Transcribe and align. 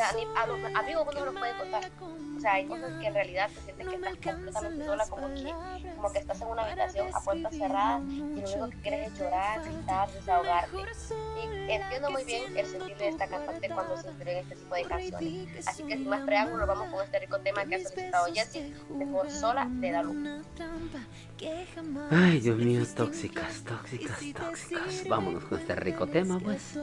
sea, 0.00 0.42
a 0.42 0.46
los 0.46 0.58
amigos 0.74 1.08
uno 1.10 1.24
los 1.26 1.34
puede 1.34 1.56
contar. 1.58 1.90
O 2.36 2.40
sea, 2.40 2.54
hay 2.54 2.66
cosas 2.66 2.90
que 2.98 3.06
en 3.06 3.14
realidad 3.14 3.50
te 3.54 3.60
sientes 3.60 3.88
que 3.88 3.94
estás 3.96 4.34
completamente 4.34 4.86
sola, 4.86 5.06
como 5.08 5.28
que, 5.28 5.54
como 5.94 6.12
que 6.12 6.18
estás 6.20 6.40
en 6.40 6.46
una 6.48 6.62
habitación 6.62 7.08
a 7.12 7.20
puertas 7.20 7.54
cerradas 7.54 8.02
y 8.08 8.18
lo 8.18 8.24
único 8.24 8.70
que 8.70 8.76
quieres 8.78 9.12
es 9.12 9.18
llorar, 9.18 9.62
gritar, 9.62 10.10
desahogarte. 10.10 10.76
Y 11.36 11.70
entiendo 11.70 12.10
muy 12.10 12.24
bien 12.24 12.56
el 12.56 12.66
sentir 12.66 12.96
de 12.96 13.08
esta 13.08 13.26
cantante 13.26 13.68
cuando 13.68 13.96
se 13.98 14.08
inspiró 14.08 14.30
en 14.30 14.38
este 14.38 14.56
tipo 14.56 14.74
de 14.74 14.84
canciones. 14.84 15.68
Así 15.68 15.82
que 15.82 15.96
sin 15.96 16.08
más 16.08 16.22
preámbulos, 16.22 16.66
vamos 16.66 16.88
con 16.88 17.04
este 17.04 17.18
rico 17.18 17.38
tema 17.40 17.66
que 17.66 17.74
ha 17.74 17.78
solicitado 17.80 18.26
Jessie, 18.32 18.74
Mejor 18.88 19.30
Sola 19.30 19.66
de 19.68 19.90
Dalu. 19.90 20.42
Ay, 22.10 22.40
Dios 22.40 22.56
mío, 22.56 22.82
tóxicas, 22.94 23.64
tóxicas, 23.64 24.18
tóxicas. 24.32 25.08
Vámonos 25.08 25.44
con 25.44 25.58
este 25.58 25.74
rico 25.74 26.06
tema, 26.06 26.38
pues. 26.38 26.78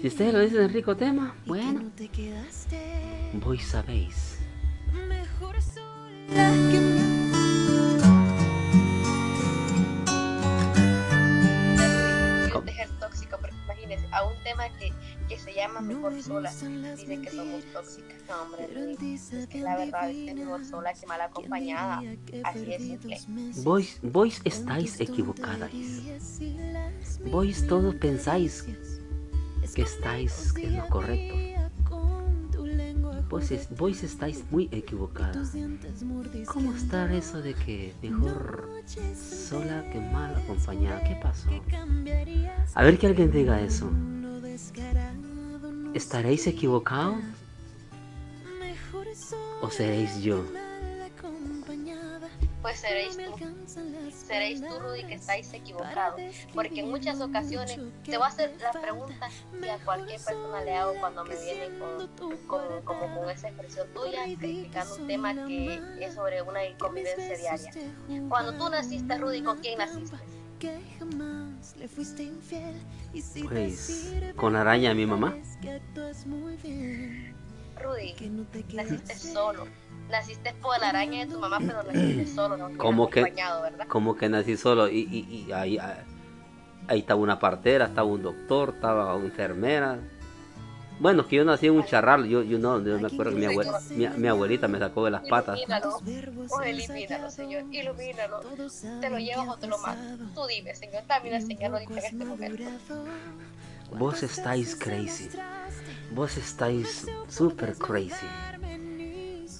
Si 0.00 0.08
ustedes 0.08 0.34
lo 0.34 0.40
dicen 0.40 0.72
rico 0.72 0.96
tema, 0.96 1.36
bueno. 1.46 1.92
Vos 3.34 3.62
sabéis. 3.62 4.38
Mejor 5.08 5.60
sola 5.60 6.52
que 6.70 7.16
tóxico, 12.98 13.38
pero 13.40 13.54
imagínense, 13.64 14.06
a 14.12 14.24
un 14.24 14.34
tema 14.42 14.68
que, 14.78 14.92
que 15.28 15.38
se 15.38 15.54
llama 15.54 15.80
Mejor 15.80 16.20
Sola, 16.22 16.50
dice 16.50 17.20
que 17.20 17.30
somos 17.30 17.64
tóxicas. 17.72 18.16
No, 18.28 18.42
hombre, 18.42 19.14
es 19.14 19.46
que 19.48 19.60
la 19.60 19.76
verdad 19.76 20.10
es 20.10 20.16
que 20.16 20.34
mejor 20.34 20.64
sola 20.64 20.92
que 20.94 21.06
mal 21.06 21.20
acompañada. 21.20 22.02
Así 22.44 22.72
es 22.72 22.82
simple. 22.82 23.18
Vos, 23.62 23.98
vos 24.02 24.40
estáis 24.44 25.00
equivocadas. 25.00 25.70
Vos 27.30 27.66
todos 27.66 27.94
pensáis 27.96 28.64
que 29.74 29.82
estáis 29.82 30.54
en 30.56 30.76
lo 30.76 30.88
correcto. 30.88 31.55
Vos, 33.28 33.50
vos 33.76 34.02
estáis 34.02 34.44
muy 34.50 34.68
equivocados. 34.70 35.50
¿Cómo 36.46 36.72
está 36.72 37.12
eso 37.12 37.42
de 37.42 37.54
que 37.54 37.92
mejor 38.02 38.68
sola 39.14 39.84
que 39.90 40.00
mal 40.00 40.34
acompañada? 40.36 41.02
¿Qué 41.02 41.18
pasó? 41.20 41.50
A 42.74 42.82
ver 42.84 42.98
que 42.98 43.06
alguien 43.08 43.30
diga 43.30 43.60
eso. 43.60 43.90
¿Estaréis 45.92 46.46
equivocados? 46.46 47.16
¿O 49.60 49.70
seréis 49.70 50.22
yo? 50.22 50.44
Pues 52.66 52.80
seréis 52.80 53.16
tú. 53.16 53.36
Seréis 54.10 54.60
tú, 54.60 54.76
Rudy, 54.80 55.04
que 55.04 55.14
estáis 55.14 55.52
equivocados. 55.52 56.20
Porque 56.52 56.80
en 56.80 56.90
muchas 56.90 57.20
ocasiones 57.20 57.78
te 58.04 58.16
voy 58.16 58.24
a 58.24 58.26
hacer 58.26 58.56
la 58.60 58.72
pregunta 58.72 59.30
que 59.60 59.70
a 59.70 59.78
cualquier 59.84 60.20
persona 60.20 60.64
le 60.64 60.74
hago 60.74 60.94
cuando 60.98 61.24
me 61.24 61.36
vienen 61.36 61.78
con, 61.78 62.36
con, 62.48 62.82
como 62.82 63.20
con 63.20 63.30
esa 63.30 63.50
expresión 63.50 63.86
tuya, 63.94 64.24
criticando 64.36 64.96
un 64.96 65.06
tema 65.06 65.46
que 65.46 65.80
es 66.00 66.14
sobre 66.14 66.42
una 66.42 66.58
convivencia 66.76 67.36
diaria. 67.36 67.70
Cuando 68.28 68.52
tú 68.54 68.68
naciste, 68.68 69.16
Rudy, 69.16 69.42
¿con 69.44 69.58
quién 69.58 69.78
naciste? 69.78 70.16
Pues 73.44 74.12
con 74.34 74.56
araña 74.56 74.92
mi 74.92 75.06
mamá. 75.06 75.36
Rudy, 77.76 78.14
naciste 78.72 79.14
solo 79.14 79.68
naciste 80.10 80.54
por 80.54 80.78
la 80.80 80.90
araña 80.90 81.24
de 81.24 81.32
tu 81.32 81.38
mamá, 81.38 81.58
pero 81.58 81.82
naciste 81.82 82.26
solo, 82.34 82.56
no 82.56 82.76
como 82.78 83.08
que, 83.10 83.22
¿verdad? 83.22 83.86
Como 83.88 84.16
que 84.16 84.28
nací 84.28 84.56
solo 84.56 84.88
y, 84.88 85.00
y, 85.00 85.46
y 85.48 85.52
ahí, 85.52 85.78
ahí, 85.78 86.98
estaba 86.98 87.20
una 87.20 87.38
partera, 87.38 87.86
estaba 87.86 88.06
un 88.06 88.22
doctor, 88.22 88.74
estaba 88.74 89.14
una 89.14 89.26
enfermera. 89.26 89.98
Bueno, 90.98 91.26
que 91.26 91.36
yo 91.36 91.44
nací 91.44 91.66
en 91.66 91.74
un 91.74 91.84
charral, 91.84 92.26
yo, 92.26 92.42
yo 92.42 92.58
no, 92.58 92.82
yo 92.82 92.98
me 92.98 93.08
acuerdo 93.08 93.32
que 93.32 93.38
mi, 93.38 93.44
abuela, 93.44 93.80
mi, 94.16 94.28
abuelita 94.28 94.66
me 94.66 94.78
sacó 94.78 95.04
de 95.04 95.10
las 95.10 95.28
patas. 95.28 95.58
Ilumínalo, 95.58 95.98
oh, 96.48 96.62
elimínalo, 96.62 97.30
Señor, 97.30 97.64
ilumínalo. 97.70 98.40
Te 99.00 99.10
lo 99.10 99.18
llevas 99.18 99.48
o 99.48 99.56
te 99.58 99.66
lo 99.66 99.76
matas. 99.78 100.18
Tú 100.34 100.46
dime, 100.46 100.74
Señor, 100.74 101.02
también 101.06 101.46
Señor 101.46 101.72
lo 101.72 101.78
dice 101.80 101.92
en 101.92 101.98
este 101.98 102.24
momento. 102.24 102.64
Vos 103.90 104.22
estáis 104.22 104.74
crazy. 104.74 105.28
Vos 106.12 106.36
estáis 106.38 107.06
super 107.28 107.76
crazy. 107.76 108.26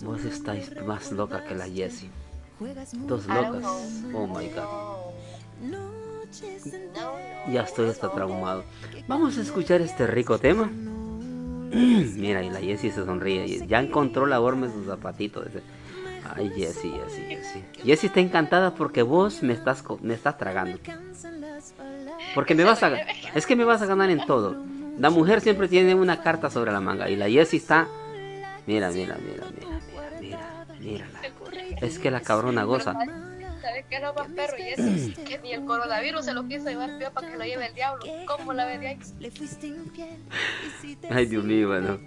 Vos 0.03 0.25
estáis 0.25 0.71
más 0.84 1.12
loca 1.12 1.45
que 1.45 1.55
la 1.55 1.67
Jessie. 1.67 2.11
Dos 3.07 3.27
locas. 3.27 3.65
Oh 4.15 4.27
my 4.27 4.49
god. 4.49 4.97
Ya 7.53 7.62
estoy 7.62 7.89
hasta 7.89 8.11
traumado. 8.11 8.65
Vamos 9.07 9.39
a 9.39 9.43
escuchar 9.43 9.81
este 9.81 10.07
rico 10.07 10.39
tema. 10.39 10.71
Mira, 11.73 12.43
y 12.43 12.51
la 12.51 12.61
Jessie 12.61 12.91
se 12.91 13.05
sonríe. 13.05 13.67
Ya 13.67 13.81
encontró 13.81 14.27
la 14.27 14.39
forma 14.39 14.67
en 14.67 14.73
sus 14.73 14.87
zapatitos. 14.87 15.47
Ay, 16.34 16.51
Jessie, 16.51 16.91
Jessie, 16.91 17.25
Jessie. 17.25 17.65
Jessie 17.84 18.07
está 18.09 18.21
encantada 18.21 18.75
porque 18.75 19.03
vos 19.03 19.43
me 19.43 19.53
estás, 19.53 19.84
me 20.01 20.15
estás 20.15 20.37
tragando. 20.37 20.78
Porque 22.34 22.55
me 22.55 22.65
vas 22.65 22.83
a... 22.83 22.95
Es 23.34 23.47
que 23.47 23.57
me 23.57 23.65
vas 23.65 23.83
a 23.83 23.87
ganar 23.87 24.11
en 24.11 24.25
todo. 24.27 24.57
La 24.99 25.11
mujer 25.11 25.41
siempre 25.41 25.69
tiene 25.69 25.95
una 25.95 26.23
carta 26.23 26.51
sobre 26.51 26.73
la 26.73 26.81
manga. 26.81 27.09
Y 27.09 27.17
la 27.17 27.28
Jessie 27.28 27.59
está... 27.59 27.87
Mira, 28.67 28.91
mira, 28.91 29.17
mira. 29.21 29.45
Mírala. 30.87 31.21
Es 31.81 31.99
que 31.99 32.11
la 32.11 32.21
cabrona 32.21 32.65
goza. 32.65 32.93
¿Sabes 33.61 33.85
qué 33.91 33.99
no 33.99 34.15
más 34.15 34.29
perro? 34.29 34.57
Y 34.59 34.69
eso, 34.69 35.23
que 35.25 35.39
ni 35.39 35.53
el 35.53 35.65
coronavirus 35.65 36.25
se 36.25 36.33
lo 36.33 36.47
quiso 36.47 36.69
llevar 36.69 36.99
peor 36.99 37.13
para 37.13 37.29
que 37.29 37.37
lo 37.37 37.45
lleve 37.45 37.67
el 37.67 37.75
diablo. 37.75 38.05
¿Cómo 38.27 38.53
la 38.53 38.65
ves 38.67 38.81
de 38.81 38.89
ahí? 38.89 38.99
Ay, 41.11 41.27
Dios 41.27 41.45
mío, 41.45 41.69
bueno. 41.69 41.99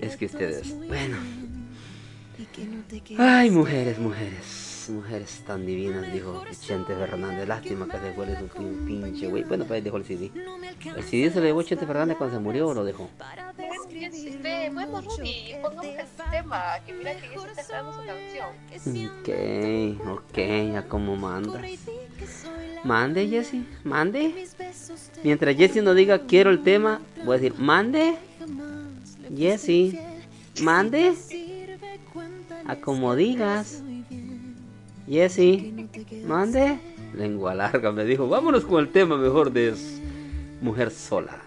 Es 0.00 0.16
que 0.16 0.26
ustedes, 0.26 0.72
bueno. 0.86 1.16
Ay, 3.18 3.50
mujeres, 3.50 3.98
mujeres 3.98 4.61
mujeres 4.90 5.42
tan 5.46 5.66
divinas, 5.66 6.12
dijo 6.12 6.42
Chente 6.60 6.94
Fernández. 6.94 7.48
Lástima 7.48 7.86
que 7.86 7.98
se 7.98 8.12
fue 8.12 8.26
un 8.58 8.84
pinche 8.86 9.28
güey. 9.28 9.44
Bueno, 9.44 9.64
pues 9.64 9.82
dejó 9.82 9.96
el 9.96 10.04
CD. 10.04 10.30
¿El 10.96 11.02
CD 11.02 11.30
se 11.30 11.40
lo 11.40 11.46
llevó 11.46 11.62
Chente 11.62 11.86
Fernández 11.86 12.16
cuando 12.16 12.36
se 12.36 12.42
murió 12.42 12.68
o 12.68 12.74
lo 12.74 12.84
dejó? 12.84 13.08
Bueno, 14.72 15.00
Rudy, 15.00 15.54
pongamos 15.62 15.84
el 15.84 16.30
tema, 16.30 16.62
que 16.86 16.92
mira 16.92 17.14
que 17.14 17.26
está 17.34 17.60
esperando 17.60 17.92
su 17.92 18.00
canción. 18.06 18.48
Ok, 19.20 19.28
ok, 20.08 20.38
ya 20.72 20.86
como 20.88 21.16
manda. 21.16 21.60
Mande, 22.84 23.28
Jesse, 23.28 23.62
mande. 23.84 24.48
Mientras 25.22 25.56
Jesse 25.56 25.82
no 25.82 25.94
diga 25.94 26.20
quiero 26.20 26.50
el 26.50 26.62
tema, 26.62 27.00
voy 27.24 27.36
a 27.36 27.38
decir 27.38 27.58
mande. 27.58 28.16
Jesse, 29.36 29.98
mande. 30.60 31.14
A 32.66 32.76
como 32.76 33.14
digas. 33.14 33.81
Jessy, 35.06 35.88
mande. 36.26 36.78
Lengua 37.14 37.54
larga 37.54 37.92
me 37.92 38.04
dijo, 38.04 38.28
vámonos 38.28 38.64
con 38.64 38.80
el 38.80 38.90
tema 38.90 39.16
mejor 39.16 39.52
de 39.52 39.74
mujer 40.60 40.90
sola. 40.90 41.42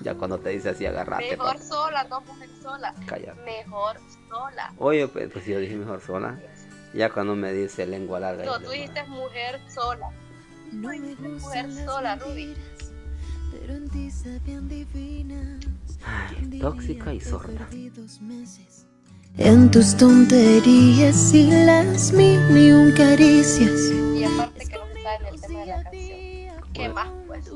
ya 0.00 0.14
cuando 0.14 0.38
te 0.38 0.50
dice 0.50 0.70
así, 0.70 0.86
agarrate. 0.86 1.36
Mejor 1.36 1.58
sola, 1.58 2.04
no 2.04 2.20
mujer 2.22 2.48
sola. 2.62 2.94
Mejor 3.44 3.96
sola. 4.28 4.72
Oye, 4.78 5.08
pues, 5.08 5.30
pues 5.30 5.46
yo 5.46 5.58
dije 5.58 5.76
mejor 5.76 6.00
sola. 6.00 6.38
Ya 6.94 7.10
cuando 7.10 7.34
me 7.34 7.52
dice 7.52 7.86
lengua 7.86 8.20
larga. 8.20 8.44
No, 8.44 8.60
tú 8.60 8.70
dijiste 8.70 9.04
mujer 9.04 9.60
sola. 9.68 10.10
No 10.72 10.88
me 10.88 11.14
mujer 11.28 11.72
sola, 11.84 12.16
Ruby. 12.16 12.54
Ay, 16.04 16.58
tóxica 16.60 17.12
y 17.12 17.20
sorda. 17.20 17.68
En 19.38 19.70
tus 19.70 19.96
tonterías 19.96 21.32
y 21.32 21.50
las 21.50 22.12
mil 22.12 22.40
y 22.56 22.70
un 22.70 22.92
caricias. 22.92 23.90
Y 24.14 24.24
aparte 24.24 24.66
que 24.66 24.76
no 24.76 24.86
está 24.86 25.16
en 25.16 25.26
el 25.26 25.40
tema 25.40 25.60
de 25.60 25.66
la 25.66 25.82
canción. 25.82 26.72
¿Qué 26.72 26.88
más 26.88 27.08
pues? 27.26 27.50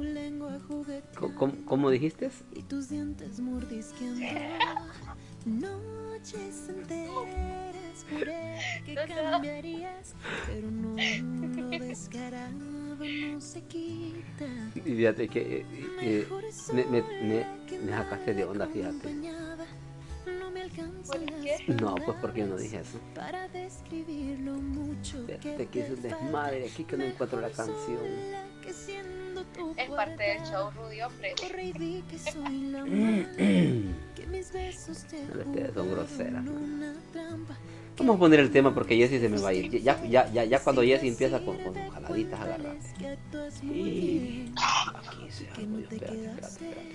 ¿Cómo, 1.37 1.55
cómo 1.65 1.91
dijiste? 1.91 2.31
Y 2.55 2.63
tus 2.63 2.89
dientes 2.89 3.41
mordisqueando. 3.41 4.21
Noches 5.45 6.69
enteras 6.69 8.05
juré 8.11 8.59
que 8.85 8.95
cambiarías, 8.95 10.15
pero 10.47 10.71
no, 10.71 10.97
lo 11.61 11.69
descarado 11.79 12.55
no 12.99 13.41
se 13.41 13.63
quita. 13.63 14.47
Y 14.75 14.81
fíjate 14.81 15.29
que 15.29 15.59
eh, 15.59 15.67
eh, 16.01 16.27
me, 16.73 16.85
me, 16.87 17.03
me, 17.03 17.47
me 17.79 17.93
sacaste 17.93 18.35
de 18.35 18.45
onda, 18.45 18.67
fíjate. 18.67 19.15
¿Por 21.07 21.25
qué? 21.43 21.65
No, 21.81 21.95
pues 21.95 22.19
porque 22.21 22.41
yo 22.41 22.47
no 22.47 22.57
dije 22.57 22.81
eso. 22.81 22.99
Para 23.15 23.47
describirlo 23.49 24.55
mucho 24.55 25.25
Te 25.25 25.67
quise 25.67 25.97
desmadre 25.97 26.67
aquí 26.67 26.85
que 26.85 26.97
no 26.97 27.05
encuentro 27.05 27.41
la 27.41 27.51
canción. 27.51 27.99
Es 29.77 29.91
parte 29.91 30.23
del 30.23 30.43
show, 30.43 30.71
Rudy, 30.73 31.03
hombre. 31.03 31.35
Ustedes 34.41 34.81
son 35.75 35.91
groseras. 35.91 36.45
Vamos 37.99 38.17
a 38.17 38.19
poner 38.19 38.41
el 38.41 38.51
tema 38.51 38.75
porque 38.75 38.97
Jessy 38.97 39.21
se 39.21 39.29
me 39.29 39.39
va 39.39 39.51
a 39.51 39.55
ir. 39.55 39.71
Ya, 39.83 40.03
ya, 40.05 40.31
ya, 40.33 40.45
ya 40.45 40.61
cuando 40.61 40.83
Jessy 40.83 41.09
empieza 41.09 41.41
con, 41.41 41.57
con 41.59 41.75
jaladitas, 41.75 42.41
agarrate. 42.41 42.79
Y 43.63 44.53
aquí 44.57 45.31
se 45.31 45.45
espérate, 45.45 45.95
espérate, 45.95 46.47
espérate, 46.47 46.91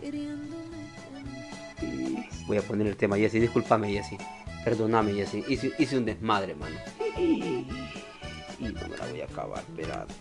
espérate. 0.00 1.69
Y 1.82 2.44
Voy 2.46 2.56
a 2.56 2.62
poner 2.62 2.86
el 2.86 2.96
tema, 2.96 3.16
Jessy. 3.16 3.38
Discúlpame, 3.38 3.92
Jessy. 3.92 4.18
Perdóname, 4.64 5.12
Jessy. 5.14 5.44
Hice, 5.48 5.72
hice 5.78 5.98
un 5.98 6.04
desmadre, 6.04 6.54
mano. 6.54 6.76
Y 7.16 8.64
no 8.64 8.88
me 8.88 8.96
la 8.96 9.06
voy 9.06 9.20
a 9.20 9.24
acabar, 9.24 9.60
espérate. 9.60 10.14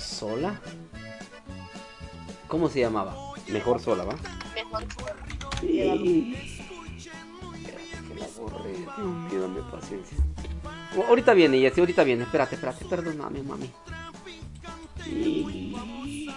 ¿Sola? 0.00 0.60
¿Cómo 2.48 2.68
se 2.68 2.80
llamaba? 2.80 3.14
Mejor 3.48 3.80
sola, 3.80 4.04
¿va? 4.04 4.16
Mejor 4.54 4.84
sola. 4.92 5.16
Y... 5.62 6.34
Espérate 6.34 8.08
que 8.08 8.14
la 8.20 8.26
borré. 8.38 8.72
Dios 8.72 8.98
mío, 8.98 9.40
dame 9.40 9.60
paciencia. 9.70 10.16
Ahorita 11.08 11.34
viene, 11.34 11.58
Jessy, 11.60 11.80
ahorita 11.80 12.04
viene. 12.04 12.24
Espérate, 12.24 12.54
espérate, 12.54 12.84
perdóname, 12.86 13.42
mami. 13.42 13.70
Y... 15.06 16.30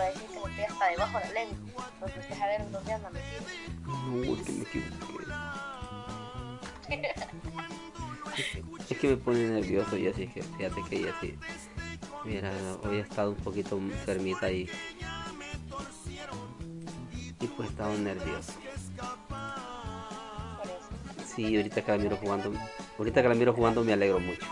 a 0.00 0.06
decir 0.06 0.28
que 0.28 0.40
pegue 0.40 0.66
hasta 0.66 0.86
debajo 0.88 1.18
de 1.18 1.24
la 1.24 1.32
lengua. 1.32 1.90
Porque 2.00 2.18
usted 2.18 2.36
dónde 2.70 2.92
anda 2.92 3.10
metido. 3.10 3.42
No, 3.86 4.34
es 4.34 4.42
que 4.42 4.52
me 4.52 4.62
equivoqué. 4.62 5.10
Es 8.88 8.98
que 8.98 9.08
me 9.08 9.16
pone 9.16 9.38
nervioso 9.48 9.96
y 9.96 10.08
así 10.08 10.26
que 10.26 10.42
fíjate 10.42 10.82
que 10.88 10.96
ella 10.96 11.14
sí. 11.20 11.38
Mira, 12.24 12.52
hoy 12.82 12.96
he 12.96 13.00
estado 13.00 13.30
un 13.30 13.36
poquito 13.36 13.76
enfermita 13.76 14.50
y. 14.50 14.68
Y 17.40 17.46
pues 17.46 17.68
he 17.68 17.72
estado 17.72 17.94
nervioso. 17.94 18.52
Sí, 21.34 21.56
ahorita 21.56 21.82
que 21.82 21.92
la 21.92 21.98
miro 21.98 22.16
jugando. 22.16 22.52
Ahorita 22.98 23.22
que 23.22 23.28
la 23.28 23.34
miro 23.34 23.52
jugando 23.54 23.84
me 23.84 23.92
alegro 23.92 24.20
mucho. 24.20 24.46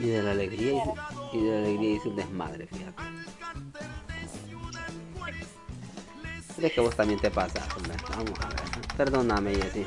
Y 0.00 0.06
de 0.06 0.22
la 0.22 0.32
alegría 0.32 0.72
y 0.72 0.74
de 0.74 1.13
la 1.40 1.58
alegría 1.58 1.96
hice 1.96 2.08
un 2.08 2.16
desmadre, 2.16 2.66
fíjate. 2.66 3.02
Es 6.62 6.72
que 6.72 6.80
vos 6.80 6.96
también 6.96 7.20
te 7.20 7.30
pasa. 7.30 7.66
Vamos 8.10 8.40
a 8.40 8.48
ver. 8.48 8.60
Perdóname, 8.96 9.54
Jessie. 9.54 9.86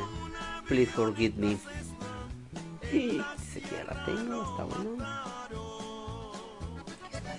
Please 0.67 0.91
forgive 0.91 1.35
me. 1.37 1.57
Sí, 2.91 3.21
dice 3.37 3.61
que 3.61 3.75
ya 3.75 3.83
la 3.85 4.05
tengo, 4.05 4.43
está 4.43 4.63
bueno. 4.63 4.91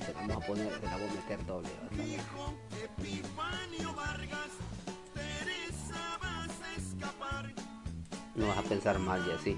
Se 0.05 0.13
la 0.13 0.21
vamos 0.21 0.37
a 0.37 0.47
poner, 0.47 0.73
se 0.81 0.87
la 0.87 0.97
voy 0.97 1.09
a 1.09 1.13
meter 1.13 1.47
doble. 1.47 1.69
No 8.35 8.47
vas 8.47 8.59
a 8.59 8.63
pensar 8.63 8.99
mal, 8.99 9.23
Jessie. 9.25 9.57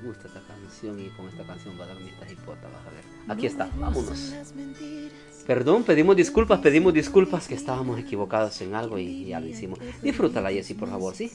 Gusta 0.00 0.28
esta 0.28 0.40
canción 0.40 0.98
y 1.00 1.08
con 1.10 1.28
esta 1.28 1.44
canción 1.44 1.74
va 1.78 1.84
a 1.84 1.88
dar 1.88 2.00
mitad 2.00 2.28
hipota, 2.28 2.68
vas 2.68 2.86
a 2.86 2.90
ver. 2.90 3.04
Aquí 3.28 3.46
está, 3.46 3.68
vámonos. 3.78 4.34
Perdón, 5.46 5.84
pedimos 5.84 6.16
disculpas, 6.16 6.60
pedimos 6.60 6.94
disculpas 6.94 7.48
que 7.48 7.54
estábamos 7.54 7.98
equivocados 7.98 8.60
en 8.60 8.74
algo 8.74 8.98
y 8.98 9.26
ya 9.26 9.40
lo 9.40 9.46
hicimos. 9.46 9.78
Disfrútala, 10.02 10.50
Jessie, 10.50 10.76
por 10.76 10.88
favor, 10.88 11.14
¿sí? 11.14 11.30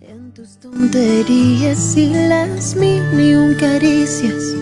En 0.00 0.32
tus 0.32 0.58
tonterías 0.58 1.96
y 1.96 2.10
las 2.10 2.76
mil 2.76 3.02
y 3.18 3.34
un 3.34 3.54
caricias, 3.54 4.54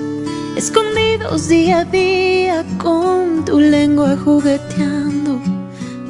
escondidos 0.57 1.49
día 1.49 1.81
a 1.81 1.85
día 1.85 2.65
con 2.79 3.45
tu 3.45 3.61
lengua 3.61 4.17
jugueteando 4.17 5.41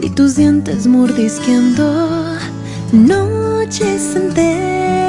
y 0.00 0.11
tus 0.11 0.37
dientes 0.37 0.87
mordisqueando. 0.87 2.38
Noches 2.93 4.15
enteras 4.15 5.06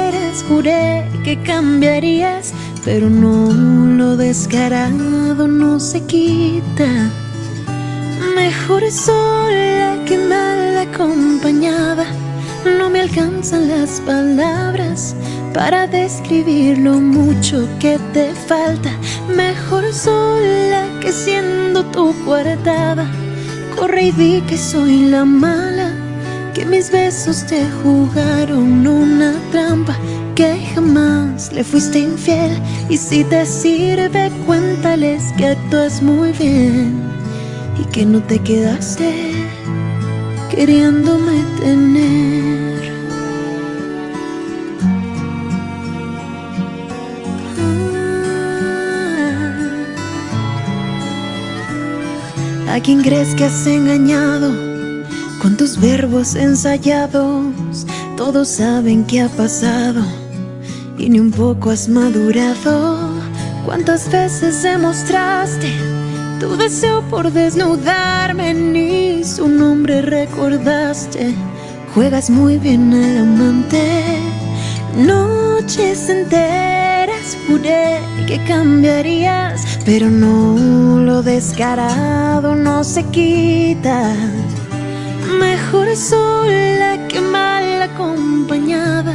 juré 0.48 1.04
que 1.24 1.40
cambiarías, 1.42 2.52
pero 2.84 3.10
no 3.10 3.52
lo 3.52 4.16
descarado 4.16 5.46
no 5.46 5.78
se 5.78 6.00
quita. 6.04 7.10
Mejor 8.34 8.90
sola 8.90 9.96
que 10.06 10.16
mal 10.18 10.78
acompañada. 10.78 12.06
No 12.78 12.90
me 12.90 13.00
alcanzan 13.00 13.68
las 13.68 14.00
palabras 14.00 15.14
para 15.54 15.86
describir 15.86 16.78
lo 16.78 16.94
mucho 16.94 17.68
que 17.78 17.98
te 18.12 18.32
falta. 18.34 18.90
Mejor 19.34 19.92
sola 19.92 20.84
que 21.00 21.12
siendo 21.12 21.84
tu 21.86 22.14
coartada. 22.24 23.06
Corre 23.76 24.06
y 24.06 24.12
di 24.12 24.40
que 24.42 24.58
soy 24.58 25.06
la 25.06 25.24
mala, 25.24 25.87
que 26.58 26.64
mis 26.64 26.90
besos 26.90 27.46
te 27.46 27.64
jugaron 27.82 28.84
una 28.84 29.32
trampa, 29.52 29.96
que 30.34 30.58
jamás 30.74 31.52
le 31.52 31.62
fuiste 31.62 32.00
infiel. 32.00 32.60
Y 32.88 32.96
si 32.96 33.22
te 33.22 33.46
sirve, 33.46 34.32
cuéntales 34.44 35.22
que 35.36 35.46
actúas 35.46 36.02
muy 36.02 36.32
bien 36.32 37.00
y 37.80 37.84
que 37.92 38.04
no 38.04 38.20
te 38.20 38.40
quedaste 38.40 39.12
queriéndome 40.50 41.44
tener. 41.60 42.92
Ah. 52.66 52.74
¿A 52.74 52.80
quién 52.80 53.02
crees 53.02 53.32
que 53.36 53.44
has 53.44 53.64
engañado 53.66 54.67
con 55.40 55.56
tus 55.56 55.80
verbos 55.80 56.34
ensayados? 56.34 57.86
Todos 58.16 58.48
saben 58.48 59.04
qué 59.04 59.22
ha 59.22 59.28
pasado 59.28 60.02
y 60.98 61.08
ni 61.08 61.20
un 61.20 61.30
poco 61.30 61.70
has 61.70 61.88
madurado. 61.88 63.10
¿Cuántas 63.64 64.10
veces 64.10 64.62
demostraste? 64.62 65.72
Tu 66.40 66.56
deseo 66.56 67.02
por 67.08 67.32
desnudarme 67.32 68.54
ni 68.54 69.24
su 69.24 69.48
nombre 69.48 70.02
recordaste. 70.02 71.34
Juegas 71.94 72.30
muy 72.30 72.58
bien 72.58 72.92
al 72.92 73.18
amante. 73.18 74.20
Noches 74.96 76.08
enteras 76.08 77.36
juré 77.46 77.98
que 78.26 78.42
cambiarías, 78.44 79.78
pero 79.84 80.10
no 80.10 80.98
lo 80.98 81.22
descarado 81.22 82.54
no 82.54 82.84
se 82.84 83.04
quita. 83.04 84.14
Mejor 85.70 85.94
sola 85.96 86.96
que 87.08 87.20
mal 87.20 87.82
acompañada. 87.82 89.14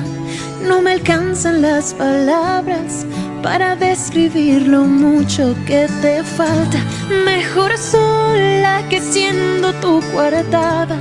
No 0.61 0.83
me 0.83 0.91
alcanzan 0.91 1.63
las 1.63 1.95
palabras 1.95 3.07
para 3.41 3.75
describir 3.75 4.67
lo 4.67 4.85
mucho 4.85 5.55
que 5.65 5.87
te 6.03 6.23
falta. 6.23 6.77
Mejor 7.25 7.75
sola 7.75 8.83
que 8.87 9.01
siendo 9.01 9.73
tu 9.81 9.99
coartada. 10.13 10.95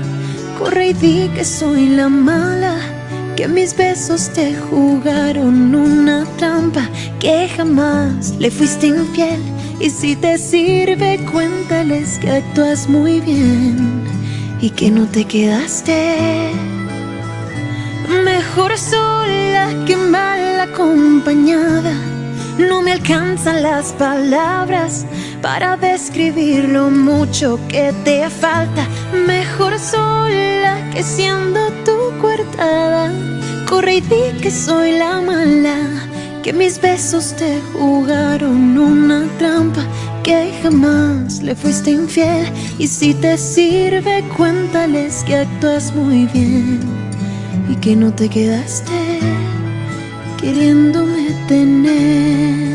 Corre 0.59 0.87
y 0.89 0.93
di 0.95 1.29
que 1.35 1.45
soy 1.45 1.91
la 1.91 2.09
mala, 2.09 2.79
que 3.37 3.47
mis 3.47 3.77
besos 3.77 4.31
te 4.31 4.55
jugaron 4.57 5.75
una 5.75 6.25
trampa, 6.39 6.89
que 7.21 7.51
jamás 7.55 8.35
le 8.39 8.51
fuiste 8.51 8.87
infiel. 8.87 9.43
Y 9.81 9.91
si 9.91 10.17
te 10.17 10.39
sirve, 10.39 11.23
cuéntales 11.31 12.19
que 12.21 12.31
actúas 12.31 12.89
muy 12.89 13.21
bien 13.21 14.22
y 14.63 14.71
que 14.71 14.91
no 14.93 15.07
te 15.07 15.25
quedaste. 15.25 16.53
Mejor 18.25 18.79
sola 18.79 19.69
que 19.87 19.97
mal 19.97 20.61
acompañada. 20.61 21.93
No 22.59 22.81
me 22.81 22.93
alcanzan 22.93 23.63
las 23.63 23.93
palabras 23.93 25.05
para 25.43 25.77
describir 25.77 26.69
lo 26.69 26.91
mucho 26.91 27.59
que 27.69 27.93
te 28.05 28.31
falta. 28.31 28.87
Mejor 29.27 29.79
sola 29.81 30.91
que 30.93 31.03
siendo 31.03 31.61
tu 31.85 31.97
coartada. 32.21 33.11
Corre 33.69 33.97
y 33.97 34.01
di 34.01 34.41
que 34.41 34.51
soy 34.51 34.93
la 34.93 35.21
mala, 35.21 35.77
que 36.43 36.53
mis 36.53 36.81
besos 36.81 37.35
te 37.37 37.61
jugaron 37.73 38.77
una 38.77 39.27
trampa, 39.39 39.85
que 40.25 40.53
jamás 40.63 41.41
le 41.43 41.55
fuiste 41.55 41.93
infiel. 41.93 42.47
Y 42.79 42.89
si 42.89 43.15
te 43.15 43.39
sirve, 43.39 44.25
cuéntales 44.37 45.23
que 45.25 45.37
actúas 45.37 45.95
muy 45.95 46.27
bien 46.27 46.81
y 47.71 47.77
que 47.77 47.95
no 47.95 48.13
te 48.13 48.29
quedaste 48.29 48.93
queriéndome 50.41 51.31
tener. 51.47 52.72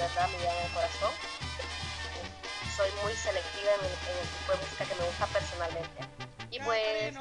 Verdad 0.00 0.28
me 0.28 0.48
al 0.48 0.72
corazón 0.72 1.12
soy 2.80 2.90
muy 3.02 3.12
selectiva 3.14 3.70
en 3.74 3.84
el, 3.84 3.92
en 3.92 4.16
el, 4.16 4.28
tipo 4.28 4.52
de 4.52 4.58
música 4.58 4.84
que 4.86 4.94
me 4.94 5.04
gusta 5.04 5.26
personalmente. 5.26 6.00
Y 6.50 6.60
pues, 6.60 7.14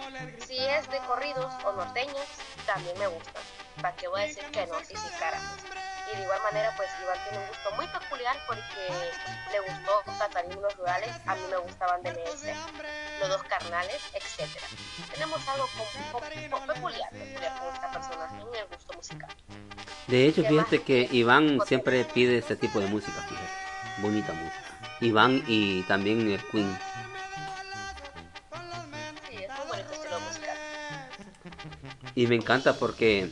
si 0.48 0.58
es 0.58 0.90
de 0.90 1.00
corridos 1.00 1.54
o 1.66 1.74
norteños, 1.74 2.26
también 2.66 2.98
me 2.98 3.08
gustan. 3.08 3.44
¿Para 3.82 3.96
qué 3.98 4.08
voy 4.08 4.22
a 4.22 4.28
decir 4.28 4.46
que 4.52 4.66
no? 4.68 4.80
Sí, 4.80 4.96
sí, 4.96 5.10
cara. 5.20 5.40
Y 6.12 6.16
de 6.16 6.24
igual 6.24 6.42
manera, 6.44 6.74
pues 6.78 6.90
Iván 7.04 7.18
tiene 7.24 7.38
un 7.40 7.48
gusto 7.50 7.72
muy 7.76 7.88
peculiar 7.88 8.38
porque 8.48 9.12
le 9.52 9.60
gustó 9.60 10.02
Catarina 10.18 10.56
y 10.56 10.60
los 10.60 10.78
rurales, 10.78 11.12
a 11.28 11.36
mí 11.36 11.42
me 11.50 11.58
gustaban 11.58 12.02
DMS, 12.02 12.44
los 13.20 13.30
dos 13.30 13.44
carnales, 13.44 14.02
etc. 14.14 14.50
Tenemos 15.14 15.48
algo 15.48 15.68
peculiar, 16.68 17.10
con 17.10 17.74
esta 17.74 17.92
persona 17.92 18.30
en 18.32 18.56
el 18.56 18.68
gusto 18.68 18.94
musical. 18.94 19.30
De 20.08 20.28
hecho, 20.28 20.42
¿Qué 20.44 20.50
fíjate 20.50 20.82
que 20.82 21.10
Iván 21.12 21.60
siempre 21.68 22.06
pide 22.06 22.38
este 22.38 22.56
tipo 22.56 22.80
de 22.80 22.88
música, 22.88 23.22
fíjate. 23.28 24.02
Bonita 24.02 24.34
música. 24.34 24.98
Iván 25.02 25.44
y 25.48 25.84
también 25.84 26.32
el 26.32 26.44
Queen. 26.48 26.80
Sí, 29.30 29.36
es 29.38 29.50
muy 29.50 29.68
bonito 29.68 29.94
estilo 29.94 30.20
musical. 30.22 30.58
Y 32.16 32.28
me 32.28 32.36
encanta 32.36 32.74
porque 32.74 33.30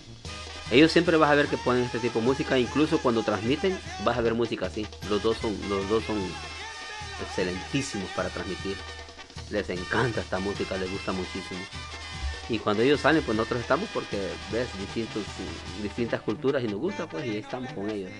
ellos 0.72 0.92
siempre 0.92 1.18
vas 1.18 1.32
a 1.32 1.36
ver 1.36 1.48
que 1.48 1.58
ponen 1.58 1.84
este 1.84 2.00
tipo 2.00 2.20
de 2.20 2.26
música, 2.26 2.60
incluso 2.60 3.00
cuando 3.00 3.24
transmiten 3.24 3.80
vas 4.04 4.18
a 4.18 4.22
ver 4.22 4.34
música 4.34 4.68
así. 4.68 4.86
Los 5.10 5.24
dos 5.24 5.38
son, 5.38 5.58
los 5.70 5.88
dos 5.90 6.04
son 6.04 6.18
excelentísimos 7.22 8.10
para 8.12 8.30
transmitir. 8.30 8.76
Les 9.50 9.70
encanta 9.70 10.22
esta 10.22 10.40
música, 10.40 10.76
les 10.78 10.92
gusta 10.92 11.12
muchísimo. 11.12 11.60
Y 12.50 12.60
cuando 12.60 12.84
ellos 12.84 13.02
salen, 13.02 13.24
pues 13.24 13.36
nosotros 13.36 13.62
estamos 13.62 13.90
porque 13.94 14.30
ves 14.52 14.68
distintos, 14.80 15.24
distintas 15.82 16.22
culturas 16.22 16.64
y 16.64 16.68
nos 16.68 16.80
gusta, 16.80 17.08
pues 17.08 17.26
y 17.26 17.30
ahí 17.32 17.38
estamos 17.38 17.72
con 17.74 17.90
ellos. 17.90 18.12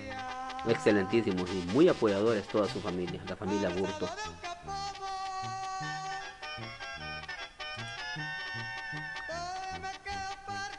Excelentísimos 0.68 1.50
y 1.50 1.62
muy 1.72 1.88
apoyadores 1.88 2.46
toda 2.48 2.68
su 2.68 2.82
familia, 2.82 3.22
la 3.28 3.36
familia 3.36 3.70
Burto. 3.70 4.10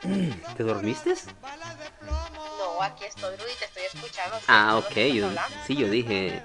¿Te 0.57 0.62
dormiste? 0.62 1.14
No, 2.02 2.83
aquí 2.83 3.05
estoy, 3.05 3.37
Rudy, 3.37 3.52
te 3.59 3.64
estoy 3.64 3.83
escuchando. 3.95 4.38
Ah, 4.47 4.76
ok. 4.76 4.97
¿Estás 4.97 5.14
Yo, 5.14 5.31
sí, 5.67 5.76
yo 5.76 5.88
dije 5.88 6.43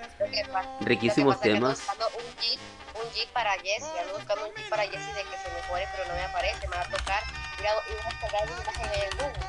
riquísimos 0.81 1.39
temas. 1.39 1.81
un 2.17 2.82
jeep, 3.13 3.29
para 3.33 3.51
Jessie, 3.53 3.99
ando 4.01 4.13
buscando 4.17 4.47
un 4.47 4.55
jeep 4.55 4.69
para 4.69 4.83
Jessie 4.83 5.13
de 5.13 5.23
que 5.23 5.37
se 5.37 5.49
mejore, 5.53 5.87
pero 5.95 6.07
no 6.09 6.13
me 6.15 6.21
aparece, 6.23 6.67
me 6.67 6.75
va 6.75 6.81
a 6.81 6.89
tocar 6.89 7.23
ir 7.59 7.67
a, 7.67 7.71
a 7.71 7.75
descargar 8.09 8.43
una 8.51 8.61
imagen 8.63 8.85
en 8.85 9.01
el 9.01 9.11
Google 9.17 9.39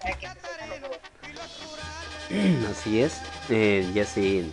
para 0.00 0.14
que 0.18 0.26
se. 0.28 0.40
Así 2.70 3.02
es. 3.02 3.14
Eh, 3.48 3.88
Jessie, 3.92 4.50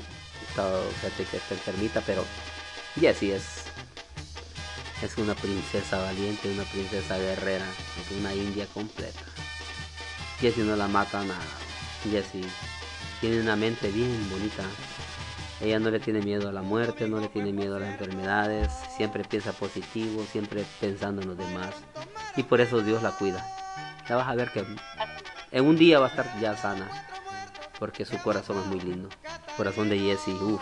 está- 0.50 0.82
fíjate 1.02 1.24
que 1.26 1.38
está 1.38 1.54
enfermita, 1.54 2.02
pero 2.02 2.26
Jessie 3.00 3.36
es, 3.36 3.44
es 5.04 5.18
una 5.18 5.36
princesa 5.36 6.00
valiente, 6.00 6.50
una 6.50 6.64
princesa 6.64 7.18
guerrera, 7.18 7.66
es 8.04 8.12
una 8.18 8.34
india 8.34 8.66
completa. 8.74 9.22
Jessie 10.40 10.64
no 10.64 10.76
la 10.76 10.88
mata 10.88 11.24
nada. 11.24 11.46
Jessie 12.10 12.46
tiene 13.22 13.40
una 13.42 13.56
mente 13.56 13.90
bien 13.90 14.28
bonita. 14.30 14.64
Ella 15.60 15.80
no 15.80 15.90
le 15.90 16.00
tiene 16.00 16.22
miedo 16.22 16.50
a 16.50 16.52
la 16.52 16.62
muerte, 16.62 17.08
no 17.08 17.20
le 17.20 17.30
tiene 17.30 17.52
miedo 17.52 17.78
a 17.78 17.80
las 17.80 17.90
enfermedades, 17.90 18.72
siempre 18.96 19.24
piensa 19.24 19.52
positivo, 19.54 20.24
siempre 20.32 20.64
pensando 20.80 21.22
en 21.22 21.30
los 21.30 21.38
demás. 21.38 21.74
Y 22.36 22.44
por 22.44 22.62
eso 22.62 22.82
Dios 22.82 23.02
la 23.02 23.12
cuida. 23.12 23.44
Ya 24.08 24.16
vas 24.16 24.28
a 24.28 24.36
ver 24.36 24.52
que 24.52 24.64
en 25.52 25.66
un 25.66 25.78
día 25.78 26.00
va 26.00 26.08
a 26.08 26.10
estar 26.10 26.40
ya 26.40 26.56
sana. 26.56 26.90
Porque 27.80 28.06
su 28.06 28.18
corazón 28.20 28.60
es 28.60 28.66
muy 28.68 28.80
lindo. 28.80 29.10
Corazón 29.56 29.90
de 29.90 30.00
Jessie, 30.00 30.34
uff. 30.34 30.62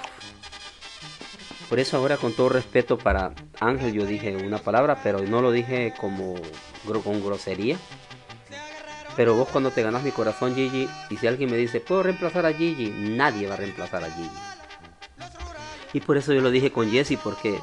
Por 1.69 1.79
eso 1.79 1.97
ahora 1.97 2.17
con 2.17 2.33
todo 2.33 2.49
respeto 2.49 2.97
para 2.97 3.33
Ángel 3.59 3.93
yo 3.93 4.05
dije 4.05 4.35
una 4.35 4.59
palabra, 4.59 4.99
pero 5.01 5.19
no 5.21 5.41
lo 5.41 5.51
dije 5.51 5.93
como 5.99 6.35
con 7.03 7.23
grosería. 7.23 7.77
Pero 9.15 9.35
vos 9.35 9.47
cuando 9.49 9.71
te 9.71 9.81
ganas 9.81 10.03
mi 10.03 10.11
corazón 10.11 10.55
Gigi, 10.55 10.87
y 11.09 11.17
si 11.17 11.25
alguien 11.25 11.49
me 11.49 11.57
dice, 11.57 11.79
¿puedo 11.79 12.03
reemplazar 12.03 12.45
a 12.45 12.53
Gigi? 12.53 12.89
Nadie 12.89 13.47
va 13.47 13.55
a 13.55 13.57
reemplazar 13.57 14.03
a 14.03 14.11
Gigi. 14.11 14.54
Y 15.95 16.01
por 16.01 16.17
eso 16.17 16.33
yo 16.33 16.41
lo 16.41 16.51
dije 16.51 16.73
con 16.73 16.91
Jessie, 16.91 17.17
porque 17.17 17.57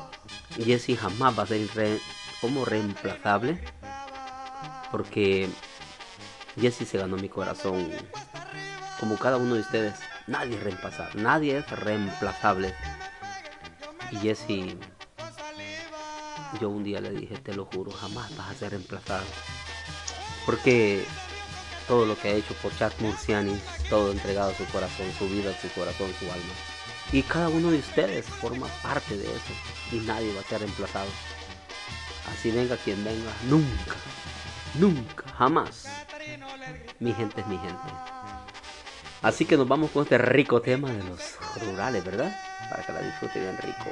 Jessie 0.57 0.97
jamás 0.97 1.39
va 1.39 1.43
a 1.43 1.47
ser 1.47 1.69
re- 1.75 2.01
como 2.41 2.65
reemplazable. 2.65 3.63
Porque 4.91 5.51
Jessie 6.59 6.87
se 6.87 6.97
ganó 6.97 7.19
mi 7.19 7.29
corazón 7.29 7.91
como 8.99 9.19
cada 9.19 9.37
uno 9.37 9.57
de 9.57 9.61
ustedes. 9.61 9.97
Nadie 10.29 10.57
es 10.57 10.63
reemplazable, 10.63 11.23
nadie 11.23 11.59
es 11.59 11.69
reemplazable. 11.69 12.75
Y 14.13 14.17
Jessie, 14.17 14.79
yo 16.59 16.71
un 16.71 16.85
día 16.85 17.03
le 17.03 17.11
dije, 17.11 17.37
te 17.37 17.55
lo 17.55 17.67
juro, 17.67 17.91
jamás 17.93 18.35
vas 18.35 18.51
a 18.51 18.55
ser 18.55 18.71
reemplazado. 18.71 19.27
Porque 20.47 21.05
todo 21.87 22.07
lo 22.07 22.19
que 22.19 22.29
ha 22.29 22.33
hecho 22.33 22.55
por 22.63 22.75
Chat 22.79 22.99
Murciani, 22.99 23.61
todo 23.91 24.11
entregado 24.11 24.53
a 24.53 24.55
su 24.55 24.65
corazón, 24.73 25.07
su 25.19 25.29
vida, 25.29 25.53
su 25.61 25.69
corazón, 25.79 26.11
su 26.19 26.25
alma. 26.33 26.55
Y 27.13 27.23
cada 27.23 27.51
uno 27.51 27.71
de 27.71 27.79
ustedes 27.79 28.25
forma 28.25 28.67
parte 28.83 29.17
de 29.17 29.25
eso. 29.25 29.53
Y 29.93 29.97
nadie 30.01 30.35
va 30.35 30.41
a 30.41 30.45
ser 30.45 30.61
reemplazado. 30.61 31.11
Así 32.33 32.51
venga 32.51 32.77
quien 32.79 33.05
venga, 33.05 33.31
nunca, 33.45 33.97
nunca, 34.75 35.29
jamás. 35.37 35.87
Mi 37.01 37.13
gente 37.13 37.43
es 37.43 37.47
mi 37.47 37.59
gente. 37.59 37.93
Así 39.21 39.45
que 39.45 39.57
nos 39.57 39.69
vamos 39.69 39.91
con 39.91 40.05
este 40.05 40.17
rico 40.19 40.63
tema 40.63 40.91
de 40.91 41.03
los 41.05 41.37
rurales, 41.61 42.03
¿verdad? 42.05 42.35
Para 42.71 42.83
que 42.83 42.93
la 42.93 43.03
disfrute 43.03 43.41
bien 43.41 43.59
rico. 43.59 43.91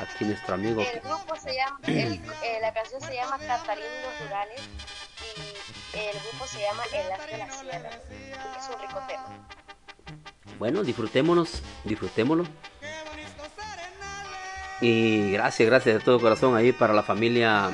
Aquí 0.00 0.24
nuestro 0.24 0.54
amigo. 0.54 0.82
El 0.82 1.00
grupo 1.00 1.36
se 1.36 1.54
llama, 1.54 1.78
eh, 1.86 2.20
la 2.60 2.74
canción 2.74 3.00
se 3.00 3.14
llama 3.14 3.38
los 3.38 4.20
Rurales 4.20 4.62
y 5.94 5.98
el 5.98 6.20
grupo 6.20 6.46
se 6.46 6.60
llama 6.60 6.82
El 6.92 7.12
As 7.12 7.26
de 7.26 7.38
la 7.38 7.50
Sierra. 7.50 7.90
Es 7.90 8.68
un 8.68 8.80
rico 8.80 9.00
tema. 9.06 9.61
Bueno, 10.58 10.82
disfrutémonos, 10.82 11.62
disfrutémoslo. 11.84 12.46
Y 14.80 15.30
gracias, 15.32 15.68
gracias 15.68 15.94
de 15.96 16.00
todo 16.00 16.20
corazón 16.20 16.56
ahí 16.56 16.72
para 16.72 16.92
la 16.92 17.02
familia 17.02 17.70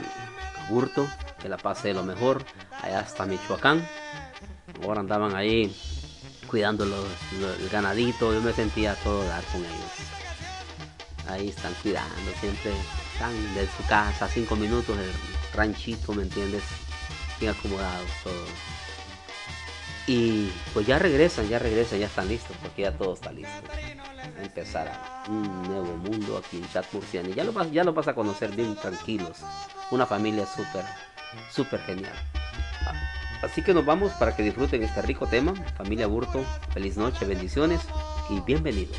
Burto, 0.69 1.07
que 1.41 1.49
la 1.49 1.57
pase 1.57 1.95
lo 1.95 2.03
mejor, 2.03 2.45
allá 2.83 3.01
hasta 3.01 3.25
Michoacán. 3.25 3.87
Ahora 4.83 5.01
andaban 5.01 5.35
ahí 5.35 5.75
cuidando 6.47 6.85
los, 6.85 7.05
los- 7.41 7.59
el 7.61 7.69
ganadito, 7.71 8.33
yo 8.33 8.41
me 8.43 8.53
sentía 8.53 8.95
todo 8.97 9.25
dar 9.25 9.43
con 9.45 9.61
ellos. 9.65 9.93
Ahí 11.29 11.49
están 11.49 11.75
cuidando, 11.83 12.31
siempre 12.41 12.73
están 13.13 13.55
de 13.55 13.67
su 13.67 13.87
casa, 13.89 14.29
cinco 14.29 14.57
minutos 14.57 14.97
del 14.97 15.13
ranchito, 15.55 16.13
¿me 16.13 16.23
entiendes? 16.23 16.63
Bien 17.41 17.53
acomodados 17.53 18.09
todos. 18.23 18.49
Y 20.09 20.51
pues 20.73 20.87
ya 20.87 20.99
regresan, 20.99 21.47
ya 21.51 21.59
regresan, 21.59 21.99
ya 21.99 22.07
están 22.07 22.29
listos, 22.29 22.57
porque 22.63 22.83
ya 22.83 22.93
todo 22.93 23.13
está 23.13 23.31
listo. 23.31 23.53
A 24.39 24.43
empezar 24.43 24.91
un 25.29 25.63
nuevo 25.65 25.97
mundo 25.99 26.39
aquí 26.39 26.57
en 26.57 26.73
Chat 26.73 26.87
lo 27.45 27.53
vas, 27.53 27.71
ya 27.71 27.85
lo 27.85 27.93
vas 27.93 28.09
a 28.09 28.15
conocer 28.15 28.51
bien 28.57 28.75
tranquilos. 28.77 29.37
Una 29.91 30.07
familia 30.07 30.47
súper, 30.47 30.87
súper 31.53 31.81
genial. 31.81 32.15
Así 33.43 33.63
que 33.63 33.75
nos 33.75 33.85
vamos 33.85 34.13
para 34.13 34.35
que 34.35 34.43
disfruten 34.43 34.83
este 34.83 35.03
rico 35.03 35.27
tema. 35.27 35.55
Familia 35.77 36.07
Burto, 36.07 36.43
feliz 36.73 36.97
noche, 36.97 37.27
bendiciones 37.27 37.83
y 38.31 38.41
bienvenidos. 38.41 38.97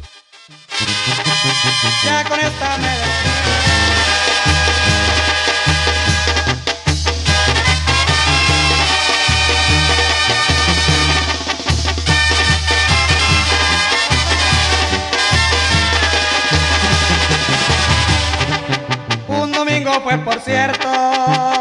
Fue 20.09 20.17
por 20.17 20.39
cierto 20.39 21.58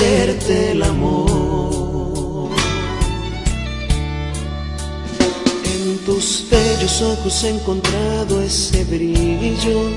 hacerte 0.00 0.72
el 0.72 0.82
amor. 0.82 2.48
En 5.64 5.98
tus 6.06 6.46
bellos 6.50 7.02
ojos 7.02 7.44
he 7.44 7.50
encontrado 7.50 8.40
ese 8.40 8.84
brillo 8.84 9.90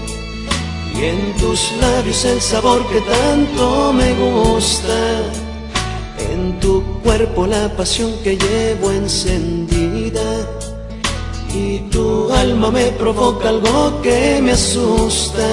y 0.93 1.05
en 1.05 1.33
tus 1.37 1.71
labios 1.79 2.25
el 2.25 2.41
sabor 2.41 2.85
que 2.87 2.99
tanto 2.99 3.93
me 3.93 4.13
gusta. 4.13 5.21
En 6.31 6.59
tu 6.59 6.83
cuerpo 7.01 7.47
la 7.47 7.69
pasión 7.77 8.11
que 8.23 8.35
llevo 8.35 8.91
encendida 8.91 10.49
y 11.55 11.79
tu 11.91 12.29
alma 12.33 12.71
me 12.71 12.87
provoca 12.91 13.47
algo 13.49 14.01
que 14.01 14.41
me 14.41 14.51
asusta, 14.51 15.47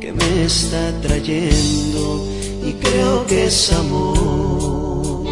que 0.00 0.10
me 0.10 0.46
está 0.46 0.90
trayendo 1.00 2.33
y 2.64 2.72
creo 2.74 3.26
que 3.26 3.46
es 3.46 3.72
amor. 3.72 5.24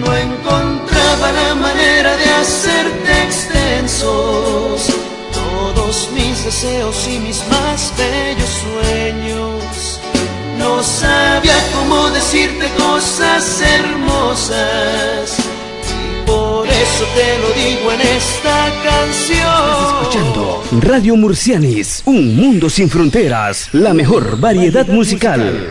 No 0.00 0.16
encontraba 0.16 1.32
la 1.32 1.54
manera 1.54 2.16
de 2.16 2.24
hacerte 2.40 3.22
extensos 3.24 4.86
todos 5.32 6.08
mis 6.14 6.44
deseos 6.44 7.08
y 7.08 7.18
mis 7.18 7.38
más 7.48 7.92
bellos 7.96 8.50
sueños. 8.64 10.00
No 10.58 10.82
sabía 10.82 11.56
cómo 11.74 12.10
decirte 12.10 12.70
cosas 12.78 13.60
hermosas 13.60 15.45
eso 16.96 17.04
te 17.14 17.38
lo 17.40 17.50
digo 17.52 17.92
en 17.92 18.00
esta 18.00 18.72
canción. 18.82 20.00
escuchando 20.00 20.62
Radio 20.80 21.14
Murcianis, 21.14 22.02
un 22.06 22.34
mundo 22.34 22.70
sin 22.70 22.88
fronteras, 22.88 23.68
la 23.74 23.92
mejor 23.92 24.40
variedad 24.40 24.86
musical. 24.86 25.66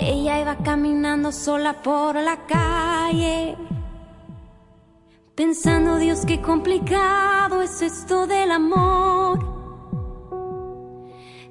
Ella 0.00 0.40
iba 0.40 0.56
caminando 0.62 1.32
sola 1.32 1.82
por 1.82 2.14
la 2.14 2.46
calle 2.46 3.56
Pensando, 5.34 5.98
Dios, 5.98 6.20
qué 6.24 6.40
complicado 6.40 7.60
es 7.60 7.82
esto 7.82 8.28
del 8.28 8.52
amor. 8.52 9.53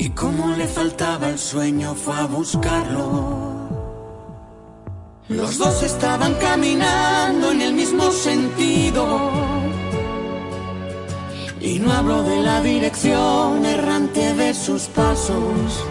Y 0.00 0.08
como 0.12 0.56
le 0.56 0.66
faltaba 0.66 1.28
el 1.28 1.38
sueño 1.38 1.94
fue 1.94 2.16
a 2.16 2.24
buscarlo. 2.24 3.68
Los 5.28 5.58
dos 5.58 5.82
estaban 5.82 6.36
caminando 6.36 7.50
en 7.50 7.60
el 7.60 7.74
mismo 7.74 8.10
sentido. 8.10 9.30
Y 11.60 11.80
no 11.80 11.92
hablo 11.92 12.22
de 12.22 12.40
la 12.40 12.62
dirección 12.62 13.66
errante 13.66 14.32
de 14.32 14.54
sus 14.54 14.84
pasos. 14.84 15.84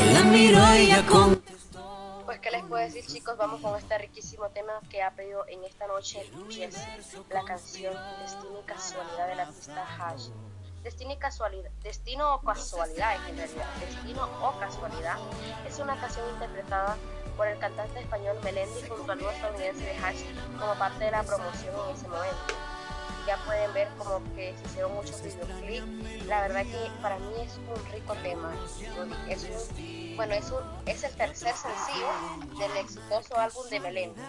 Él 0.00 0.14
la 0.14 0.22
miró 0.30 0.74
y 0.76 0.78
ella 0.82 1.04
contestó. 1.04 2.22
Pues, 2.26 2.38
¿qué 2.38 2.52
les 2.52 2.64
puedo 2.66 2.80
decir, 2.84 3.04
chicos? 3.06 3.36
Vamos 3.36 3.60
con 3.60 3.76
este 3.76 3.98
riquísimo 3.98 4.48
tema 4.50 4.74
que 4.88 5.02
ha 5.02 5.10
pedido 5.10 5.44
en 5.48 5.64
esta 5.64 5.88
noche 5.88 6.22
Jess, 6.48 6.76
la 7.28 7.42
canción 7.42 7.92
Destino 8.22 8.60
y 8.62 8.66
Casualidad 8.66 9.26
del 9.26 9.40
artista 9.40 9.84
Hash. 9.98 10.28
Destino 10.86 11.14
y 11.14 11.16
casualidad, 11.16 11.70
destino 11.82 12.36
o 12.36 12.40
casualidad 12.42 13.16
en 13.28 13.36
realidad, 13.36 13.66
destino 13.80 14.22
o 14.40 14.56
casualidad, 14.60 15.16
es 15.66 15.80
una 15.80 16.00
canción 16.00 16.24
interpretada 16.30 16.96
por 17.36 17.48
el 17.48 17.58
cantante 17.58 17.98
español 17.98 18.38
Melendi 18.44 18.82
junto 18.88 19.10
al 19.10 19.18
nuevo 19.18 19.32
estadounidense 19.32 19.84
de 19.84 19.96
Hash 19.96 20.22
como 20.60 20.72
parte 20.76 21.06
de 21.06 21.10
la 21.10 21.24
promoción 21.24 21.74
en 21.88 21.96
ese 21.96 22.06
momento. 22.06 22.54
Ya 23.26 23.36
pueden 23.44 23.74
ver 23.74 23.88
como 23.98 24.22
que 24.36 24.54
se 24.56 24.64
hicieron 24.64 24.94
muchos 24.94 25.20
videoclips. 25.22 26.26
La 26.28 26.42
verdad 26.42 26.62
que 26.62 27.02
para 27.02 27.18
mí 27.18 27.34
es 27.40 27.56
un 27.56 27.92
rico 27.92 28.14
tema. 28.22 28.54
Es 29.28 29.42
un, 29.42 30.16
bueno, 30.16 30.34
es, 30.34 30.52
un, 30.52 30.62
es 30.86 31.02
el 31.02 31.16
tercer 31.16 31.56
sencillo 31.56 32.60
del 32.60 32.76
exitoso 32.76 33.36
álbum 33.36 33.68
de 33.70 33.80
Melendi. 33.80 34.22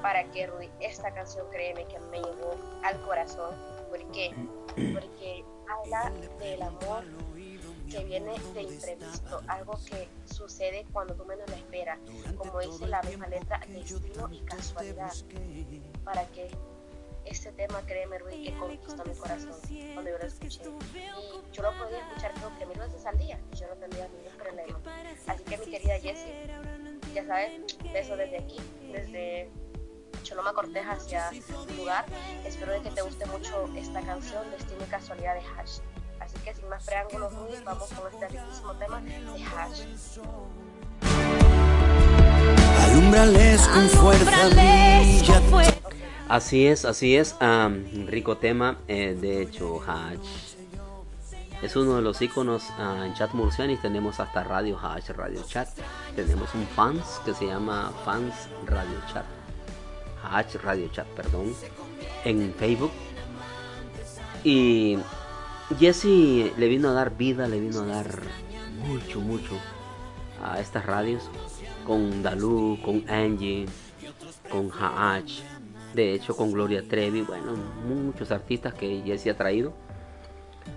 Para 0.00 0.24
que 0.30 0.46
Rudy, 0.46 0.70
esta 0.80 1.12
canción 1.12 1.46
créeme 1.50 1.84
que 1.84 1.98
me 2.10 2.16
llegó 2.16 2.56
al 2.82 2.98
corazón. 3.02 3.54
¿Por 3.90 4.10
qué? 4.10 4.34
Porque 4.94 5.44
habla 5.68 6.12
del 6.38 6.62
amor 6.62 7.04
que 7.90 8.04
viene 8.04 8.38
de 8.54 8.62
imprevisto, 8.62 9.42
algo 9.48 9.78
que 9.86 10.08
sucede 10.24 10.86
cuando 10.92 11.14
tú 11.14 11.24
menos 11.26 11.48
lo 11.48 11.56
esperas, 11.56 11.98
como 12.36 12.58
dice 12.60 12.86
la 12.86 13.02
misma 13.02 13.26
letra, 13.26 13.60
destino 13.68 14.28
y 14.32 14.40
casualidad, 14.40 15.12
para 16.04 16.26
que 16.28 16.50
este 17.24 17.52
tema, 17.52 17.80
créeme, 17.86 18.18
Ruiz, 18.18 18.50
que 18.50 18.58
conquistó 18.58 19.04
mi 19.04 19.14
corazón 19.14 19.54
cuando 19.92 20.10
yo 20.10 20.18
lo 20.18 20.26
escuché. 20.26 20.62
Y 20.64 21.52
yo 21.52 21.62
lo 21.62 21.70
podía 21.78 21.98
escuchar 22.08 22.34
creo 22.34 22.58
que 22.58 22.66
mil 22.66 22.78
veces 22.78 23.06
al 23.06 23.18
día 23.18 23.38
y 23.52 23.56
yo 23.56 23.66
no 23.68 23.74
tendría 23.74 24.08
ningún 24.08 24.36
problema. 24.36 24.80
Así 25.26 25.44
que 25.44 25.58
mi 25.58 25.66
querida 25.66 25.98
Jessie, 26.00 26.32
ya 27.14 27.26
sabes, 27.26 27.78
beso 27.92 28.16
desde 28.16 28.38
aquí, 28.38 28.56
desde 28.90 29.50
Choloma 30.22 30.52
Cortés 30.52 30.84
hacia 30.86 31.30
tu 31.30 31.74
lugar. 31.74 32.04
Espero 32.44 32.72
de 32.72 32.82
que 32.82 32.90
te 32.90 33.02
guste 33.02 33.26
mucho 33.26 33.68
esta 33.76 34.00
canción, 34.00 34.50
Destino 34.50 34.84
y 34.86 34.90
Casualidad 34.90 35.34
de 35.34 35.40
Hash. 35.40 35.78
Así 36.20 36.38
que 36.44 36.54
sin 36.54 36.68
más 36.68 36.84
preámbulos, 36.84 37.32
vamos 37.64 37.90
con 37.92 38.12
este 38.12 38.28
riquísimo 38.28 38.74
tema 38.74 39.00
de 39.00 39.44
Hash. 39.44 39.82
Alumbrales 42.84 43.68
con 43.68 43.88
fuerza, 43.88 44.48
brilla. 44.48 45.40
Así 46.28 46.66
es, 46.66 46.84
así 46.84 47.16
es. 47.16 47.36
am, 47.40 48.06
rico 48.06 48.38
tema. 48.38 48.78
eh, 48.88 49.16
de 49.20 49.42
hecho, 49.42 49.80
Hatch 49.86 50.52
es 51.62 51.76
uno 51.76 51.96
de 51.96 52.02
los 52.02 52.20
iconos 52.20 52.64
ah, 52.78 53.04
en 53.06 53.14
chat 53.14 53.32
murcianis. 53.34 53.80
Tenemos 53.80 54.18
hasta 54.18 54.42
Radio 54.42 54.78
Hatch, 54.78 55.10
Radio 55.10 55.42
Chat. 55.46 55.68
Tenemos 56.16 56.52
un 56.54 56.66
fans 56.66 57.20
que 57.24 57.32
se 57.34 57.46
llama 57.46 57.92
Fans 58.04 58.34
Radio 58.66 59.00
Chat. 59.12 59.41
Hatch 60.22 60.56
Radio 60.56 60.88
Chat, 60.88 61.06
perdón. 61.08 61.54
En 62.24 62.52
Facebook. 62.54 62.90
Y 64.44 64.98
Jesse 65.78 66.52
le 66.56 66.68
vino 66.68 66.90
a 66.90 66.92
dar 66.92 67.16
vida, 67.16 67.46
le 67.48 67.60
vino 67.60 67.80
a 67.80 67.86
dar 67.86 68.22
mucho, 68.86 69.20
mucho 69.20 69.54
a 70.42 70.60
estas 70.60 70.86
radios. 70.86 71.30
Con 71.86 72.22
Dalu, 72.22 72.78
con 72.84 73.08
Angie, 73.08 73.66
con 74.50 74.70
Hatch. 74.70 75.40
De 75.94 76.14
hecho, 76.14 76.34
con 76.34 76.52
Gloria 76.52 76.82
Trevi, 76.88 77.22
bueno, 77.22 77.52
muchos 77.86 78.30
artistas 78.30 78.74
que 78.74 79.02
Jesse 79.04 79.28
ha 79.28 79.36
traído. 79.36 79.72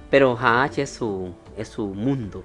Pero 0.10 0.38
Hatch 0.40 0.80
es 0.80 0.90
su, 0.90 1.34
es 1.58 1.70
su 1.70 1.88
mundo. 1.88 2.44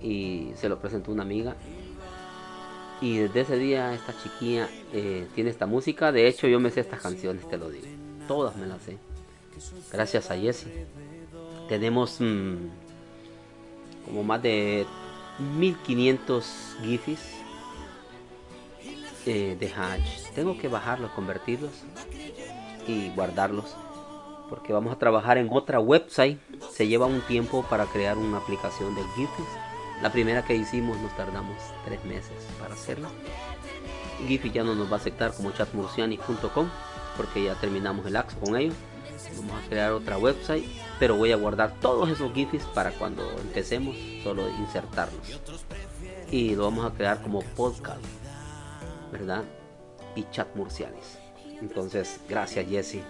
Y 0.00 0.52
se 0.54 0.68
lo 0.68 0.78
presentó 0.78 1.12
una 1.12 1.22
amiga. 1.22 1.56
Y 3.00 3.18
desde 3.18 3.40
ese 3.40 3.56
día 3.56 3.94
esta 3.94 4.14
chiquilla 4.22 4.68
eh, 4.92 5.26
tiene 5.34 5.50
esta 5.50 5.66
música. 5.66 6.12
De 6.12 6.26
hecho, 6.26 6.46
yo 6.46 6.60
me 6.60 6.70
sé 6.70 6.80
estas 6.80 7.00
canciones, 7.00 7.48
te 7.48 7.56
lo 7.56 7.70
digo. 7.70 7.86
Todas 8.28 8.56
me 8.56 8.66
las 8.66 8.82
sé. 8.82 8.98
Gracias 9.92 10.30
a 10.30 10.36
Jesse. 10.36 10.66
Tenemos 11.68 12.20
mm, 12.20 12.56
como 14.04 14.22
más 14.24 14.42
de 14.42 14.86
1500 15.56 16.76
gifs 16.82 17.40
eh, 19.26 19.56
de 19.58 19.72
Hatch. 19.72 20.32
Tengo 20.34 20.58
que 20.58 20.68
bajarlos, 20.68 21.10
convertirlos 21.12 21.72
y 22.86 23.10
guardarlos. 23.10 23.76
Porque 24.48 24.72
vamos 24.72 24.92
a 24.92 24.98
trabajar 24.98 25.38
en 25.38 25.48
otra 25.50 25.78
website. 25.78 26.38
Se 26.72 26.88
lleva 26.88 27.06
un 27.06 27.20
tiempo 27.22 27.64
para 27.68 27.86
crear 27.86 28.18
una 28.18 28.38
aplicación 28.38 28.94
del 28.94 29.06
GIF. 29.16 29.30
La 30.02 30.10
primera 30.10 30.42
que 30.42 30.54
hicimos 30.54 30.98
nos 30.98 31.14
tardamos 31.16 31.56
tres 31.84 32.02
meses 32.04 32.32
para 32.58 32.74
hacerla. 32.74 33.08
Giphy 34.26 34.50
ya 34.50 34.64
no 34.64 34.74
nos 34.74 34.90
va 34.90 34.96
a 34.96 34.98
aceptar 34.98 35.32
como 35.34 35.52
chatmurciani.com 35.52 36.68
porque 37.16 37.44
ya 37.44 37.54
terminamos 37.54 38.06
el 38.06 38.16
acto 38.16 38.38
con 38.40 38.56
ellos. 38.56 38.74
Vamos 39.36 39.62
a 39.62 39.68
crear 39.68 39.92
otra 39.92 40.16
website, 40.16 40.64
pero 40.98 41.16
voy 41.16 41.32
a 41.32 41.36
guardar 41.36 41.74
todos 41.80 42.08
esos 42.08 42.32
GIFs 42.32 42.64
para 42.74 42.92
cuando 42.92 43.30
empecemos 43.40 43.94
solo 44.22 44.48
insertarlos. 44.48 45.40
Y 46.30 46.54
lo 46.54 46.64
vamos 46.64 46.86
a 46.86 46.94
crear 46.94 47.20
como 47.20 47.42
podcast, 47.42 48.00
¿verdad? 49.12 49.44
Y 50.14 50.24
chat 50.30 50.48
murcianis. 50.56 51.18
Entonces, 51.60 52.20
gracias 52.28 52.66
Jesse. 52.68 53.02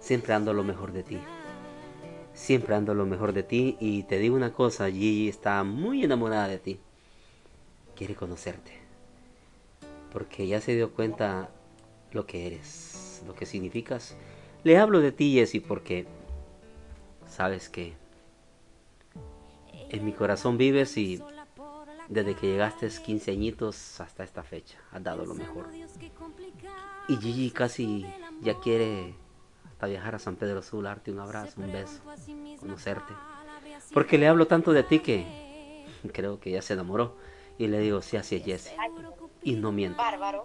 Siempre 0.00 0.32
ando 0.32 0.54
lo 0.54 0.64
mejor 0.64 0.92
de 0.92 1.02
ti. 1.02 1.20
Siempre 2.32 2.74
ando 2.74 2.94
lo 2.94 3.06
mejor 3.06 3.32
de 3.32 3.42
ti. 3.42 3.76
Y 3.80 4.04
te 4.04 4.18
digo 4.18 4.36
una 4.36 4.52
cosa, 4.52 4.90
Gigi 4.90 5.28
está 5.28 5.62
muy 5.64 6.04
enamorada 6.04 6.48
de 6.48 6.58
ti. 6.58 6.80
Quiere 7.96 8.14
conocerte. 8.14 8.72
Porque 10.12 10.46
ya 10.46 10.60
se 10.60 10.74
dio 10.74 10.92
cuenta 10.92 11.50
lo 12.12 12.26
que 12.26 12.46
eres, 12.46 13.22
lo 13.26 13.34
que 13.34 13.46
significas. 13.46 14.16
Le 14.64 14.78
hablo 14.78 15.00
de 15.00 15.12
ti, 15.12 15.34
Jesse, 15.34 15.62
porque 15.66 16.06
sabes 17.28 17.68
que 17.68 17.94
en 19.90 20.04
mi 20.04 20.12
corazón 20.12 20.56
vives 20.56 20.96
y 20.96 21.22
desde 22.08 22.34
que 22.34 22.48
llegaste 22.48 22.88
15 22.88 23.30
añitos 23.30 24.00
hasta 24.00 24.24
esta 24.24 24.42
fecha 24.42 24.78
has 24.90 25.02
dado 25.02 25.24
lo 25.24 25.34
mejor. 25.34 25.68
Y 27.08 27.16
Gigi 27.16 27.50
casi 27.50 28.06
ya 28.40 28.58
quiere 28.58 29.14
hasta 29.80 29.86
viajar 29.86 30.14
a 30.14 30.18
San 30.18 30.36
Pedro 30.36 30.60
Sula, 30.60 30.90
darte 30.90 31.10
un 31.10 31.20
abrazo, 31.20 31.58
un 31.58 31.72
beso, 31.72 32.02
conocerte. 32.58 33.14
Porque 33.94 34.18
le 34.18 34.28
hablo 34.28 34.46
tanto 34.46 34.74
de 34.74 34.82
ti 34.82 34.98
que 34.98 35.86
creo 36.12 36.38
que 36.38 36.50
ya 36.50 36.60
se 36.60 36.74
enamoró. 36.74 37.16
Y 37.56 37.66
le 37.66 37.78
digo, 37.78 38.02
sí, 38.02 38.18
así 38.18 38.36
es 38.36 38.44
Jesse. 38.44 38.74
Y 39.42 39.54
no 39.54 39.72
miento. 39.72 39.96
Bárbaro. 39.96 40.44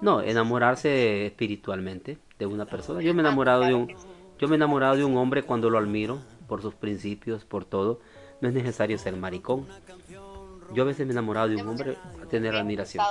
No, 0.00 0.22
enamorarse 0.22 1.26
espiritualmente 1.26 2.16
de 2.38 2.46
una 2.46 2.64
persona. 2.64 3.02
Yo 3.02 3.12
me 3.12 3.20
he 3.20 3.26
enamorado 3.26 3.64
de 3.64 3.74
un, 3.74 3.94
yo 4.38 4.48
me 4.48 4.54
he 4.54 4.56
enamorado 4.56 4.96
de 4.96 5.04
un 5.04 5.18
hombre 5.18 5.42
cuando 5.42 5.68
lo 5.68 5.76
admiro 5.76 6.18
por 6.46 6.62
sus 6.62 6.74
principios, 6.74 7.44
por 7.44 7.66
todo. 7.66 8.00
No 8.40 8.48
es 8.48 8.54
necesario 8.54 8.96
ser 8.96 9.14
maricón. 9.14 9.66
Yo 10.72 10.84
a 10.84 10.86
veces 10.86 11.06
me 11.06 11.12
he 11.12 11.14
enamorado 11.16 11.48
de 11.48 11.56
un 11.56 11.68
hombre 11.68 11.98
a 12.22 12.26
tener 12.26 12.56
admiración. 12.56 13.04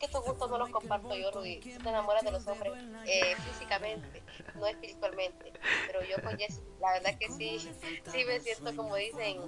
Que 0.00 0.08
tu 0.08 0.18
gusto 0.22 0.48
no 0.48 0.56
los 0.56 0.70
comparto 0.70 1.14
yo, 1.14 1.30
Rudy. 1.30 1.60
Tú 1.60 1.82
te 1.82 1.88
enamoras 1.90 2.22
de 2.22 2.30
los 2.30 2.46
hombres 2.46 2.72
eh, 3.04 3.36
físicamente, 3.36 4.22
no 4.54 4.66
espiritualmente. 4.66 5.52
Pero 5.86 6.00
yo 6.04 6.16
con 6.22 6.38
Jess, 6.38 6.62
la 6.80 6.92
verdad 6.92 7.18
que 7.18 7.28
sí, 7.28 7.58
sí 7.58 8.24
me 8.24 8.40
siento, 8.40 8.74
como 8.74 8.96
dicen, 8.96 9.42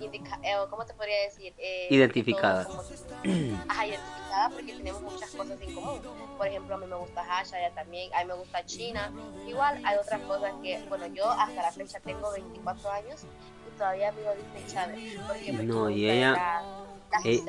indica 0.00 0.40
eh, 0.42 0.56
¿cómo 0.68 0.84
te 0.84 0.94
podría 0.94 1.22
decir? 1.22 1.54
Eh, 1.56 1.86
identificada. 1.88 2.62
ajá, 3.68 3.86
identificada 3.86 4.50
porque 4.50 4.72
tenemos 4.74 5.02
muchas 5.02 5.30
cosas 5.30 5.60
en 5.60 5.72
común. 5.72 6.00
Por 6.36 6.48
ejemplo, 6.48 6.74
a 6.74 6.78
mí 6.78 6.86
me 6.86 6.96
gusta 6.96 7.22
Hasha, 7.22 7.60
ella 7.60 7.72
también, 7.72 8.12
a 8.12 8.22
mí 8.22 8.24
me 8.26 8.34
gusta 8.34 8.66
China. 8.66 9.12
Igual 9.46 9.80
hay 9.84 9.98
otras 9.98 10.20
cosas 10.22 10.52
que, 10.64 10.82
bueno, 10.88 11.06
yo 11.06 11.30
hasta 11.30 11.62
la 11.62 11.70
fecha 11.70 12.00
tengo 12.00 12.32
24 12.32 12.90
años 12.90 13.20
y 13.68 13.78
todavía 13.78 14.10
vivo 14.10 14.32
Disney 14.34 14.66
Channel. 14.66 15.20
Porque 15.28 15.52
no, 15.52 15.88
y 15.90 16.10
ella... 16.10 16.88
Eh, 17.24 17.42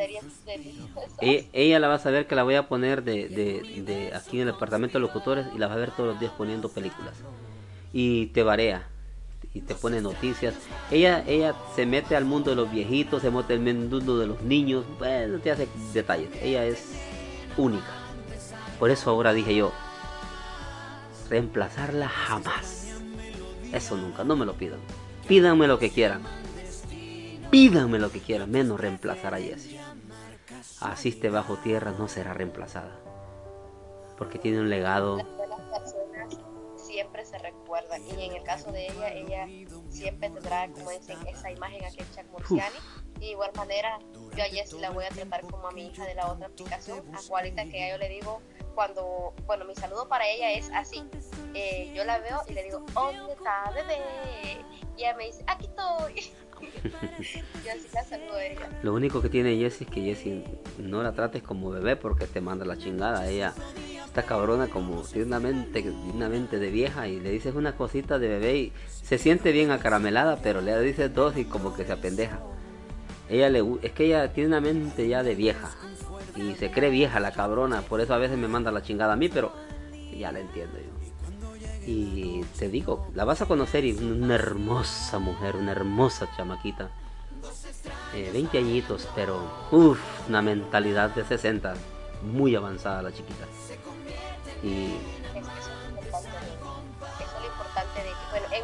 ella, 1.21 1.47
ella, 1.53 1.79
la 1.79 1.87
va 1.87 1.95
a 1.95 1.99
saber 1.99 2.27
que 2.27 2.35
la 2.35 2.43
voy 2.43 2.55
a 2.55 2.67
poner 2.67 3.03
de, 3.03 3.29
de, 3.29 3.81
de, 3.81 4.13
aquí 4.13 4.41
en 4.41 4.47
el 4.47 4.53
departamento 4.53 4.97
de 4.97 5.01
locutores 5.01 5.47
y 5.55 5.57
la 5.57 5.67
va 5.67 5.73
a 5.73 5.77
ver 5.77 5.91
todos 5.91 6.09
los 6.09 6.19
días 6.19 6.33
poniendo 6.37 6.69
películas. 6.69 7.13
Y 7.93 8.27
te 8.27 8.43
varea 8.43 8.87
y 9.53 9.61
te 9.61 9.75
pone 9.75 10.01
noticias. 10.01 10.55
Ella, 10.91 11.23
ella 11.27 11.55
se 11.75 11.85
mete 11.85 12.15
al 12.15 12.25
mundo 12.25 12.49
de 12.49 12.55
los 12.55 12.71
viejitos, 12.71 13.21
se 13.21 13.31
mete 13.31 13.53
al 13.53 13.59
mundo 13.61 14.19
de 14.19 14.27
los 14.27 14.41
niños, 14.41 14.85
bueno, 14.99 15.39
te 15.39 15.51
hace 15.51 15.67
detalles. 15.93 16.29
Ella 16.41 16.65
es 16.65 16.93
única. 17.57 17.91
Por 18.79 18.89
eso 18.91 19.09
ahora 19.09 19.33
dije 19.33 19.55
yo, 19.55 19.71
reemplazarla 21.29 22.09
jamás. 22.09 22.87
Eso 23.71 23.95
nunca, 23.95 24.23
no 24.23 24.35
me 24.35 24.45
lo 24.45 24.53
pidan. 24.53 24.79
Pídanme 25.27 25.67
lo 25.67 25.79
que 25.79 25.89
quieran 25.89 26.21
Pídanme 27.53 27.99
lo 27.99 28.11
que 28.11 28.19
quieran, 28.19 28.49
menos 28.49 28.79
reemplazar 28.79 29.35
a 29.35 29.37
Jessie. 29.37 29.79
Asiste 30.81 31.29
bajo 31.29 31.55
tierra 31.57 31.91
no 31.91 32.07
será 32.07 32.33
reemplazada. 32.33 32.99
Porque 34.17 34.39
tiene 34.39 34.59
un 34.59 34.71
legado. 34.71 35.17
Las 35.17 35.27
personas 35.27 36.35
siempre 36.75 37.23
se 37.23 37.37
recuerdan. 37.37 38.01
Y 38.07 38.25
en 38.25 38.33
el 38.37 38.41
caso 38.41 38.71
de 38.71 38.87
ella, 38.87 39.13
ella 39.13 39.47
siempre 39.89 40.31
tendrá, 40.31 40.67
como 40.71 40.89
dicen, 40.89 41.19
esa 41.27 41.51
imagen 41.51 41.85
aquel 41.85 42.07
Chuck 42.15 42.25
Murciani. 42.31 42.75
de 43.19 43.27
igual 43.27 43.51
manera, 43.55 43.99
yo 44.35 44.43
a 44.43 44.47
Jessie 44.47 44.79
la 44.79 44.89
voy 44.89 45.05
a 45.05 45.09
tratar 45.09 45.41
como 45.41 45.67
a 45.67 45.71
mi 45.73 45.85
hija 45.85 46.05
de 46.05 46.15
la 46.15 46.31
otra 46.31 46.47
aplicación, 46.47 47.03
a 47.13 47.19
cualita 47.27 47.65
que 47.65 47.87
yo 47.87 47.99
le 47.99 48.09
digo 48.09 48.41
cuando, 48.73 49.35
bueno, 49.45 49.65
mi 49.65 49.75
saludo 49.75 50.07
para 50.07 50.27
ella 50.27 50.51
es 50.53 50.71
así. 50.73 51.03
Eh, 51.53 51.91
yo 51.93 52.03
la 52.03 52.17
veo 52.17 52.41
y 52.47 52.53
le 52.53 52.63
digo, 52.63 52.83
¿dónde 52.93 53.33
está 53.33 53.69
bebé? 53.75 54.01
Y 54.97 55.01
ella 55.03 55.15
me 55.15 55.27
dice, 55.27 55.43
aquí 55.47 55.67
estoy. 55.67 56.31
Lo 58.83 58.93
único 58.93 59.21
que 59.21 59.29
tiene 59.29 59.57
Jessie 59.57 59.85
es 59.85 59.93
que 59.93 60.01
Jessie 60.01 60.43
no 60.77 61.03
la 61.03 61.13
trates 61.13 61.43
como 61.43 61.69
bebé 61.69 61.95
porque 61.95 62.25
te 62.25 62.41
manda 62.41 62.65
la 62.65 62.77
chingada. 62.77 63.27
Ella 63.29 63.53
está 64.05 64.23
cabrona 64.23 64.67
como 64.67 65.01
tiene 65.01 65.27
una 65.27 65.39
mente, 65.39 65.89
una 66.13 66.29
mente 66.29 66.59
de 66.59 66.69
vieja 66.69 67.07
y 67.07 67.19
le 67.19 67.31
dices 67.31 67.55
una 67.55 67.75
cosita 67.75 68.19
de 68.19 68.27
bebé 68.27 68.57
y 68.57 68.73
se 68.89 69.17
siente 69.17 69.51
bien 69.51 69.71
acaramelada, 69.71 70.37
pero 70.43 70.61
le 70.61 70.79
dices 70.81 71.13
dos 71.13 71.37
y 71.37 71.45
como 71.45 71.75
que 71.75 71.85
se 71.85 71.93
apendeja. 71.93 72.39
Ella 73.29 73.49
le 73.49 73.63
es 73.81 73.91
que 73.91 74.05
ella 74.05 74.31
tiene 74.31 74.49
una 74.49 74.61
mente 74.61 75.07
ya 75.07 75.23
de 75.23 75.33
vieja 75.33 75.71
y 76.35 76.53
se 76.55 76.71
cree 76.71 76.89
vieja 76.89 77.19
la 77.19 77.31
cabrona, 77.31 77.81
por 77.81 78.01
eso 78.01 78.13
a 78.13 78.17
veces 78.17 78.37
me 78.37 78.47
manda 78.47 78.71
la 78.71 78.81
chingada 78.81 79.13
a 79.13 79.15
mí, 79.15 79.29
pero 79.29 79.51
ya 80.17 80.31
la 80.31 80.39
entiendo 80.39 80.77
yo. 80.77 81.02
Y 81.85 82.41
te 82.57 82.69
digo, 82.69 83.07
la 83.13 83.25
vas 83.25 83.41
a 83.41 83.45
conocer 83.45 83.83
y 83.85 83.91
una 83.91 84.35
hermosa 84.35 85.19
mujer, 85.19 85.55
una 85.55 85.71
hermosa 85.71 86.29
chamaquita. 86.35 86.89
20 88.13 88.57
eh, 88.57 88.61
añitos, 88.61 89.07
pero 89.15 89.41
uff, 89.71 89.99
una 90.29 90.41
mentalidad 90.41 91.09
de 91.15 91.25
60, 91.25 91.73
muy 92.21 92.55
avanzada 92.55 93.01
la 93.01 93.11
chiquita. 93.11 93.45
Y 94.63 94.93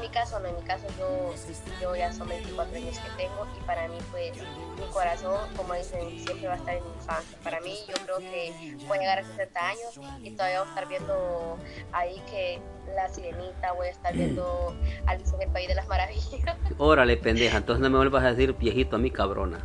caso, 0.09 0.39
no, 0.39 0.47
en 0.47 0.55
mi 0.55 0.61
caso 0.61 0.85
yo, 0.97 1.33
yo 1.81 1.95
ya 1.95 2.11
son 2.11 2.27
24 2.27 2.75
años 2.75 2.97
que 2.97 3.23
tengo 3.23 3.47
y 3.57 3.63
para 3.65 3.87
mí 3.87 3.97
pues 4.11 4.31
mi 4.35 4.85
corazón, 4.91 5.39
como 5.55 5.73
dicen, 5.73 6.19
siempre 6.19 6.47
va 6.47 6.53
a 6.53 6.57
estar 6.57 6.75
en 6.75 6.83
mi 6.83 6.89
infancia. 6.91 7.37
Para 7.43 7.59
mí 7.61 7.75
yo 7.87 7.93
creo 8.05 8.17
que 8.17 8.75
voy 8.87 8.97
a 8.97 9.01
llegar 9.01 9.19
a 9.19 9.23
60 9.23 9.67
años 9.67 9.99
y 10.23 10.31
todavía 10.31 10.59
voy 10.59 10.67
a 10.67 10.69
estar 10.69 10.87
viendo 10.87 11.57
ahí 11.91 12.21
que 12.29 12.61
la 12.95 13.09
sirenita, 13.09 13.71
voy 13.73 13.87
a 13.87 13.91
estar 13.91 14.13
viendo 14.13 14.75
Alicia 15.05 15.35
en 15.35 15.41
el 15.41 15.49
País 15.49 15.67
de 15.67 15.75
las 15.75 15.87
Maravillas. 15.87 16.57
Órale, 16.77 17.17
pendeja, 17.17 17.57
entonces 17.57 17.81
no 17.81 17.89
me 17.89 17.97
vuelvas 17.97 18.23
a 18.23 18.31
decir 18.31 18.53
viejito 18.53 18.95
a 18.95 18.99
mi 18.99 19.11
cabrona. 19.11 19.59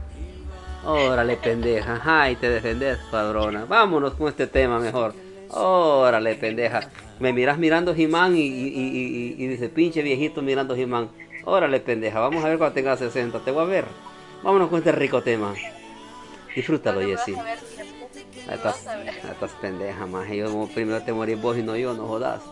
Órale, 0.86 1.36
pendeja, 1.38 2.00
ay, 2.04 2.36
te 2.36 2.50
defendes, 2.50 2.98
cabrona. 3.10 3.64
Vámonos 3.64 4.14
con 4.14 4.28
este 4.28 4.46
tema 4.46 4.78
mejor. 4.78 5.14
Órale, 5.54 6.34
pendeja. 6.34 6.90
Me 7.20 7.32
miras 7.32 7.58
mirando 7.58 7.94
Jimán 7.94 8.36
y, 8.36 8.40
y, 8.40 9.34
y, 9.38 9.46
dice, 9.46 9.68
pinche 9.68 10.02
viejito 10.02 10.42
mirando 10.42 10.74
Jimán. 10.74 11.10
Órale, 11.44 11.78
pendeja, 11.80 12.18
vamos 12.18 12.44
a 12.44 12.48
ver 12.48 12.58
cuando 12.58 12.74
tenga 12.74 12.96
60. 12.96 13.38
Te 13.40 13.50
voy 13.50 13.62
a 13.62 13.66
ver. 13.66 13.84
Vámonos 14.42 14.68
con 14.68 14.78
este 14.78 14.92
rico 14.92 15.22
tema. 15.22 15.54
Disfrútalo, 16.54 17.00
Jessy. 17.00 17.34
Estás, 18.50 18.86
estás 19.30 19.52
pendeja, 19.60 20.06
más. 20.06 20.28
Yo 20.30 20.68
primero 20.74 21.02
te 21.02 21.12
morís 21.12 21.40
vos 21.40 21.56
y 21.56 21.62
no 21.62 21.76
yo, 21.76 21.94
no 21.94 22.06
jodas. 22.06 22.42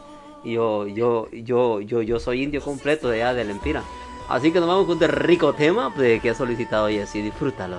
Yo, 0.44 0.86
yo, 0.86 1.28
yo, 1.32 1.80
yo, 1.80 2.02
yo 2.02 2.20
soy 2.20 2.42
indio 2.42 2.60
completo 2.60 3.08
de 3.08 3.22
allá 3.22 3.34
de 3.34 3.44
la 3.44 3.52
Empira. 3.52 3.82
Así 4.28 4.52
que 4.52 4.60
nos 4.60 4.68
vamos 4.68 4.86
con 4.86 4.94
este 4.94 5.08
rico 5.08 5.52
tema 5.52 5.92
pues, 5.94 6.22
que 6.22 6.30
ha 6.30 6.34
solicitado 6.34 6.88
Jessy. 6.88 7.20
Disfrútalo. 7.20 7.78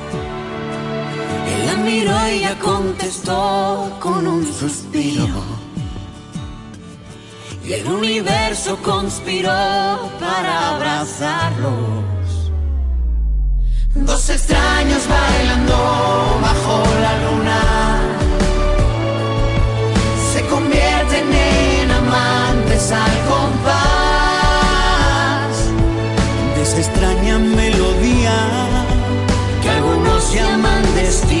él 1.53 1.65
la 1.65 1.75
miró 1.75 2.27
y 2.27 2.31
ella 2.31 2.57
contestó 2.59 3.97
con 3.99 4.27
un 4.27 4.45
suspiro. 4.45 5.43
Y 7.65 7.73
el 7.73 7.87
universo 7.87 8.77
conspiró 8.81 9.49
para 10.19 10.75
abrazarlos. 10.75 12.51
Dos 13.93 14.29
extraños 14.29 15.07
bailando 15.07 15.75
bajo 16.41 16.83
la 17.05 17.13
luna. 17.23 17.61
Se 20.33 20.41
convierten 20.47 21.33
en 21.33 21.91
amantes 21.91 22.91
al 22.91 23.19
compás 23.29 23.71
de 26.55 26.61
esa 26.63 26.79
extraña 26.79 27.37
melodía 27.37 28.71
llaman 30.33 30.83
destino 30.95 31.40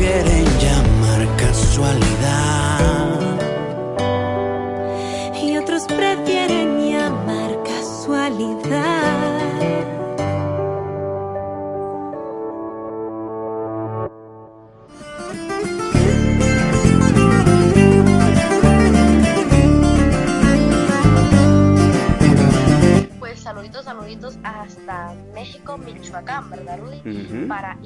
prefieren 0.00 0.46
llamar 0.58 1.36
casualidad. 1.36 2.80
y 5.42 5.58
otros 5.58 5.84
prefieren 5.84 6.90
llamar 6.90 7.62
casualidad. 7.64 9.10
Pues 23.18 23.40
saluditos, 23.40 23.84
saluditos 23.84 24.38
hasta 24.44 25.14
México, 25.34 25.76
Michoacán, 25.76 26.48
¿verdad, 26.48 26.78
Rudy? 26.78 27.00
Ujú. 27.00 27.46
Para 27.48 27.76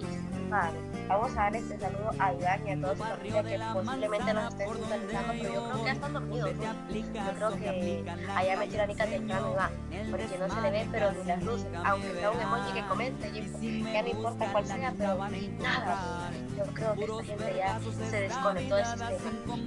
Vamos 1.09 1.33
a 1.33 1.35
dar 1.35 1.57
este 1.57 1.79
saludo 1.79 2.11
a 2.19 2.33
Iván 2.33 2.67
y 2.67 2.71
a 2.71 2.77
su 2.77 2.97
familia 2.97 3.43
que 3.43 3.59
posiblemente 3.73 4.35
nos 4.35 4.53
estén 4.53 4.69
sintonizando, 4.73 5.33
pero 5.33 5.53
yo 5.53 5.65
creo 5.65 5.79
que 5.79 5.85
ya 5.85 5.93
están 5.93 6.13
dormidos. 6.13 6.55
¿no? 6.55 6.63
Yo 6.95 7.35
creo 7.35 7.51
que 7.57 8.05
allá 8.37 8.57
me 8.57 8.69
tiranica 8.69 9.07
temprano 9.07 9.51
Iván, 9.51 9.73
porque 10.11 10.39
no 10.39 10.55
se 10.55 10.61
le 10.61 10.71
ve, 10.71 10.89
pero 10.93 11.13
ni 11.13 11.25
las 11.25 11.43
luces, 11.43 11.67
aunque 11.85 12.13
sea 12.13 12.31
un 12.31 12.41
emoji 12.41 12.73
que 12.73 12.87
comente, 12.87 13.29
y 13.29 13.83
ya 13.93 14.03
no 14.03 14.09
importa 14.09 14.53
cuál 14.53 14.67
sea, 14.67 14.95
pero 14.97 15.17
nada. 15.19 16.31
Yo 16.57 16.65
creo 16.73 16.95
que 16.95 17.05
esta 17.05 17.25
gente 17.25 17.57
ya 17.57 17.81
se 18.11 18.21
desconectó 18.21 18.77
del 18.77 18.87
sistema. 18.87 19.11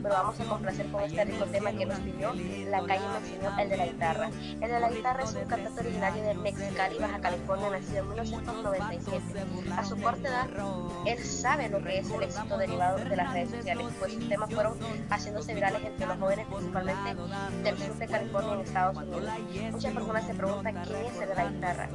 Pero 0.02 0.14
vamos 0.16 0.40
a 0.40 0.46
complacer 0.46 0.90
con 0.90 1.04
este 1.04 1.26
rico 1.26 1.46
tema 1.46 1.72
que 1.72 1.86
nos 1.86 2.00
pidió 2.00 2.34
la 2.70 2.86
calle 2.86 3.04
me 3.08 3.18
enseñó 3.18 3.60
el 3.60 3.70
de 3.70 3.78
la 3.78 3.86
guitarra. 3.88 4.30
El 4.62 4.72
de 4.72 4.80
la 4.80 4.90
guitarra 4.90 5.24
es 5.24 5.36
un 5.36 5.46
cantante 5.46 5.80
originario 5.82 6.24
de 6.24 6.34
Mexicali, 6.36 6.98
Baja 6.98 7.20
California, 7.20 7.70
nacido 7.72 8.00
en 8.00 8.10
1997. 8.10 9.46
A 9.76 9.84
su 9.84 9.98
corta 9.98 10.28
edad, 10.28 10.48
él 11.06 11.24
sabe 11.24 11.70
lo 11.70 11.82
que 11.84 12.00
es 12.00 12.10
el 12.12 12.24
éxito 12.24 12.58
derivado 12.58 12.98
de 12.98 13.16
las 13.16 13.34
redes 13.34 13.50
sociales, 13.52 13.86
pues 14.00 14.14
sus 14.14 14.28
temas 14.30 14.50
fueron 14.54 14.78
haciéndose 15.10 15.54
virales 15.54 15.82
entre 15.86 16.06
los 16.08 16.18
jóvenes, 16.18 16.48
principalmente 16.48 17.16
del 17.64 17.78
sur 17.78 17.96
de 17.96 18.08
California 18.08 18.54
en 18.54 18.60
Estados 18.62 18.98
Unidos. 18.98 19.24
Muchas 19.72 19.94
personas 19.94 20.26
se 20.28 20.34
preguntan 20.34 20.84
quién 20.86 21.06
es 21.06 21.22
el 21.22 21.30
de 21.30 21.36
la 21.36 21.46
guitarra, 21.50 21.90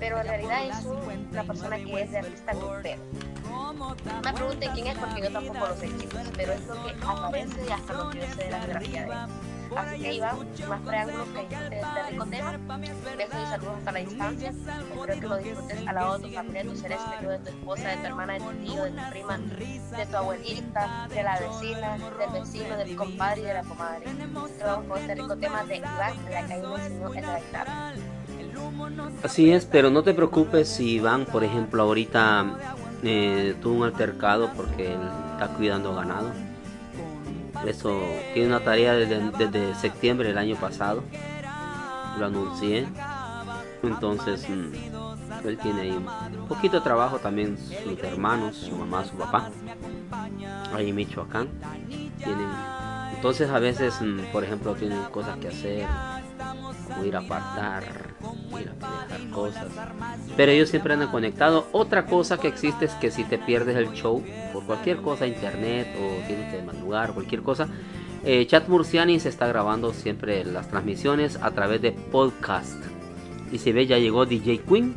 pero 0.00 0.20
en 0.20 0.26
realidad 0.28 0.66
es 0.66 0.84
un- 0.84 1.28
una 1.30 1.44
persona 1.44 1.76
que 1.76 2.02
es 2.02 2.10
de 2.10 2.18
artista 2.18 2.52
grupero. 2.54 3.02
Me 4.24 4.32
pregunten 4.32 4.70
quién 4.72 4.86
es 4.88 4.98
porque 4.98 5.22
yo 5.22 5.30
tampoco 5.32 5.66
lo 5.66 5.76
sé, 5.76 5.86
chicos, 5.98 6.22
pero 6.36 6.52
es 6.52 6.66
lo 6.66 6.74
que 6.84 6.94
aparece 7.06 7.66
y 7.68 7.72
hasta 7.72 7.92
lo 7.92 8.10
que 8.10 8.18
yo 8.20 8.26
sé 8.34 8.44
de 8.44 8.50
la 8.50 8.58
biografía 8.58 9.02
de 9.02 9.06
él. 9.12 9.53
Sin 10.54 10.68
más 10.68 10.80
preámbulos, 10.80 11.28
que 11.28 11.54
este 11.54 12.10
rico 12.10 12.26
tema. 12.26 12.58
Besos 13.16 13.34
y 13.34 13.46
saludos 13.50 13.74
hasta 13.78 13.92
la 13.92 13.98
distancia. 13.98 14.50
Espero 14.50 15.20
que 15.20 15.26
lo 15.26 15.36
disfrutes 15.36 15.86
al 15.86 15.94
lado 15.94 16.18
de 16.18 16.28
tu 16.28 16.34
familia, 16.34 16.62
de 16.62 16.70
tu 16.70 16.76
seres 16.76 16.98
de 17.20 17.38
tu 17.38 17.48
esposa, 17.48 17.88
de 17.88 17.96
tu 17.96 18.06
hermana, 18.06 18.32
de 18.34 18.40
tu 18.40 18.52
tío, 18.52 18.84
de 18.84 18.90
tu 18.90 19.10
prima, 19.10 19.38
de 19.38 20.06
tu 20.06 20.16
abuelita, 20.16 21.08
de 21.08 21.22
la 21.22 21.40
vecina, 21.40 21.98
del 21.98 22.30
vecino, 22.40 22.76
del 22.76 22.96
compadre 22.96 23.40
y 23.40 23.44
de 23.44 23.54
la 23.54 23.62
comadre. 23.62 24.04
Que 24.04 24.64
vamos 24.64 24.86
con 24.86 24.98
este 24.98 25.14
rico 25.14 25.36
tema 25.36 25.64
de 25.64 25.76
Iván, 25.76 26.24
de 26.24 26.30
la 26.30 26.46
calle 26.46 26.66
me 26.66 26.74
enseñó 26.74 27.14
en 27.14 27.22
la 27.22 27.40
guitarra. 27.40 27.92
Así 29.22 29.50
es, 29.52 29.66
pero 29.66 29.90
no 29.90 30.02
te 30.02 30.14
preocupes 30.14 30.68
si 30.68 30.94
Iván, 30.94 31.26
por 31.26 31.42
ejemplo, 31.42 31.82
ahorita 31.82 32.56
eh, 33.02 33.54
tuvo 33.60 33.78
un 33.78 33.84
altercado 33.84 34.50
porque 34.56 34.94
él 34.94 35.00
está 35.32 35.48
cuidando 35.56 35.94
ganado. 35.94 36.30
Eso 37.66 38.00
tiene 38.32 38.48
una 38.48 38.60
tarea 38.60 38.94
desde, 38.94 39.74
septiembre 39.74 40.28
del 40.28 40.38
año 40.38 40.56
pasado. 40.56 41.02
Lo 42.18 42.26
anuncié. 42.26 42.86
Entonces, 43.82 44.48
mm, 44.48 45.46
él 45.46 45.58
tiene 45.58 45.82
ahí 45.82 45.90
un 45.90 46.48
poquito 46.48 46.78
de 46.78 46.82
trabajo 46.82 47.18
también, 47.18 47.58
sus 47.58 48.02
hermanos, 48.02 48.56
su 48.56 48.76
mamá, 48.76 49.04
su 49.04 49.16
papá. 49.16 49.50
Ahí 50.74 50.90
en 50.90 50.96
Michoacán. 50.96 51.48
Tienen, 52.18 52.48
entonces 53.14 53.50
a 53.50 53.58
veces, 53.58 54.00
mm, 54.00 54.32
por 54.32 54.44
ejemplo, 54.44 54.74
tienen 54.74 55.02
cosas 55.04 55.38
que 55.38 55.48
hacer 55.48 55.86
ir 57.04 57.16
a 57.16 57.20
apartar, 57.20 57.84
a 58.62 59.04
dejar 59.06 59.30
cosas. 59.30 59.66
Pero 60.36 60.52
ellos 60.52 60.68
siempre 60.70 60.92
andan 60.94 61.10
conectados. 61.10 61.64
Otra 61.72 62.06
cosa 62.06 62.38
que 62.38 62.48
existe 62.48 62.84
es 62.86 62.92
que 62.94 63.10
si 63.10 63.24
te 63.24 63.38
pierdes 63.38 63.76
el 63.76 63.92
show 63.92 64.22
por 64.52 64.64
cualquier 64.66 64.98
cosa, 64.98 65.26
internet 65.26 65.88
o 66.00 66.26
tienes 66.26 66.52
que 66.52 66.62
madrugar, 66.62 67.12
cualquier 67.12 67.42
cosa, 67.42 67.68
eh, 68.24 68.46
Chat 68.46 68.68
Murciani 68.68 69.20
se 69.20 69.28
está 69.28 69.46
grabando 69.46 69.92
siempre 69.92 70.44
las 70.44 70.68
transmisiones 70.68 71.38
a 71.42 71.50
través 71.50 71.82
de 71.82 71.92
podcast. 71.92 72.74
Y 73.52 73.58
se 73.58 73.72
ve, 73.72 73.86
ya 73.86 73.98
llegó 73.98 74.24
DJ 74.26 74.60
Queen. 74.60 74.94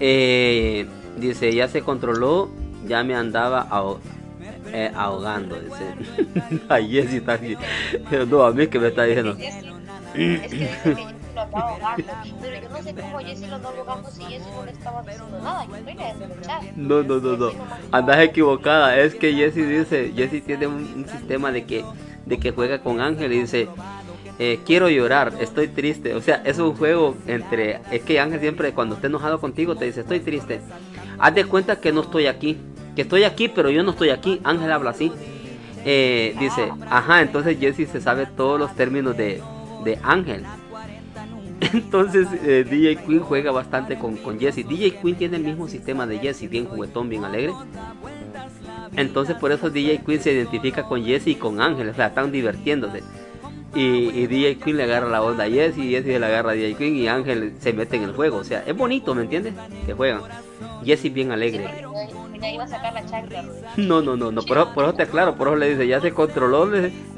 Eh, 0.00 0.86
dice, 1.16 1.54
ya 1.54 1.68
se 1.68 1.82
controló, 1.82 2.50
ya 2.86 3.04
me 3.04 3.14
andaba 3.14 3.68
aho- 3.70 4.00
eh, 4.72 4.90
ahogando. 4.94 5.56
Dice, 5.60 5.94
ay, 6.68 6.90
Jessy 6.90 7.16
está 7.18 7.34
aquí. 7.34 7.56
No, 8.28 8.42
a 8.44 8.52
mí 8.52 8.66
que 8.66 8.78
me 8.78 8.88
está 8.88 9.04
diciendo. 9.04 9.36
Es 9.38 9.38
que 10.16 10.18
dice 10.18 10.48
que 10.48 10.56
Jessy 10.58 10.94
lo 10.94 11.10
no 11.50 13.22
Jessy 13.22 13.22
Jessy 13.24 13.46
no. 13.46 13.58
No, 17.02 17.36
no. 17.36 17.50
Jessy 17.50 17.58
Andas 17.90 18.18
equivocada. 18.20 18.98
Es 18.98 19.14
que 19.14 19.32
Jesse 19.32 19.66
dice, 19.66 20.12
Jesse 20.14 20.44
tiene 20.44 20.66
un, 20.66 21.06
sistema 21.08 21.50
de 21.52 21.64
que, 21.64 21.84
de 22.26 22.38
que 22.38 22.52
juega 22.52 22.82
con 22.82 23.00
Ángel 23.00 23.32
y 23.32 23.40
dice, 23.40 23.68
eh, 24.38 24.60
quiero 24.64 24.88
llorar, 24.88 25.34
estoy 25.40 25.68
triste. 25.68 26.14
O 26.14 26.20
sea, 26.20 26.42
es 26.44 26.58
un 26.58 26.74
juego 26.74 27.16
entre, 27.26 27.80
es 27.90 28.02
que 28.02 28.20
Ángel 28.20 28.40
siempre 28.40 28.72
cuando 28.72 28.94
está 28.96 29.06
enojado 29.06 29.40
contigo 29.40 29.76
te 29.76 29.86
dice, 29.86 30.00
estoy 30.00 30.20
triste. 30.20 30.60
Haz 31.18 31.34
de 31.34 31.44
cuenta 31.44 31.80
que 31.80 31.92
no 31.92 32.02
estoy 32.02 32.26
aquí. 32.26 32.58
que 32.96 33.02
estoy 33.02 33.24
aquí, 33.24 33.48
pero 33.48 33.70
yo 33.70 33.82
no 33.82 33.92
estoy 33.92 34.10
aquí. 34.10 34.40
Ángel 34.44 34.70
habla 34.70 34.90
así. 34.90 35.12
Eh, 35.84 36.36
dice, 36.38 36.70
ajá, 36.88 37.22
entonces 37.22 37.58
Jesse 37.58 37.90
se 37.90 38.00
sabe 38.00 38.26
todos 38.26 38.58
los 38.58 38.74
términos 38.76 39.16
de, 39.16 39.42
de 39.84 39.98
Ángel. 40.02 40.44
Entonces 41.60 42.28
eh, 42.44 42.64
DJ 42.68 42.96
Queen 43.04 43.20
juega 43.20 43.50
bastante 43.52 43.98
con, 43.98 44.16
con 44.16 44.38
Jesse. 44.38 44.66
DJ 44.66 44.96
Queen 45.00 45.16
tiene 45.16 45.36
el 45.36 45.44
mismo 45.44 45.68
sistema 45.68 46.06
de 46.06 46.18
Jesse, 46.18 46.48
bien 46.48 46.66
juguetón, 46.66 47.08
bien 47.08 47.24
alegre. 47.24 47.52
Entonces 48.96 49.36
por 49.36 49.52
eso 49.52 49.70
DJ 49.70 50.02
Queen 50.04 50.20
se 50.20 50.32
identifica 50.32 50.82
con 50.84 51.04
Jesse 51.04 51.28
y 51.28 51.34
con 51.36 51.60
Ángel, 51.60 51.88
o 51.88 51.94
sea, 51.94 52.08
están 52.08 52.32
divirtiéndose. 52.32 53.02
Y, 53.74 54.26
DJ 54.26 54.58
Queen 54.58 54.76
le 54.76 54.82
agarra 54.82 55.08
la 55.08 55.22
onda 55.22 55.44
a 55.44 55.48
Jesse 55.48 55.78
y 55.78 55.90
Jesse 55.92 56.20
le 56.20 56.26
agarra 56.26 56.50
a 56.50 56.54
DJ 56.54 56.74
Queen 56.74 56.96
y 56.96 57.08
Ángel 57.08 57.54
se 57.58 57.72
mete 57.72 57.96
en 57.96 58.02
el 58.02 58.12
juego. 58.12 58.38
O 58.38 58.44
sea, 58.44 58.62
es 58.66 58.76
bonito, 58.76 59.14
¿me 59.14 59.22
entiendes? 59.22 59.54
Que 59.86 59.94
juegan. 59.94 60.20
Jesse 60.84 61.12
bien 61.12 61.32
alegre. 61.32 61.70
No, 63.76 64.02
no, 64.02 64.16
no, 64.16 64.32
no, 64.32 64.42
por, 64.42 64.58
eso 64.58 64.94
te 64.94 65.04
aclaro, 65.04 65.36
por 65.36 65.48
eso 65.48 65.56
le 65.56 65.70
dice, 65.70 65.86
ya 65.86 66.00
se 66.00 66.12
controló, 66.12 66.68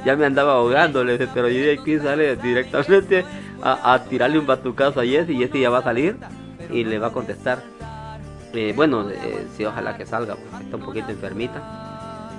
ya 0.05 0.17
me 0.17 0.27
andaba 0.27 0.53
ahogando, 0.53 1.03
le 1.03 1.13
dice, 1.17 1.29
pero 1.33 1.49
DJ 1.49 1.83
Queen 1.83 2.03
sale 2.03 2.37
directamente 2.37 3.25
a, 3.65 3.99
tirarle 4.09 4.39
un 4.39 4.47
batucazo 4.47 5.01
a 5.01 5.05
Jesse 5.05 5.31
y 5.31 5.39
Jesse 5.39 5.61
ya 5.61 5.71
va 5.71 5.79
a 5.79 5.83
salir 5.83 6.17
y 6.71 6.85
le 6.85 6.99
va 6.99 7.09
a 7.09 7.13
contestar. 7.13 7.63
Eh, 8.53 8.73
bueno, 8.77 9.09
eh, 9.11 9.47
sí, 9.57 9.65
ojalá 9.65 9.97
que 9.97 10.07
salga, 10.07 10.37
porque 10.37 10.65
está 10.65 10.77
un 10.77 10.83
poquito 10.83 11.11
enfermita. 11.11 12.31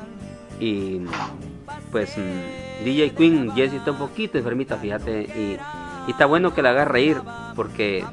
Y 0.59 1.01
pues 1.91 2.15
mm, 2.17 2.83
DJ 2.85 3.11
Queen, 3.13 3.51
Jessie 3.51 3.79
está 3.79 3.91
un 3.91 3.97
poquito 3.97 4.37
enfermita, 4.37 4.77
fíjate. 4.77 5.23
Y, 5.23 5.57
está 6.09 6.27
bueno 6.27 6.53
que 6.53 6.61
la 6.61 6.69
haga 6.69 6.85
reír, 6.85 7.17
porque 7.55 8.05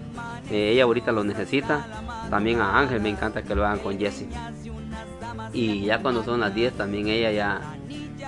eh, 0.51 0.71
ella 0.71 0.85
ahorita 0.85 1.13
lo 1.13 1.23
necesita. 1.23 1.87
También 2.31 2.61
a 2.61 2.79
Ángel 2.79 3.01
me 3.01 3.11
encanta 3.11 3.43
que 3.43 3.55
lo 3.55 3.67
hagan 3.67 3.79
con 3.81 3.99
Jessie. 3.99 4.29
Y 5.53 5.83
ya 5.83 6.01
cuando 6.01 6.25
son 6.25 6.41
las 6.41 6.55
10 6.55 6.73
también 6.75 7.09
ella 7.09 7.31
ya, 7.31 7.61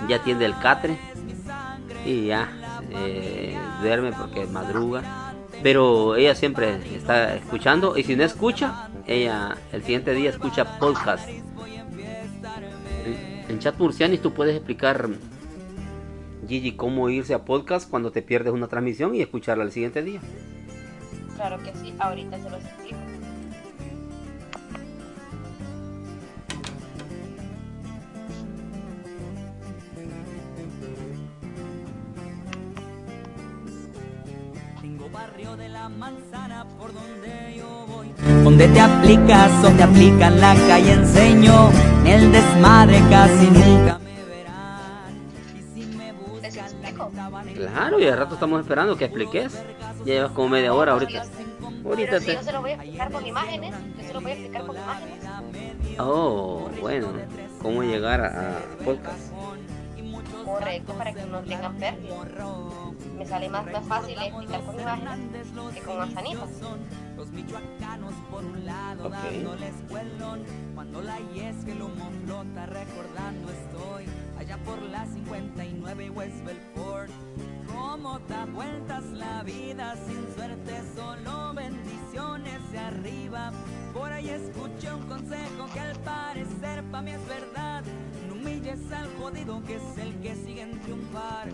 ya 0.07 0.19
tiende 0.19 0.45
el 0.45 0.57
catre. 0.59 0.99
Y 2.05 2.27
ya 2.27 2.47
eh, 2.97 3.57
duerme 3.81 4.11
porque 4.13 4.45
madruga. 4.45 5.33
Pero 5.63 6.15
ella 6.15 6.35
siempre 6.35 6.79
está 6.95 7.35
escuchando. 7.35 7.97
Y 7.97 8.03
si 8.03 8.15
no 8.15 8.23
escucha, 8.23 8.89
ella 9.07 9.57
el 9.71 9.81
siguiente 9.81 10.13
día 10.13 10.29
escucha 10.29 10.79
podcast. 10.79 11.29
En 13.47 13.59
chat 13.59 13.77
murcianis 13.77 14.21
tú 14.21 14.33
puedes 14.33 14.55
explicar, 14.55 15.09
Gigi, 16.47 16.73
cómo 16.73 17.09
irse 17.09 17.33
a 17.33 17.45
podcast 17.45 17.89
cuando 17.89 18.11
te 18.11 18.21
pierdes 18.21 18.53
una 18.53 18.67
transmisión 18.67 19.15
y 19.15 19.21
escucharla 19.21 19.63
el 19.63 19.71
siguiente 19.71 20.03
día. 20.03 20.19
Claro 21.35 21.57
que 21.59 21.73
sí, 21.75 21.93
ahorita 21.99 22.37
se 22.39 22.49
los 22.49 22.63
explico. 22.63 22.97
Barrio 35.15 35.55
de 35.55 35.69
la 35.69 35.87
manzana 35.87 36.65
por 36.77 36.93
donde 36.93 37.55
yo 37.57 37.85
voy. 37.87 38.13
Donde 38.43 38.67
te 38.67 38.79
aplicas 38.81 39.63
o 39.63 39.69
te 39.69 39.83
aplican 39.83 40.41
la 40.41 40.53
calle 40.67 40.91
enseño. 40.91 41.69
En 42.03 42.07
el 42.07 42.31
desmadre 42.31 42.99
casi 43.09 43.45
nunca 43.49 43.97
me 43.99 44.23
verán. 44.25 45.23
Y 45.55 45.61
si 45.73 45.85
me 45.95 46.11
buscan, 46.11 47.53
Claro, 47.53 47.99
y 47.99 48.07
al 48.07 48.17
rato 48.17 48.33
estamos 48.33 48.59
esperando 48.59 48.97
que 48.97 49.05
expliques. 49.05 49.53
Ya 49.99 50.13
llevas 50.13 50.31
como 50.31 50.49
media 50.49 50.73
hora 50.73 50.91
ahorita. 50.91 51.23
Ahorita 51.85 52.19
te... 52.19 52.33
yo 52.33 52.43
se 52.43 52.51
lo 52.51 52.61
voy 52.61 52.71
a 52.71 52.73
explicar 52.75 53.11
con 53.11 53.25
imágenes. 53.25 53.73
Yo 53.97 54.07
se 54.07 54.13
lo 54.13 54.21
voy 54.21 54.31
a 54.31 54.33
explicar 54.33 54.65
con 54.65 54.75
imágenes. 54.75 55.99
Oh, 55.99 56.69
bueno. 56.81 57.07
¿Cómo 57.61 57.83
llegar 57.83 58.21
a, 58.21 58.59
podcast? 58.83 59.31
Correcto, 60.43 60.93
para 60.93 61.13
que 61.13 61.25
no 61.25 61.39
tengan 61.39 61.75
pérdida. 61.77 62.15
Me 63.17 63.25
sale 63.25 63.49
más, 63.49 63.65
más 63.71 63.85
fácil 63.85 64.17
explicar 64.17 64.61
con 64.65 64.79
imágenes 64.79 65.47
que 65.73 65.81
con 65.81 65.97
manzanitas. 65.97 66.49
Los 67.15 67.31
michoacanos 67.31 68.13
por 68.29 68.43
un 68.43 68.65
lado 68.65 69.09
dándoles 69.09 69.73
cuelón 69.87 70.43
Cuando 70.73 71.01
la 71.01 71.17
yes 71.33 71.63
que 71.63 71.71
el 71.71 71.81
humo 71.81 72.11
flota 72.25 72.65
recordando 72.65 73.51
estoy 73.51 74.05
Allá 74.37 74.57
por 74.65 74.81
la 74.81 75.05
59 75.05 76.09
West 76.09 76.43
Belfort 76.43 77.11
Cómo 77.73 78.19
da 78.27 78.45
vueltas 78.45 79.05
la 79.05 79.43
vida 79.43 79.95
sin 80.05 80.35
suerte 80.35 80.81
Solo 80.93 81.53
bendiciones 81.53 82.71
de 82.71 82.79
arriba 82.79 83.51
Por 83.93 84.11
ahí 84.11 84.29
escuché 84.29 84.93
un 84.93 85.03
consejo 85.07 85.67
que 85.73 85.79
al 85.79 85.95
parecer 85.99 86.83
pa' 86.91 87.01
mí 87.01 87.11
es 87.11 87.27
verdad 87.27 87.83
No 88.27 88.33
humilles 88.33 88.91
al 88.91 89.07
jodido 89.17 89.63
que 89.63 89.75
es 89.75 89.97
el 89.99 90.13
que 90.19 90.35
sigue 90.35 90.63
en 90.63 90.81
triunfar 90.81 91.47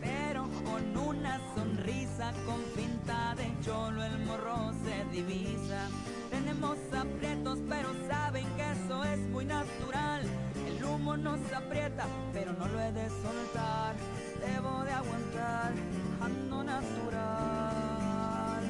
pero 0.00 0.48
con 0.64 0.96
una 0.96 1.40
sonrisa 1.54 2.32
con 2.46 2.60
pinta 2.74 3.34
de 3.36 3.50
cholo 3.64 4.04
el 4.04 4.18
morro 4.24 4.72
se 4.84 5.04
divisa. 5.16 5.88
Tenemos 6.30 6.76
aprietos, 6.92 7.58
pero 7.68 7.88
saben 8.08 8.46
que 8.56 8.72
eso 8.72 9.04
es 9.04 9.18
muy 9.30 9.44
natural. 9.44 10.22
El 10.66 10.84
humo 10.84 11.16
nos 11.16 11.40
aprieta, 11.52 12.06
pero 12.32 12.52
no 12.52 12.68
lo 12.68 12.80
he 12.80 12.92
de 12.92 13.08
soltar. 13.08 13.94
Debo 14.40 14.84
de 14.84 14.92
aguantar, 14.92 15.72
ando 16.20 16.64
natural. 16.64 18.62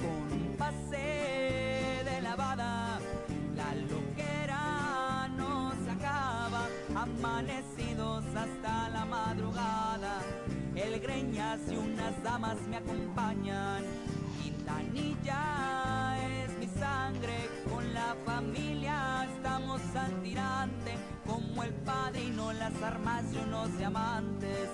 Con 0.00 0.32
un 0.32 0.56
pase 0.58 2.02
de 2.04 2.20
lavada, 2.22 2.98
la 3.54 3.74
loquera 3.74 5.28
no 5.36 5.72
se 5.84 5.90
acaba. 5.90 6.66
Amanecidos 6.94 7.65
y 11.34 11.76
unas 11.76 12.22
damas 12.22 12.56
me 12.68 12.76
acompañan. 12.76 13.82
Quintanilla 14.42 16.16
es 16.44 16.56
mi 16.58 16.68
sangre, 16.78 17.50
con 17.68 17.92
la 17.92 18.14
familia 18.24 19.26
estamos 19.34 19.80
al 19.96 20.22
tirante, 20.22 20.94
como 21.26 21.64
el 21.64 21.74
padrino, 21.74 22.52
las 22.52 22.80
armas 22.80 23.24
y 23.32 23.38
unos 23.38 23.76
diamantes. 23.76 24.70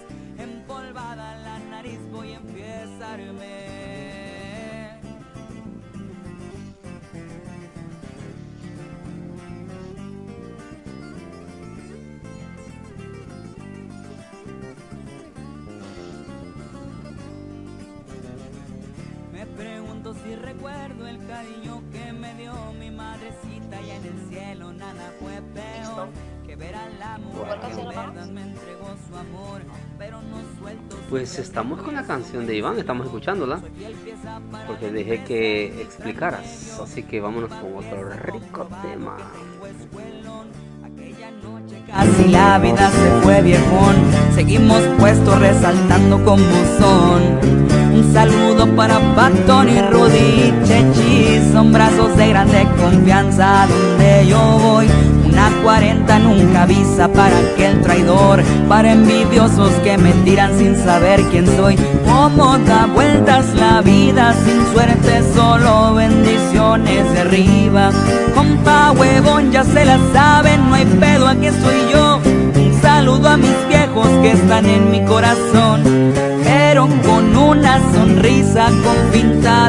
Si 20.22 20.34
recuerdo 20.36 21.06
el 21.06 21.18
cariño 21.26 21.82
que 21.90 22.12
me 22.12 22.34
dio 22.34 22.52
mi 22.78 22.90
madrecita 22.90 23.80
y 23.80 23.90
en 23.90 24.04
el 24.06 24.28
cielo 24.28 24.72
nada 24.72 25.12
fue 25.20 25.40
peor 25.54 26.08
que 26.46 26.56
ver 26.56 26.74
a 26.74 26.88
la 26.98 27.18
mujer 27.18 27.60
que 27.60 27.80
en 27.80 27.88
verdad 27.88 28.26
me 28.26 28.42
entregó 28.42 28.94
su 29.08 29.16
amor, 29.16 29.62
pero 29.98 30.20
no 30.22 30.38
suelto. 30.60 30.96
Pues 31.08 31.38
estamos 31.38 31.82
con 31.82 31.94
la 31.94 32.04
canción 32.04 32.46
de 32.46 32.56
Iván, 32.56 32.78
estamos 32.78 33.06
escuchándola, 33.06 33.60
porque 34.66 34.90
dejé 34.90 35.24
que 35.24 35.82
explicaras, 35.82 36.78
así 36.80 37.02
que 37.02 37.20
vámonos 37.20 37.50
con 37.50 37.76
otro 37.76 38.10
rico 38.10 38.68
tema. 38.82 39.16
Casi 41.86 42.28
la 42.28 42.58
vida 42.58 42.90
se 42.90 43.10
fue 43.22 43.42
viejón, 43.42 43.96
seguimos 44.34 44.82
puestos 44.98 45.38
resaltando 45.40 46.24
como 46.24 46.44
son. 46.78 47.61
Un 47.92 48.10
saludo 48.10 48.66
para 48.74 48.98
Patton 49.14 49.68
y 49.68 49.82
Rudy 49.82 50.54
Chechi, 50.64 51.52
son 51.52 51.72
brazos 51.72 52.16
de 52.16 52.28
grande 52.28 52.66
confianza 52.80 53.66
donde 53.68 54.26
yo 54.28 54.58
voy. 54.62 54.88
Una 55.26 55.50
cuarenta 55.62 56.18
nunca 56.18 56.62
avisa 56.62 57.08
para 57.08 57.36
aquel 57.38 57.82
traidor, 57.82 58.42
para 58.66 58.92
envidiosos 58.92 59.70
que 59.84 59.98
me 59.98 60.12
tiran 60.24 60.56
sin 60.58 60.74
saber 60.76 61.22
quién 61.30 61.46
soy. 61.56 61.76
Cómo 62.06 62.56
da 62.58 62.86
vueltas 62.86 63.54
la 63.54 63.82
vida 63.82 64.34
sin 64.44 64.72
suerte, 64.72 65.22
solo 65.34 65.94
bendiciones 65.94 67.12
de 67.12 67.20
arriba. 67.20 67.90
Compa 68.34 68.92
huevón, 68.92 69.52
ya 69.52 69.64
se 69.64 69.84
la 69.84 69.98
saben, 70.14 70.68
no 70.70 70.76
hay 70.76 70.86
pedo, 70.86 71.28
aquí 71.28 71.46
estoy 71.46 71.76
yo. 71.92 72.20
Un 72.24 72.80
saludo 72.80 73.28
a 73.28 73.36
mis 73.36 73.68
viejos 73.68 74.08
que 74.22 74.32
están 74.32 74.64
en 74.64 74.90
mi 74.90 75.04
corazón 75.04 76.21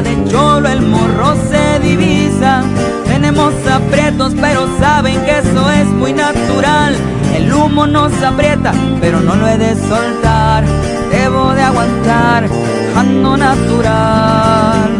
de 0.02 0.30
cholo 0.30 0.68
el 0.68 0.82
morro 0.82 1.34
se 1.50 1.80
divisa. 1.80 2.62
Tenemos 3.06 3.52
aprietos, 3.66 4.34
pero 4.40 4.66
saben 4.78 5.20
que 5.24 5.38
eso 5.38 5.70
es 5.70 5.86
muy 5.86 6.12
natural. 6.12 6.96
El 7.34 7.52
humo 7.52 7.86
nos 7.86 8.12
aprieta, 8.22 8.72
pero 9.00 9.20
no 9.20 9.36
lo 9.36 9.46
he 9.46 9.58
de 9.58 9.74
soltar. 9.74 10.64
Debo 11.10 11.52
de 11.54 11.62
aguantar, 11.62 12.48
ando 12.96 13.36
natural. 13.36 14.90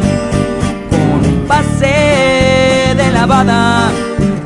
Con 0.91 1.47
pase 1.49 2.95
de 2.97 3.11
lavada, 3.13 3.91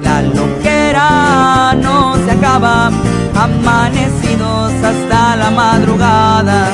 la 0.02 0.22
loquera 0.22 1.74
no 1.82 2.08
acaba, 2.38 2.90
amanecidos 3.34 4.72
hasta 4.84 5.36
la 5.36 5.50
madrugada. 5.50 6.68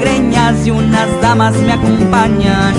Greñas 0.00 0.66
y 0.66 0.70
unas 0.70 1.08
damas 1.20 1.54
me 1.56 1.72
acompañan. 1.72 2.74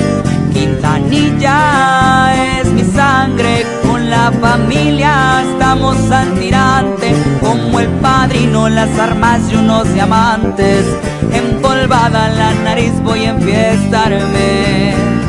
Quintanilla 0.54 2.60
es 2.60 2.68
mi 2.72 2.84
sangre, 2.84 3.66
con 3.88 4.10
la 4.10 4.32
familia 4.32 5.44
estamos 5.50 5.98
al 6.12 6.34
tirante, 6.40 7.14
como 7.40 7.80
el 7.80 7.88
padrino, 8.02 8.70
las 8.70 8.98
armas 9.00 9.42
y 9.52 9.56
unos 9.56 9.92
diamantes. 9.94 10.86
Empolvada 11.32 12.30
la 12.30 12.54
nariz 12.64 12.94
voy 13.04 13.26
a 13.26 13.32
enfiestarme. 13.32 15.21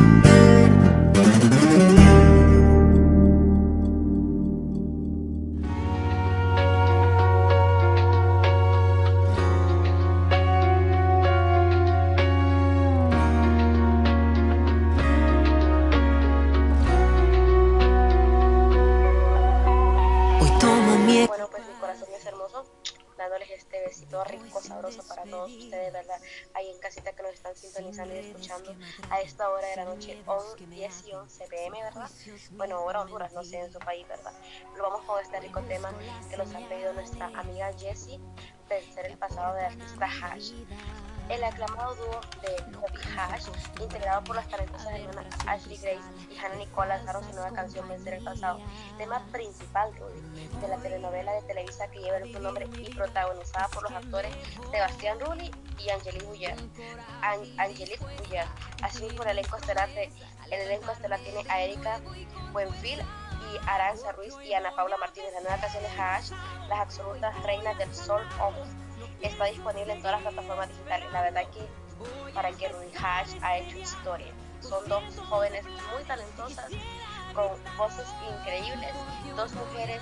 Sintonizando 27.55 28.15
y 28.15 28.19
escuchando 28.19 28.75
a 29.11 29.21
esta 29.21 29.49
hora 29.49 29.67
de 29.69 29.77
la 29.77 29.85
noche, 29.85 30.23
10 30.69 31.07
y 31.07 31.13
11 31.13 31.47
pm, 31.49 31.83
¿verdad? 31.83 32.11
Bueno, 32.53 32.83
hora 32.83 33.01
Honduras, 33.01 33.33
no 33.33 33.43
sé 33.45 33.61
en 33.61 33.73
su 33.73 33.79
país, 33.79 34.07
¿verdad? 34.09 34.33
Lo 34.77 34.83
vamos 34.83 35.03
con 35.03 35.21
este 35.21 35.41
rico 35.41 35.61
tema 35.63 35.93
que 36.31 36.37
nos 36.37 36.55
ha 36.55 36.69
pedido 36.69 36.93
nuestra 36.93 37.27
amiga 37.27 37.73
Jessie, 37.79 38.21
Vencer 38.69 39.07
el 39.07 39.19
pasado 39.19 39.55
de 39.55 39.67
artista 39.67 40.07
Hash. 40.07 40.53
El 41.29 41.45
aclamado 41.45 41.95
dúo 41.95 42.21
de 42.43 42.77
Bobby 42.77 43.01
Hash, 43.17 43.47
integrado 43.81 44.23
por 44.25 44.37
las 44.37 44.49
talentosas 44.49 44.93
hermanas 44.93 45.35
Ashley 45.47 45.79
Grace 45.79 46.03
y 46.31 46.39
Hannah 46.39 46.57
Nicole, 46.57 46.89
lanzaron 46.89 47.25
su 47.25 47.33
nueva 47.33 47.51
canción 47.53 47.89
Vencer 47.89 48.15
el 48.15 48.25
pasado, 48.25 48.61
tema 48.99 49.25
principal 49.33 49.93
de 50.61 50.69
la 50.69 50.77
telenovela 50.79 51.33
de 51.33 51.43
Televisa 51.43 51.89
que 51.89 52.01
lleva 52.01 52.19
el 52.19 52.25
mismo 52.25 52.41
nombre 52.41 52.69
y 52.79 52.95
protagonizada 52.95 53.69
por 53.69 53.85
los 53.85 53.93
actores 53.93 54.35
Sebastián 54.71 55.19
Rulli 55.21 55.51
y 55.79 55.91
Angelique 55.91 56.27
Boyer. 56.27 56.57
Angelique 57.59 58.05
Boyer. 58.05 58.47
Así 58.83 59.07
por 59.17 59.27
el 59.27 59.39
elenco 59.39 59.57
estelar, 59.57 59.89
el 59.89 60.11
elenco 60.53 60.91
estelar 60.91 61.21
tiene 61.21 61.45
a 61.49 61.63
Erika 61.63 62.01
Buenfil 62.53 63.01
y 63.01 63.69
Aranza 63.69 64.13
Ruiz 64.13 64.35
y 64.45 64.53
Ana 64.55 64.75
Paula 64.75 64.97
Martínez. 64.99 65.33
La 65.35 65.41
nueva 65.41 65.57
canción 65.59 65.83
de 65.83 65.89
Hash, 65.89 66.31
las 66.69 66.81
absolutas 66.81 67.43
reinas 67.43 67.79
del 67.79 67.95
sol 67.95 68.23
está 69.23 69.47
disponible 69.47 69.93
en 69.93 69.99
todas 70.01 70.23
las 70.23 70.33
plataformas 70.33 70.69
digitales. 70.69 71.13
La 71.13 71.23
verdad 71.23 71.43
que 71.51 71.67
para 72.35 72.51
que 72.53 72.69
Ruiz 72.69 72.93
Hash 72.97 73.35
ha 73.43 73.59
hecho 73.59 73.79
historia. 73.79 74.33
Son 74.61 74.89
dos 74.89 75.03
jóvenes 75.29 75.65
muy 75.65 76.05
talentosas, 76.05 76.71
con 77.35 77.49
voces 77.77 78.07
increíbles, 78.39 78.93
dos 79.37 79.53
mujeres 79.53 80.01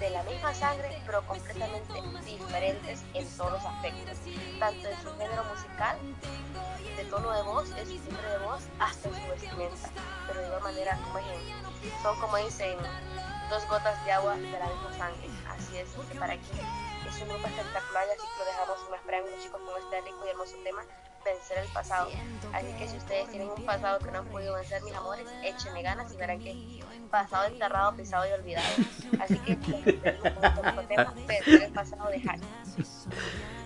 de 0.00 0.10
la 0.10 0.22
misma 0.24 0.54
sangre, 0.54 1.00
pero 1.06 1.24
completamente 1.26 1.92
diferentes 2.24 3.02
en 3.14 3.28
todos 3.36 3.52
los 3.52 3.64
aspectos, 3.64 4.18
tanto 4.58 4.88
en 4.88 5.02
su 5.02 5.10
género 5.18 5.44
musical, 5.44 5.98
de 6.96 7.04
tono 7.04 7.30
de 7.32 7.42
voz, 7.42 7.70
en 7.76 7.86
su 7.86 7.98
timbre 7.98 8.28
de 8.30 8.38
voz, 8.38 8.62
hasta 8.78 9.08
en 9.08 9.14
su 9.14 9.28
vestimenta, 9.28 9.90
pero 10.26 10.40
de 10.40 10.46
igual 10.46 10.62
manera, 10.62 10.98
como 11.04 11.20
son 12.02 12.20
como 12.20 12.36
dicen, 12.38 12.78
dos 13.50 13.66
gotas 13.68 14.02
de 14.04 14.12
agua 14.12 14.36
de 14.36 14.50
la 14.50 14.66
misma 14.66 14.96
sangre, 14.96 15.28
así 15.48 15.76
es, 15.76 15.90
que 16.10 16.18
para 16.18 16.34
que 16.34 16.42
es 17.14 17.22
un 17.22 17.28
grupo 17.28 17.46
espectacular 17.46 18.04
y 18.08 18.10
así 18.10 18.26
lo 18.38 18.44
dejamos 18.44 18.90
más 18.90 19.00
preámbulo 19.06 19.36
chicos 19.40 19.60
con 19.60 19.82
este 19.82 20.00
rico 20.00 20.26
y 20.26 20.28
hermoso 20.30 20.56
tema 20.64 20.82
vencer 21.24 21.58
el 21.58 21.72
pasado. 21.72 22.10
Así 22.52 22.66
que 22.78 22.88
si 22.88 22.96
ustedes 22.96 23.28
tienen 23.30 23.48
un 23.48 23.64
pasado 23.64 23.98
que 24.00 24.10
no 24.10 24.18
han 24.18 24.26
podido 24.26 24.54
vencer, 24.54 24.82
mis 24.82 24.94
amores, 24.94 25.26
échenle 25.42 25.82
ganas 25.82 26.12
y 26.12 26.16
verán 26.16 26.40
que 26.40 26.82
pasado 27.10 27.46
enterrado, 27.46 27.96
pisado 27.96 28.24
y 28.28 28.32
olvidado. 28.32 28.66
Así 29.20 29.38
que 29.38 29.56
tema, 29.56 31.14
vencer 31.26 31.62
el 31.62 31.72
pasado 31.72 32.10
de. 32.10 32.22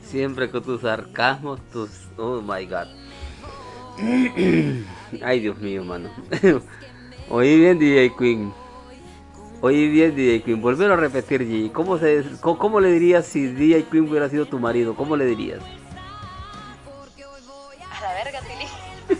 Siempre 0.02 0.50
con 0.50 0.62
tus 0.62 0.82
sarcasmos, 0.82 1.60
tus... 1.70 1.90
Oh 2.16 2.40
my 2.40 2.64
god. 2.66 2.86
Ay, 5.22 5.40
Dios 5.40 5.58
mío, 5.58 5.84
mano. 5.84 6.10
Oí 7.30 7.58
bien, 7.58 7.78
DJ 7.78 8.14
Queen. 8.16 8.54
Oí 9.60 9.88
bien, 9.88 10.14
DJ 10.14 10.42
Queen. 10.42 10.62
Volver 10.62 10.92
a 10.92 10.96
repetir, 10.96 11.42
G. 11.42 11.72
¿Cómo, 11.72 11.98
se, 11.98 12.24
cómo, 12.40 12.58
¿Cómo 12.58 12.80
le 12.80 12.92
dirías 12.92 13.26
si 13.26 13.48
DJ 13.48 13.84
Queen 13.84 14.08
hubiera 14.08 14.28
sido 14.28 14.46
tu 14.46 14.58
marido? 14.58 14.94
¿Cómo 14.94 15.16
le 15.16 15.26
dirías? 15.26 15.60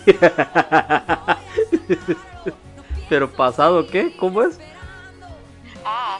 Pero 3.08 3.30
pasado 3.30 3.86
qué? 3.86 4.14
¿Cómo 4.16 4.42
es? 4.42 4.58
Ah, 5.84 6.18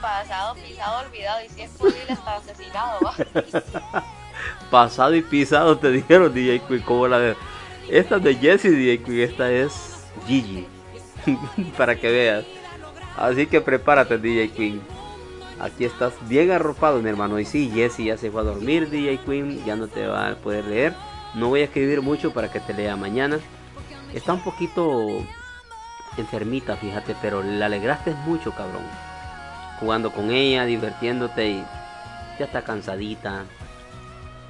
pasado, 0.00 0.54
pisado, 0.54 1.06
olvidado 1.06 1.44
y 1.44 1.48
si 1.50 1.62
es 1.62 1.70
posible 1.70 2.12
hasta 2.12 2.36
asesinado. 2.36 3.00
pasado 4.70 5.14
y 5.14 5.22
pisado 5.22 5.78
te 5.78 5.90
dijeron 5.90 6.34
DJ 6.34 6.60
Queen, 6.66 6.82
como 6.82 7.06
la 7.06 7.18
de 7.18 7.36
esta 7.88 8.16
es 8.16 8.22
de 8.22 8.34
Jessie 8.36 8.70
DJ 8.70 9.02
Queen, 9.02 9.20
esta 9.20 9.50
es 9.50 10.06
Gigi. 10.26 10.66
Para 11.76 11.96
que 11.96 12.10
veas. 12.10 12.44
Así 13.16 13.46
que 13.46 13.60
prepárate 13.60 14.18
DJ 14.18 14.50
Queen. 14.50 14.80
Aquí 15.60 15.84
estás 15.84 16.12
bien 16.28 16.50
arropado, 16.50 17.00
mi 17.00 17.08
hermano. 17.08 17.38
Y 17.38 17.44
sí, 17.44 17.70
Jessie 17.72 18.06
ya 18.06 18.16
se 18.16 18.30
fue 18.30 18.40
a 18.40 18.44
dormir, 18.44 18.90
DJ 18.90 19.18
Queen. 19.18 19.64
Ya 19.64 19.76
no 19.76 19.86
te 19.86 20.06
va 20.06 20.28
a 20.28 20.34
poder 20.36 20.64
leer. 20.64 20.94
No 21.34 21.48
voy 21.48 21.60
a 21.60 21.64
escribir 21.64 22.02
mucho 22.02 22.32
para 22.32 22.50
que 22.50 22.60
te 22.60 22.74
lea 22.74 22.96
mañana. 22.96 23.38
Está 24.12 24.32
un 24.32 24.42
poquito 24.42 25.24
enfermita, 26.16 26.76
fíjate, 26.76 27.16
pero 27.22 27.42
la 27.42 27.66
alegraste 27.66 28.14
mucho, 28.26 28.52
cabrón. 28.52 28.82
Jugando 29.80 30.12
con 30.12 30.30
ella, 30.30 30.64
divirtiéndote 30.64 31.48
y 31.48 31.64
ya 32.38 32.44
está 32.44 32.62
cansadita. 32.62 33.44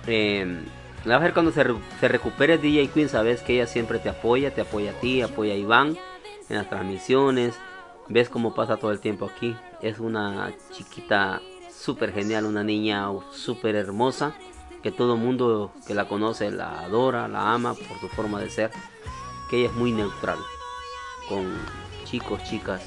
Eh, 0.07 0.65
a 1.11 1.19
ver 1.19 1.33
cuando 1.33 1.53
se, 1.53 1.65
se, 2.01 2.09
recupere 2.09 2.59
DJ 2.59 2.89
Queen, 2.89 3.09
sabes 3.09 3.43
que 3.43 3.55
ella 3.55 3.67
siempre 3.67 3.99
te 3.99 4.09
apoya, 4.09 4.53
te 4.53 4.61
apoya 4.61 4.91
a 4.91 4.95
ti, 4.95 5.23
apoya 5.23 5.53
a 5.53 5.57
Iván 5.57 5.97
en 6.49 6.57
las 6.57 6.69
transmisiones. 6.69 7.55
Ves 8.09 8.29
cómo 8.29 8.55
pasa 8.55 8.77
todo 8.77 8.93
el 8.93 9.01
tiempo 9.01 9.27
aquí. 9.27 9.57
Es 9.81 9.99
una 9.99 10.53
chiquita 10.73 11.41
súper 11.71 12.13
genial, 12.13 12.45
una 12.45 12.63
niña 12.63 13.09
súper 13.33 13.75
hermosa 13.75 14.35
que 14.83 14.91
todo 14.91 15.17
mundo 15.17 15.73
que 15.87 15.95
la 15.95 16.09
conoce 16.09 16.51
la 16.51 16.81
adora, 16.81 17.29
la 17.29 17.53
ama 17.53 17.75
por 17.75 17.99
su 18.01 18.09
forma 18.09 18.41
de 18.41 18.51
ser, 18.51 18.71
que 19.49 19.59
ella 19.59 19.69
es 19.69 19.75
muy 19.75 19.93
neutral 19.93 20.39
con 21.29 21.47
chicos, 22.05 22.43
chicas. 22.45 22.83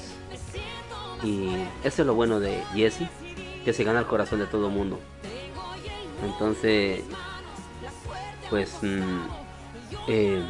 Y 1.22 1.48
eso 1.82 2.02
es 2.02 2.06
lo 2.06 2.14
bueno 2.14 2.38
de 2.38 2.62
Jessie, 2.74 3.08
que 3.64 3.72
se 3.72 3.82
gana 3.84 4.00
el 4.00 4.06
corazón 4.06 4.40
de 4.40 4.46
todo 4.46 4.68
mundo. 4.68 4.98
Entonces, 6.22 7.02
pues 8.50 8.78
mm, 8.82 9.26
eh, 10.08 10.44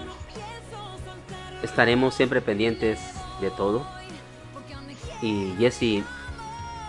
estaremos 1.62 2.14
siempre 2.14 2.40
pendientes 2.40 3.00
de 3.40 3.50
todo. 3.50 3.86
Y 5.22 5.54
Jessie 5.58 6.04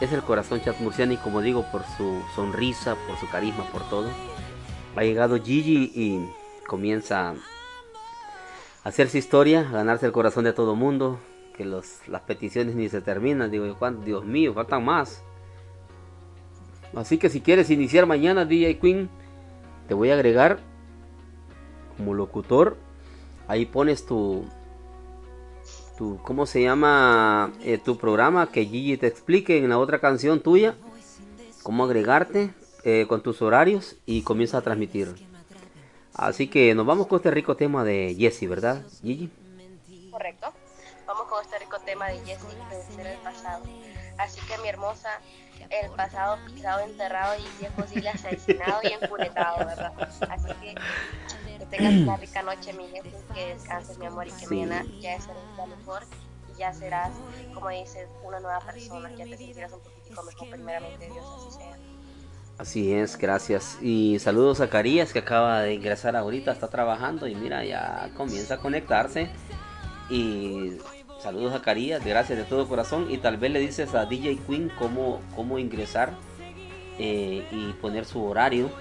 es 0.01 0.11
el 0.11 0.21
corazón 0.21 0.61
chat 0.61 0.75
y 0.79 1.17
como 1.17 1.41
digo, 1.41 1.65
por 1.71 1.83
su 1.97 2.21
sonrisa, 2.35 2.95
por 3.07 3.17
su 3.17 3.27
carisma, 3.29 3.63
por 3.71 3.81
todo 3.89 4.09
ha 4.97 5.03
llegado 5.03 5.41
Gigi 5.41 5.91
y 5.93 6.29
comienza 6.67 7.29
a 7.29 7.35
hacerse 8.83 9.19
historia, 9.19 9.61
a 9.61 9.71
ganarse 9.71 10.05
el 10.05 10.11
corazón 10.11 10.45
de 10.45 10.53
todo 10.53 10.75
mundo, 10.75 11.19
que 11.55 11.65
las 11.65 12.21
peticiones 12.25 12.75
ni 12.75 12.89
se 12.89 13.01
terminan, 13.01 13.51
digo 13.51 13.65
Dios 14.03 14.25
mío, 14.25 14.53
faltan 14.53 14.83
más. 14.83 15.23
Así 16.95 17.17
que 17.17 17.29
si 17.29 17.41
quieres 17.41 17.69
iniciar 17.69 18.05
mañana 18.05 18.45
DJ 18.45 18.79
Queen, 18.79 19.09
te 19.87 19.93
voy 19.93 20.09
a 20.09 20.15
agregar 20.15 20.59
como 21.97 22.13
locutor. 22.13 22.77
Ahí 23.47 23.65
pones 23.65 24.05
tu, 24.05 24.45
tu 25.97 26.21
¿cómo 26.23 26.45
se 26.45 26.61
llama? 26.61 27.51
Eh, 27.61 27.77
tu 27.77 27.97
programa 27.97 28.49
que 28.51 28.65
Gigi 28.65 28.97
te 28.97 29.07
explique 29.07 29.57
en 29.57 29.69
la 29.69 29.79
otra 29.79 29.99
canción 29.99 30.41
tuya. 30.41 30.75
Cómo 31.63 31.83
agregarte 31.83 32.53
eh, 32.83 33.05
con 33.09 33.21
tus 33.21 33.41
horarios 33.41 33.97
y 34.05 34.21
comienza 34.21 34.59
a 34.59 34.61
transmitir. 34.61 35.15
Así 36.13 36.47
que 36.47 36.73
nos 36.73 36.85
vamos 36.85 37.07
con 37.07 37.17
este 37.17 37.31
rico 37.31 37.55
tema 37.55 37.83
de 37.83 38.15
Jesse, 38.17 38.47
¿verdad, 38.47 38.83
Gigi? 39.01 39.29
Correcto. 40.09 40.53
Vamos 41.05 41.27
con 41.27 41.43
este 41.43 41.59
rico 41.59 41.77
tema 41.85 42.07
de 42.07 42.19
Jesse, 42.19 42.45
vencer 42.69 43.07
el 43.07 43.17
pasado. 43.19 43.63
Así 44.17 44.39
que 44.47 44.57
mi 44.59 44.69
hermosa, 44.69 45.09
el 45.69 45.91
pasado 45.91 46.37
pisado, 46.47 46.79
enterrado 46.79 47.35
y 47.37 47.45
si 47.59 47.65
es 47.65 47.71
posible 47.71 48.09
asesinado 48.09 48.79
y 48.83 48.87
enculetado, 48.87 49.57
¿verdad? 49.59 49.93
Así 50.29 50.47
que 50.61 50.75
tengas 51.69 51.93
una 51.93 52.17
rica 52.25 52.43
noche, 52.43 52.73
mi 52.73 52.87
Jesse, 52.87 53.15
que 53.33 53.53
descanses, 53.53 53.97
mi 53.97 54.05
amor, 54.05 54.27
y 54.27 54.31
que 54.31 54.47
mañana 54.47 54.85
ya 54.99 55.15
es 55.15 55.27
el 55.27 55.55
día 55.55 55.65
mejor 55.65 56.03
ya 56.57 56.73
serás, 56.73 57.11
como 57.53 57.69
dices, 57.69 58.07
una 58.23 58.39
nueva 58.39 58.59
persona, 58.59 59.09
ya 59.15 59.25
te 59.25 59.37
sentirás 59.37 59.71
un 59.73 59.79
poquitico 59.79 60.23
mejor, 60.23 60.49
primeramente 60.49 61.05
Dios, 61.05 61.25
así 61.37 61.57
sea. 61.57 61.77
Así 62.57 62.93
es, 62.93 63.17
gracias. 63.17 63.77
Y 63.81 64.17
saludos 64.19 64.61
a 64.61 64.69
Carías 64.69 65.13
que 65.13 65.19
acaba 65.19 65.61
de 65.61 65.75
ingresar 65.75 66.15
ahorita, 66.15 66.51
está 66.51 66.67
trabajando 66.69 67.27
y 67.27 67.35
mira, 67.35 67.63
ya 67.63 68.09
comienza 68.17 68.55
a 68.55 68.57
conectarse. 68.57 69.29
Y 70.09 70.77
saludos 71.21 71.53
a 71.53 71.61
Carías, 71.61 72.03
gracias 72.03 72.39
de 72.39 72.45
todo 72.45 72.67
corazón. 72.67 73.11
Y 73.11 73.19
tal 73.19 73.37
vez 73.37 73.51
le 73.51 73.59
dices 73.59 73.93
a 73.93 74.07
DJ 74.07 74.39
Queen 74.47 74.71
cómo, 74.79 75.21
cómo 75.35 75.59
ingresar 75.59 76.17
eh, 76.97 77.47
y 77.51 77.73
poner 77.73 78.05
su 78.05 78.25
horario 78.25 78.71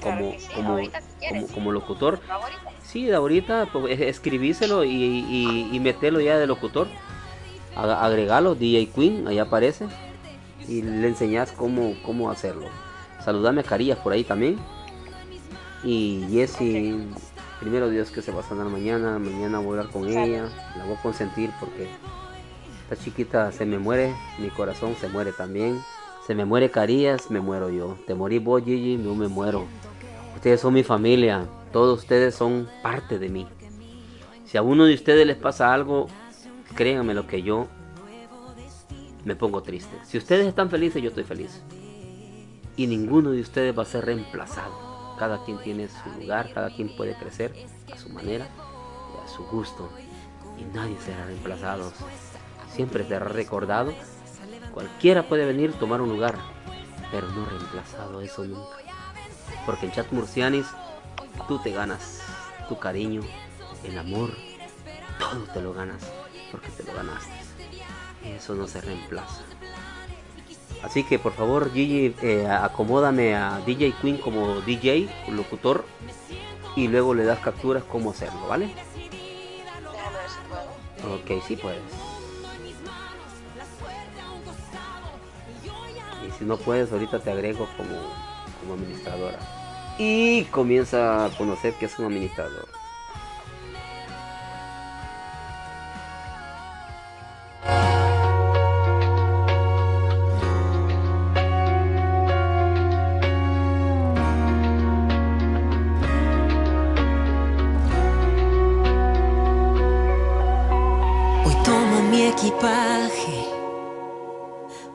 como, 0.00 0.34
como, 0.54 0.78
como, 1.54 1.72
locutor. 1.72 2.20
Sí, 2.82 3.06
de 3.06 3.14
ahorita 3.14 3.68
pues, 3.72 4.00
escribíselo 4.00 4.84
y, 4.84 4.90
y, 4.90 5.68
y 5.72 5.80
meterlo 5.80 6.20
ya 6.20 6.38
de 6.38 6.46
locutor. 6.46 6.88
Agregalo, 7.76 8.54
DJ 8.54 8.90
Queen, 8.90 9.28
ahí 9.28 9.38
aparece. 9.38 9.86
Y 10.66 10.82
le 10.82 11.08
enseñas 11.08 11.52
cómo, 11.52 11.94
cómo 12.04 12.30
hacerlo. 12.30 12.66
Saludame 13.24 13.60
a 13.60 13.64
Carías 13.64 13.98
por 13.98 14.12
ahí 14.12 14.24
también. 14.24 14.58
Y 15.84 16.26
Jessie, 16.30 17.06
primero 17.60 17.88
Dios 17.88 18.10
que 18.10 18.20
se 18.20 18.32
va 18.32 18.40
a 18.40 18.42
sanar 18.42 18.66
mañana. 18.66 19.18
Mañana 19.18 19.58
voy 19.58 19.76
a 19.76 19.80
hablar 19.80 19.92
con 19.92 20.08
ella. 20.08 20.48
La 20.76 20.84
voy 20.84 20.94
a 20.94 21.02
consentir 21.02 21.50
porque 21.60 21.88
esta 22.82 23.02
chiquita 23.02 23.52
se 23.52 23.64
me 23.64 23.78
muere. 23.78 24.14
Mi 24.38 24.48
corazón 24.50 24.96
se 25.00 25.08
muere 25.08 25.32
también. 25.32 25.80
Se 26.26 26.34
me 26.34 26.44
muere 26.44 26.70
Carías, 26.70 27.30
me 27.30 27.40
muero 27.40 27.70
yo. 27.70 27.96
Te 28.06 28.14
morí 28.14 28.38
vos, 28.38 28.62
Gigi, 28.62 29.02
yo 29.02 29.14
me 29.14 29.28
muero. 29.28 29.66
Ustedes 30.38 30.60
son 30.60 30.72
mi 30.72 30.84
familia. 30.84 31.48
Todos 31.72 31.98
ustedes 31.98 32.32
son 32.32 32.68
parte 32.80 33.18
de 33.18 33.28
mí. 33.28 33.48
Si 34.44 34.56
a 34.56 34.62
uno 34.62 34.84
de 34.84 34.94
ustedes 34.94 35.26
les 35.26 35.36
pasa 35.36 35.74
algo, 35.74 36.06
créanme 36.76 37.12
lo 37.12 37.26
que 37.26 37.42
yo 37.42 37.66
me 39.24 39.34
pongo 39.34 39.64
triste. 39.64 39.98
Si 40.04 40.16
ustedes 40.16 40.46
están 40.46 40.70
felices, 40.70 41.02
yo 41.02 41.08
estoy 41.08 41.24
feliz. 41.24 41.60
Y 42.76 42.86
ninguno 42.86 43.32
de 43.32 43.40
ustedes 43.40 43.76
va 43.76 43.82
a 43.82 43.86
ser 43.86 44.06
reemplazado. 44.06 45.16
Cada 45.18 45.44
quien 45.44 45.58
tiene 45.58 45.88
su 45.88 46.20
lugar, 46.20 46.52
cada 46.54 46.70
quien 46.70 46.94
puede 46.96 47.16
crecer 47.16 47.52
a 47.92 47.96
su 47.96 48.08
manera 48.10 48.46
y 48.46 49.24
a 49.24 49.28
su 49.28 49.42
gusto. 49.42 49.88
Y 50.56 50.62
nadie 50.72 50.96
será 51.04 51.26
reemplazado. 51.26 51.92
Siempre 52.70 53.02
será 53.02 53.26
recordado 53.26 53.92
Cualquiera 54.72 55.24
puede 55.24 55.46
venir 55.46 55.72
tomar 55.72 56.00
un 56.00 56.10
lugar, 56.10 56.36
pero 57.10 57.26
no 57.26 57.44
reemplazado 57.44 58.20
eso 58.20 58.44
nunca. 58.44 58.87
Porque 59.68 59.84
en 59.84 59.92
Chat 59.92 60.10
Murcianis 60.12 60.64
tú 61.46 61.58
te 61.58 61.72
ganas 61.72 62.22
tu 62.70 62.78
cariño, 62.78 63.20
el 63.84 63.98
amor, 63.98 64.30
todo 65.18 65.42
te 65.52 65.60
lo 65.60 65.74
ganas 65.74 66.02
porque 66.50 66.70
te 66.70 66.84
lo 66.84 66.94
ganaste. 66.94 67.34
Eso 68.24 68.54
no 68.54 68.66
se 68.66 68.80
reemplaza. 68.80 69.42
Así 70.82 71.04
que 71.04 71.18
por 71.18 71.34
favor 71.34 71.70
Gigi, 71.70 72.14
eh, 72.22 72.46
acomódame 72.48 73.36
a 73.36 73.60
DJ 73.66 73.92
Queen 74.00 74.16
como 74.16 74.62
DJ, 74.62 75.06
locutor, 75.32 75.84
y 76.74 76.88
luego 76.88 77.12
le 77.12 77.26
das 77.26 77.40
capturas 77.40 77.82
cómo 77.84 78.12
hacerlo, 78.12 78.48
¿vale? 78.48 78.70
Ok, 81.04 81.42
sí 81.46 81.56
puedes. 81.56 81.82
Si 86.38 86.46
no 86.46 86.56
puedes, 86.56 86.90
ahorita 86.90 87.18
te 87.18 87.30
agrego 87.30 87.68
como, 87.76 88.00
como 88.62 88.72
administradora. 88.72 89.57
Y 89.98 90.44
comienza 90.44 91.24
a 91.24 91.30
conocer 91.30 91.74
que 91.74 91.86
es 91.86 91.98
un 91.98 92.06
administrador. 92.06 92.68
Hoy 111.44 111.54
tomo 111.64 112.02
mi 112.10 112.22
equipaje 112.22 113.58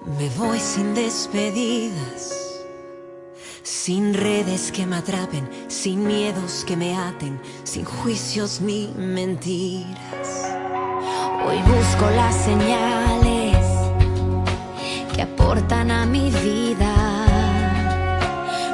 me 0.06 0.30
voy 0.38 0.60
sin 0.60 0.93
despedidas, 0.93 2.43
sin 3.74 4.13
redes 4.13 4.71
que 4.71 4.86
me 4.86 4.97
atrapen, 4.97 5.49
sin 5.67 6.05
miedos 6.05 6.63
que 6.63 6.78
me 6.78 6.95
aten, 6.95 7.41
sin 7.63 7.84
juicios 7.84 8.61
ni 8.61 8.93
mentiras. 8.95 10.53
Hoy 11.45 11.57
busco 11.57 12.09
las 12.15 12.36
señales 12.36 13.57
que 15.13 15.24
aportan 15.24 15.89
a 15.89 16.05
mi 16.05 16.30
vida. 16.30 16.93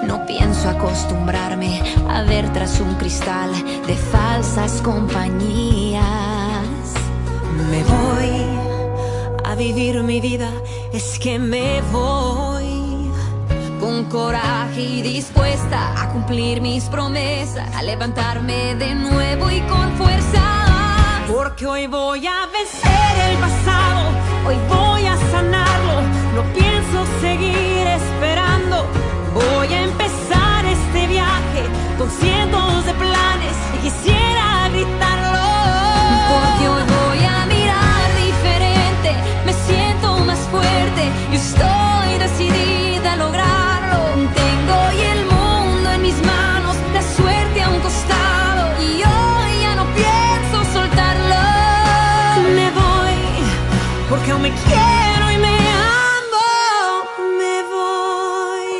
No 0.05 0.25
pienso 0.27 0.69
acostumbrarme 0.69 1.81
a 2.09 2.23
ver 2.23 2.51
tras 2.51 2.81
un 2.81 2.93
cristal 2.95 3.51
de 3.87 3.95
falsas 3.95 4.81
compañías. 4.81 6.03
Me 7.71 7.83
voy 7.83 8.43
a 9.45 9.55
vivir 9.55 10.03
mi 10.03 10.19
vida 10.19 10.51
es 10.91 11.17
que 11.19 11.39
me 11.39 11.81
voy 11.93 12.48
con 13.99 14.09
coraje 14.09 14.81
y 14.81 15.01
dispuesta 15.01 16.01
a 16.01 16.09
cumplir 16.09 16.61
mis 16.61 16.85
promesas, 16.85 17.67
a 17.75 17.83
levantarme 17.83 18.75
de 18.75 18.95
nuevo 18.95 19.51
y 19.51 19.59
con 19.61 19.91
fuerza. 19.97 21.25
Porque 21.27 21.65
hoy 21.65 21.87
voy 21.87 22.25
a 22.25 22.47
vencer 22.47 23.13
el 23.29 23.37
pasado, 23.37 24.09
hoy 24.47 24.55
voy 24.69 25.05
a 25.05 25.17
sanarlo, 25.31 26.01
no 26.35 26.43
pienso 26.53 27.05
seguir 27.19 27.87
esperando, 27.87 28.85
voy 29.33 29.67
a 29.67 29.83
empezar 29.83 30.65
este 30.65 31.07
viaje 31.07 31.63
con 31.97 32.09
cientos 32.09 32.85
de 32.85 32.93
planes 32.93 33.55
y 33.75 33.77
quisiera 33.79 34.69
gritarlo. 34.69 35.39
Porque 36.31 36.69
hoy 36.69 36.83
voy 36.83 37.25
a 37.25 37.39
y 41.31 41.35
estoy 41.35 41.68
me 54.49 54.55
quiero 54.65 55.31
y 55.31 55.37
me 55.37 55.57
amo. 56.17 56.47
Me 57.39 57.55
voy. 57.75 58.71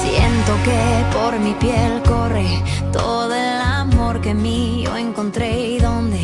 Siento 0.00 0.52
que 0.64 0.80
por 1.12 1.38
mi 1.38 1.52
piel 1.54 2.02
corre 2.02 2.48
todo 2.92 3.34
el 3.34 3.60
amor 3.60 4.20
que 4.20 4.34
mío 4.34 4.96
encontré 4.96 5.50
y 5.74 5.78
donde 5.78 6.20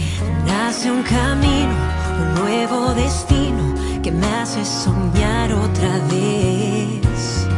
nace 0.47 0.91
un 0.91 1.03
camino, 1.03 1.75
un 2.21 2.35
nuevo 2.41 2.95
destino 2.95 3.75
que 4.03 4.11
me 4.11 4.27
hace 4.27 4.65
soñar 4.65 5.53
otra 5.53 5.99
vez. 6.11 7.49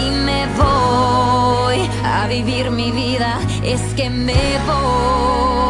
Y 0.00 0.10
me 0.28 0.46
voy 0.62 1.78
a 2.04 2.26
vivir 2.28 2.70
mi 2.70 2.90
vida, 2.90 3.38
es 3.62 3.80
que 3.94 4.10
me 4.10 4.58
voy. 4.66 5.65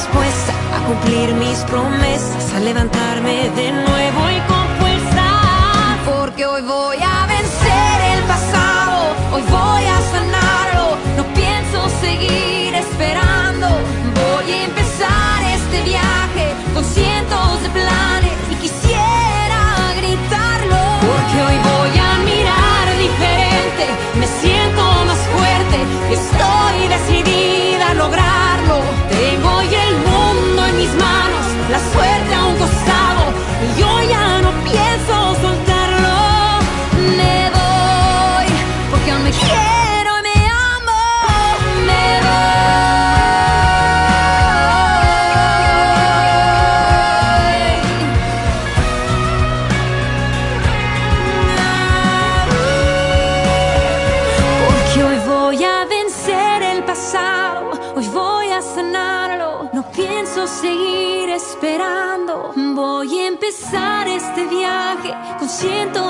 Dispuesta 0.00 0.54
a 0.76 0.86
cumplir 0.86 1.34
mis 1.34 1.58
promesas, 1.64 2.54
a 2.54 2.60
levantarme 2.60 3.50
de 3.50 3.70
nuevo 3.70 4.30
y 4.30 4.40
con 4.48 4.59
viaje 65.60 66.09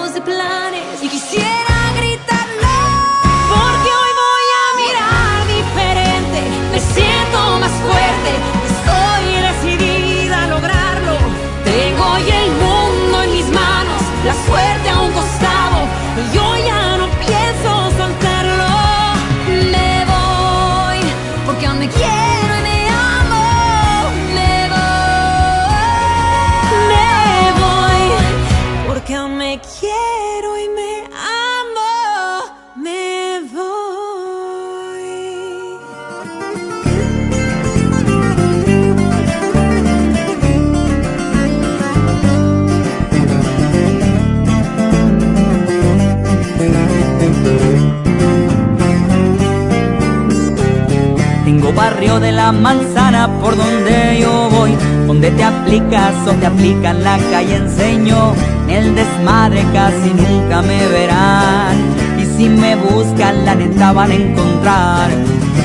barrio 51.90 52.20
de 52.20 52.30
la 52.30 52.52
manzana 52.52 53.28
por 53.40 53.56
donde 53.56 54.18
yo 54.20 54.48
voy, 54.50 54.76
donde 55.06 55.30
te 55.32 55.42
aplicas 55.42 56.14
o 56.26 56.32
te 56.32 56.46
aplican 56.46 57.02
la 57.02 57.18
calle 57.30 57.56
enseño. 57.56 58.32
En 58.68 58.76
el 58.84 58.94
desmadre 58.94 59.64
casi 59.72 60.10
nunca 60.10 60.62
me 60.62 60.86
verán. 60.86 61.76
Y 62.20 62.24
si 62.36 62.48
me 62.48 62.76
buscan, 62.76 63.44
la 63.44 63.54
neta 63.56 63.92
van 63.92 64.10
a 64.12 64.14
encontrar. 64.14 65.10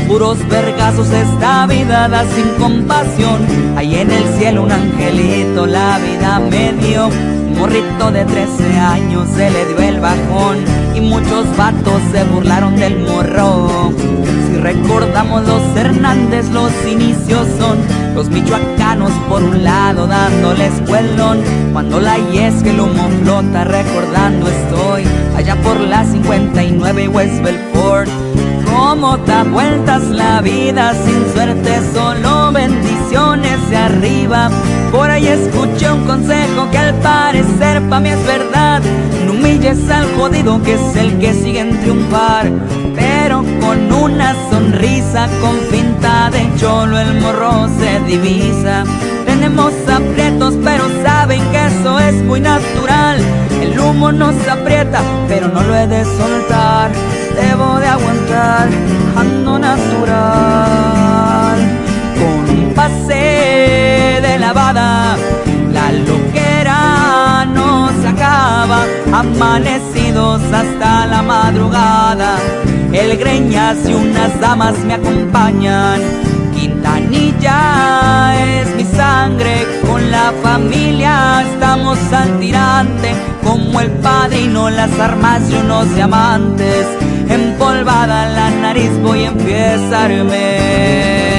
Puros 0.08 0.38
vergazos 0.48 1.12
esta 1.12 1.68
vida 1.68 2.08
da 2.08 2.24
sin 2.34 2.50
compasión. 2.58 3.46
Ahí 3.78 3.96
en 3.96 4.10
el 4.10 4.26
cielo 4.38 4.64
un 4.64 4.72
angelito 4.72 5.68
la 5.68 6.00
vida 6.00 6.40
me 6.40 6.74
dio. 6.74 7.10
Morrito 7.58 8.12
de 8.12 8.26
13 8.26 8.80
años 8.80 9.28
se 9.36 9.50
le 9.50 9.66
dio 9.66 9.80
el 9.80 10.00
bajón. 10.00 10.58
Y 10.96 11.02
muchos 11.02 11.46
vatos 11.58 12.02
se 12.12 12.24
burlaron 12.26 12.76
del 12.76 13.00
morro. 13.00 13.92
Si 14.48 14.58
recordamos 14.58 15.46
los 15.48 15.62
Hernández, 15.76 16.50
los 16.52 16.72
inicios 16.90 17.48
son 17.60 17.78
los 18.16 18.30
michoacanos 18.30 19.12
por 19.30 19.44
un 19.44 19.64
lado 19.64 20.08
dándole 20.08 20.68
escuelón. 20.68 21.42
Cuando 21.74 22.00
la 22.00 22.18
yes 22.32 22.64
que 22.64 22.72
el 22.72 22.80
humo 22.80 23.10
flota 23.22 23.64
recordando 23.64 24.48
estoy 24.48 25.04
allá 25.36 25.56
por 25.62 25.80
la 25.80 26.06
59 26.06 27.04
y 27.04 27.08
West 27.08 27.44
Belfort. 27.44 28.10
Cómo 28.74 29.18
da 29.18 29.44
vueltas 29.44 30.04
la 30.10 30.42
vida 30.42 30.94
sin 31.06 31.34
suerte, 31.34 31.80
solo 31.94 32.52
de 33.16 33.78
arriba. 33.78 34.50
Por 34.92 35.10
ahí 35.10 35.28
escuché 35.28 35.90
un 35.90 36.06
consejo 36.06 36.70
que 36.70 36.78
al 36.78 36.94
parecer 36.96 37.82
pa' 37.90 38.02
mí 38.02 38.10
es 38.10 38.26
verdad. 38.26 38.82
No 39.26 39.32
humilles 39.32 39.90
al 39.90 40.06
jodido 40.16 40.62
que 40.62 40.74
es 40.74 40.96
el 40.98 41.18
que 41.20 41.34
sigue 41.34 41.62
en 41.62 41.80
triunfar. 41.80 42.52
Pero 42.94 43.38
con 43.62 43.94
una 43.94 44.36
sonrisa, 44.50 45.30
con 45.40 45.58
finta 45.72 46.30
de 46.30 46.46
cholo, 46.60 47.00
el 47.00 47.22
morro 47.22 47.70
se 47.80 48.00
divisa. 48.02 48.84
Tenemos 49.26 49.72
aprietos, 49.88 50.56
pero 50.62 50.84
saben 51.02 51.42
que 51.52 51.66
eso 51.68 51.98
es 52.00 52.16
muy 52.16 52.42
natural. 52.42 53.18
El 53.62 53.80
humo 53.80 54.12
nos 54.12 54.36
aprieta, 54.46 55.02
pero 55.30 55.48
no 55.48 55.62
lo 55.62 55.74
he 55.74 55.88
de 55.88 56.04
soltar. 56.04 56.92
Debo 57.34 57.80
de 57.80 57.88
aguantar, 57.88 58.68
ando 59.16 59.58
natural. 59.58 60.95
La 64.54 65.92
loquera 65.92 67.46
no 67.46 67.90
se 68.02 68.08
acaba. 68.08 68.86
Amanecidos 69.12 70.42
hasta 70.54 71.08
la 71.08 71.22
madrugada, 71.22 72.38
el 72.92 73.18
greñas 73.18 73.78
y 73.88 73.94
unas 73.94 74.40
damas 74.40 74.78
me 74.86 74.94
acompañan. 74.94 76.00
Quintanilla 76.54 78.60
es 78.60 78.76
mi 78.76 78.84
sangre, 78.84 79.66
con 79.88 80.12
la 80.12 80.32
familia 80.44 81.42
estamos 81.42 81.98
al 82.14 82.40
tirante, 82.40 83.16
como 83.44 83.82
el 83.82 83.90
padrino 83.92 84.70
las 84.70 84.92
armas 85.00 85.42
y 85.50 85.56
unos 85.56 85.94
diamantes, 85.96 86.86
empolvada 87.30 88.30
la 88.30 88.52
nariz 88.52 88.92
voy 89.02 89.24
a 89.24 89.30
empiezarme. 89.30 91.35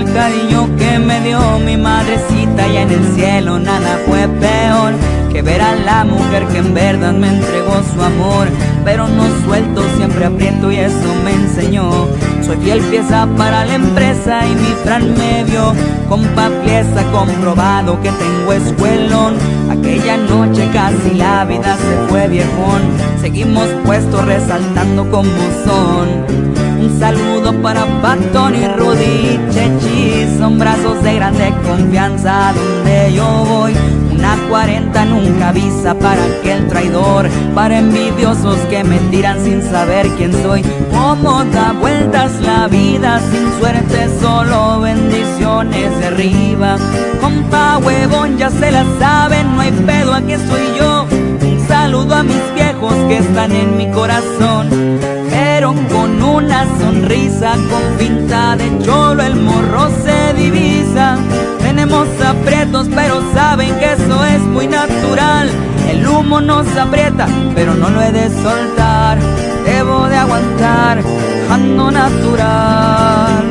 El 0.00 0.12
cariño 0.14 0.68
que 0.78 0.98
me 0.98 1.20
dio 1.20 1.58
mi 1.58 1.76
madrecita 1.76 2.66
y 2.68 2.76
en 2.78 2.90
el 2.90 3.04
cielo 3.14 3.58
nada 3.58 3.98
fue 4.06 4.26
peor 4.28 4.94
que 5.30 5.42
ver 5.42 5.60
a 5.60 5.74
la 5.74 6.04
mujer 6.04 6.46
que 6.46 6.58
en 6.58 6.74
verdad 6.74 7.12
me 7.12 7.28
entregó 7.28 7.82
su 7.94 8.02
amor. 8.02 8.48
Pero 8.84 9.06
no 9.08 9.24
suelto, 9.44 9.82
siempre 9.96 10.24
aprieto 10.24 10.72
y 10.72 10.76
eso 10.76 11.14
me 11.24 11.32
enseñó. 11.32 12.08
Soy 12.42 12.56
fiel 12.58 12.80
pieza 12.80 13.28
para 13.36 13.64
la 13.64 13.74
empresa 13.74 14.46
y 14.46 14.54
mi 14.54 14.72
fran 14.84 15.14
me 15.16 15.44
vio. 15.44 15.74
Compa 16.08 16.48
pieza 16.64 17.02
comprobado 17.12 18.00
que 18.00 18.10
tengo 18.10 18.52
escuelón. 18.52 19.34
Aquella 19.70 20.16
noche 20.16 20.68
casi 20.72 21.14
la 21.14 21.44
vida 21.44 21.76
se 21.76 22.08
fue 22.08 22.26
viejón. 22.26 22.82
Seguimos 23.20 23.68
puestos 23.84 24.24
resaltando 24.24 25.10
como 25.10 25.30
son. 25.64 26.59
Un 26.80 26.98
saludo 26.98 27.52
para 27.60 27.84
Patón 28.00 28.54
y 28.54 28.66
Rudy 28.66 29.38
Chechi, 29.50 30.38
son 30.38 30.58
brazos 30.58 31.02
de 31.02 31.14
grande 31.14 31.52
confianza 31.62 32.54
donde 32.54 33.12
yo 33.12 33.44
voy. 33.46 33.74
Una 34.10 34.34
40 34.48 35.04
nunca 35.04 35.50
avisa 35.50 35.94
para 35.94 36.24
aquel 36.24 36.66
traidor, 36.68 37.28
para 37.54 37.80
envidiosos 37.80 38.56
que 38.70 38.82
me 38.82 38.98
tiran 39.10 39.44
sin 39.44 39.62
saber 39.62 40.08
quién 40.16 40.32
soy. 40.42 40.62
Cómo 40.90 41.44
da 41.44 41.72
vueltas 41.72 42.32
la 42.40 42.66
vida 42.68 43.20
sin 43.30 43.60
suerte, 43.60 44.08
solo 44.18 44.80
bendiciones 44.80 45.98
de 45.98 46.06
arriba. 46.06 46.78
Compa 47.20 47.76
huevón, 47.76 48.38
ya 48.38 48.48
se 48.48 48.72
la 48.72 48.86
saben, 48.98 49.54
no 49.54 49.60
hay 49.60 49.72
pedo, 49.72 50.14
aquí 50.14 50.32
estoy 50.32 50.62
yo. 50.78 51.06
Un 51.46 51.68
saludo 51.68 52.14
a 52.14 52.22
mis 52.22 52.54
viejos 52.54 52.94
que 53.06 53.18
están 53.18 53.52
en 53.52 53.76
mi 53.76 53.90
corazón 53.90 55.19
pero 55.60 55.74
con 55.92 56.22
una 56.22 56.64
sonrisa, 56.78 57.52
con 57.68 57.98
pinta 57.98 58.56
de 58.56 58.78
cholo 58.82 59.22
el 59.22 59.36
morro 59.36 59.90
se 60.02 60.32
divisa. 60.32 61.18
Tenemos 61.58 62.08
aprietos, 62.26 62.88
pero 62.94 63.20
saben 63.34 63.78
que 63.78 63.92
eso 63.92 64.24
es 64.24 64.40
muy 64.40 64.66
natural. 64.66 65.50
El 65.86 66.08
humo 66.08 66.40
nos 66.40 66.66
aprieta, 66.78 67.26
pero 67.54 67.74
no 67.74 67.90
lo 67.90 68.00
he 68.00 68.10
de 68.10 68.30
soltar. 68.42 69.18
Debo 69.66 70.08
de 70.08 70.16
aguantar, 70.16 71.02
ando 71.50 71.90
natural. 71.90 73.44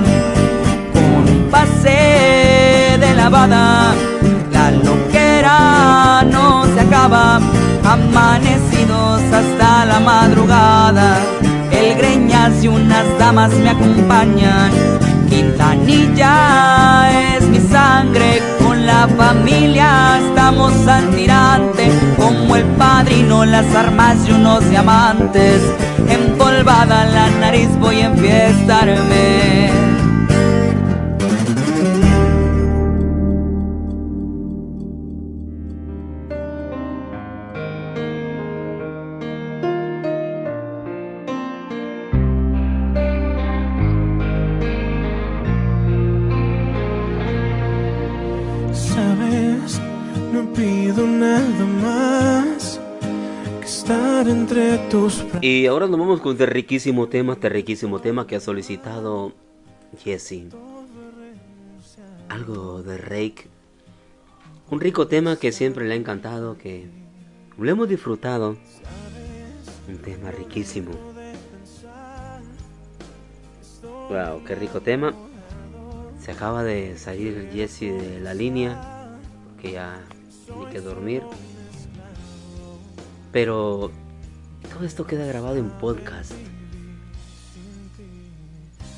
Con 0.93 1.51
pase 1.51 2.97
de 2.99 3.14
lavada, 3.14 3.93
la 4.51 4.72
loquera 4.72 6.24
no 6.24 6.66
se 6.74 6.80
acaba. 6.80 7.39
Amanecidos 7.84 9.22
hasta 9.32 9.86
la 9.86 9.99
madrugada 9.99 11.39
el 11.80 11.98
greñas 11.98 12.64
y 12.64 12.68
unas 12.68 13.06
damas 13.18 13.52
me 13.54 13.70
acompañan. 13.70 14.72
Quintanilla 15.30 17.36
es 17.36 17.48
mi 17.48 17.60
sangre, 17.60 18.42
con 18.64 18.86
la 18.86 19.08
familia 19.08 20.20
estamos 20.28 20.74
al 20.88 21.10
tirante, 21.16 21.90
como 22.18 22.56
el 22.56 22.66
padrino, 22.78 23.46
las 23.46 23.74
armas 23.76 24.18
y 24.28 24.32
unos 24.32 24.68
diamantes. 24.70 25.62
Empolvada 26.10 27.06
la 27.06 27.30
nariz 27.40 27.70
voy 27.80 28.02
a 28.02 28.08
enfiestarme. 28.08 30.09
Y 55.42 55.68
ahora 55.68 55.88
nos 55.88 56.00
vamos 56.00 56.20
con 56.22 56.34
este 56.34 56.46
riquísimo 56.46 57.08
tema, 57.08 57.34
este 57.34 57.48
riquísimo 57.48 58.00
tema 58.00 58.28
que 58.28 58.36
ha 58.36 58.40
solicitado 58.40 59.34
Jesse. 59.98 60.50
Algo 62.28 62.84
de 62.84 62.98
Rake. 62.98 63.48
Un 64.70 64.82
rico 64.82 65.08
tema 65.08 65.38
que 65.38 65.52
siempre 65.52 65.88
le 65.88 65.94
ha 65.94 65.98
encantado, 65.98 66.58
que 66.58 66.90
lo 67.58 67.70
hemos 67.70 67.88
disfrutado. 67.88 68.58
Un 69.88 69.98
tema 70.00 70.32
riquísimo. 70.32 70.92
Wow, 74.10 74.44
qué 74.46 74.56
rico 74.56 74.82
tema. 74.82 75.14
Se 76.20 76.32
acaba 76.32 76.64
de 76.64 76.98
salir 76.98 77.50
Jesse 77.54 77.94
de 77.94 78.20
la 78.20 78.34
línea, 78.34 79.18
porque 79.54 79.72
ya 79.72 80.02
tiene 80.46 80.70
que 80.70 80.82
dormir. 80.82 81.24
Pero 83.32 83.92
todo 84.68 84.86
esto 84.86 85.05
queda 85.05 85.26
grabado 85.26 85.57
en 85.57 85.70
podcast. 85.70 86.34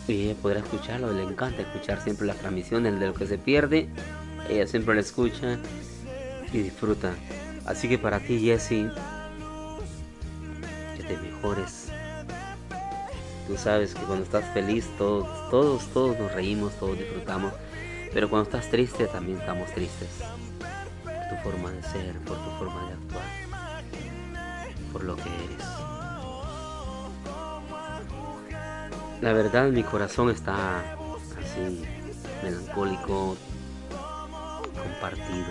Y 0.07 0.33
podrá 0.35 0.59
escucharlo, 0.59 1.13
le 1.13 1.23
encanta 1.23 1.61
escuchar 1.61 2.01
siempre 2.03 2.27
las 2.27 2.37
transmisiones 2.37 2.99
de 2.99 3.07
lo 3.07 3.13
que 3.13 3.27
se 3.27 3.37
pierde. 3.37 3.89
Ella 4.49 4.67
siempre 4.67 4.95
la 4.95 5.01
escucha 5.01 5.57
y 6.51 6.57
disfruta. 6.57 7.13
Así 7.65 7.87
que 7.87 7.97
para 7.97 8.19
ti, 8.19 8.39
Jesse, 8.39 8.91
que 10.97 11.03
te 11.07 11.17
mejores. 11.17 11.87
Tú 13.47 13.57
sabes 13.57 13.93
que 13.93 14.01
cuando 14.01 14.23
estás 14.23 14.45
feliz, 14.53 14.87
todos, 14.97 15.27
todos, 15.49 15.87
todos 15.93 16.17
nos 16.19 16.33
reímos, 16.33 16.73
todos 16.79 16.97
disfrutamos. 16.97 17.53
Pero 18.13 18.29
cuando 18.29 18.49
estás 18.49 18.69
triste, 18.69 19.05
también 19.07 19.39
estamos 19.39 19.71
tristes. 19.73 20.09
Por 21.03 21.13
tu 21.29 21.35
forma 21.43 21.71
de 21.71 21.83
ser, 21.83 22.17
por 22.25 22.37
tu 22.37 22.49
forma 22.57 22.87
de 22.87 22.93
actuar, 22.93 23.40
por 24.91 25.03
lo 25.03 25.15
que 25.15 25.23
eres. 25.23 25.65
La 29.21 29.33
verdad, 29.33 29.69
mi 29.69 29.83
corazón 29.83 30.31
está 30.31 30.79
así, 31.39 31.83
melancólico, 32.43 33.37
compartido. 34.73 35.47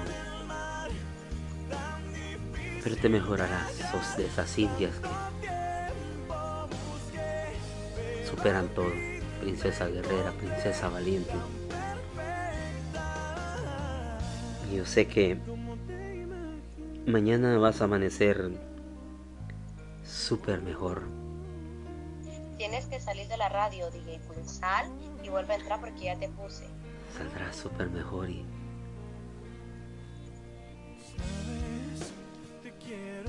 Pero 2.83 2.97
te 2.97 3.09
mejorarás, 3.09 3.71
sos 3.91 4.17
de 4.17 4.27
esas 4.27 4.59
indias 4.59 4.93
que 4.99 5.09
superan 8.27 8.69
todo. 8.69 8.91
Princesa 9.41 9.87
guerrera, 9.87 10.33
princesa 10.33 10.89
valiente. 10.89 11.33
Y 14.71 14.77
yo 14.77 14.85
sé 14.85 15.07
que 15.07 15.39
mañana 17.07 17.57
vas 17.59 17.81
a 17.81 17.85
amanecer 17.85 18.51
súper 20.11 20.61
mejor. 20.61 21.03
Tienes 22.59 22.87
que 22.87 23.01
salir 23.01 23.27
de 23.29 23.37
la 23.37 23.49
radio, 23.49 23.91
dije, 23.91 24.21
pues 24.27 24.51
sal 24.51 24.91
y 25.23 25.29
vuelve 25.29 25.55
a 25.55 25.57
entrar 25.57 25.81
porque 25.81 26.05
ya 26.05 26.19
te 26.19 26.29
puse. 26.29 26.67
Saldrás 27.17 27.57
súper 27.57 27.89
mejor 27.91 28.29
y 28.29 28.45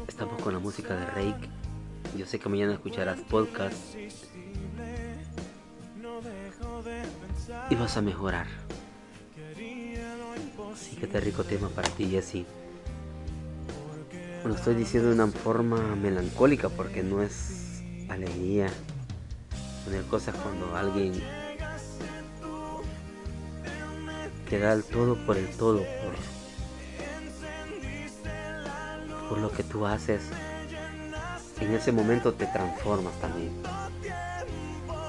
Estamos 0.07 0.41
con 0.41 0.53
la 0.53 0.59
música 0.59 0.95
de 0.95 1.05
Rake. 1.05 1.49
Yo 2.17 2.25
sé 2.25 2.39
que 2.39 2.49
mañana 2.49 2.73
escucharás 2.73 3.19
podcast. 3.21 3.95
Y 7.69 7.75
vas 7.75 7.97
a 7.97 8.01
mejorar. 8.01 8.47
Así 10.73 10.95
que 10.97 11.05
este 11.05 11.19
rico 11.21 11.43
tema 11.43 11.69
para 11.69 11.89
ti, 11.89 12.07
Jesse. 12.07 12.45
Lo 14.43 14.55
estoy 14.55 14.73
diciendo 14.75 15.09
de 15.09 15.15
una 15.15 15.27
forma 15.27 15.95
melancólica 15.95 16.69
porque 16.69 17.03
no 17.03 17.21
es 17.21 17.83
alegría. 18.09 18.69
Poner 19.85 20.03
cosas 20.05 20.35
cuando 20.35 20.75
alguien 20.75 21.13
que 24.49 24.59
da 24.59 24.73
el 24.73 24.83
todo 24.83 25.15
por 25.25 25.37
el 25.37 25.47
todo, 25.57 25.77
por 25.77 26.31
por 29.29 29.37
lo 29.37 29.49
que 29.49 29.63
tú 29.63 29.85
haces, 29.85 30.23
en 31.61 31.73
ese 31.73 31.93
momento 31.93 32.33
te 32.33 32.47
transformas 32.47 33.13
también. 33.21 33.51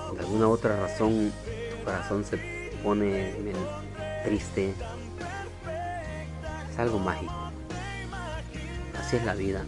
Por 0.08 0.20
alguna 0.20 0.46
otra 0.48 0.76
razón 0.80 1.32
tu 1.70 1.84
corazón 1.84 2.24
se 2.24 2.70
pone 2.84 3.34
triste. 4.24 4.74
Es 6.70 6.78
algo 6.78 7.00
mágico. 7.00 7.41
Así 9.12 9.18
es 9.18 9.26
la 9.26 9.34
vida. 9.34 9.62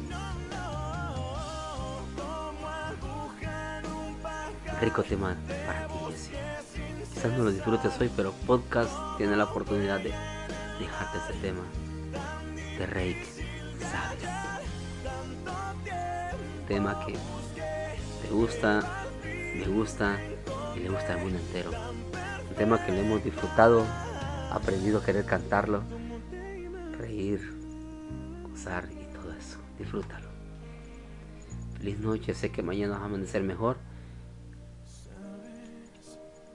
Rico 4.80 5.02
tema 5.02 5.36
para 5.66 5.86
ti, 5.86 5.94
Jesse. 6.08 6.30
Quizás 7.12 7.32
no 7.32 7.44
lo 7.44 7.50
disfrutes 7.50 8.00
hoy, 8.00 8.10
pero 8.16 8.32
podcast 8.46 8.90
tiene 9.18 9.36
la 9.36 9.44
oportunidad 9.44 9.98
de 9.98 10.14
dejarte 10.80 11.18
ese 11.18 11.38
tema 11.42 11.60
de 12.78 12.86
Rake, 12.86 13.26
¿sabes? 13.80 14.24
tema 16.66 17.04
que 17.04 17.12
te 17.12 18.32
gusta, 18.32 18.80
me 19.22 19.66
gusta 19.66 20.16
y 20.74 20.78
le 20.78 20.88
gusta 20.88 21.12
al 21.12 21.20
mundo 21.20 21.38
entero. 21.38 21.70
Un 22.48 22.56
tema 22.56 22.82
que 22.82 22.92
le 22.92 23.00
hemos 23.00 23.22
disfrutado, 23.22 23.84
aprendido 24.50 25.00
a 25.00 25.04
querer 25.04 25.26
cantarlo, 25.26 25.82
reír, 26.96 27.42
gozar. 28.50 29.03
Disfrútalo. 29.78 30.28
Feliz 31.78 31.98
noche, 31.98 32.34
sé 32.34 32.50
que 32.50 32.62
mañana 32.62 32.94
vas 32.94 33.02
a 33.02 33.04
amanecer 33.06 33.42
mejor. 33.42 33.76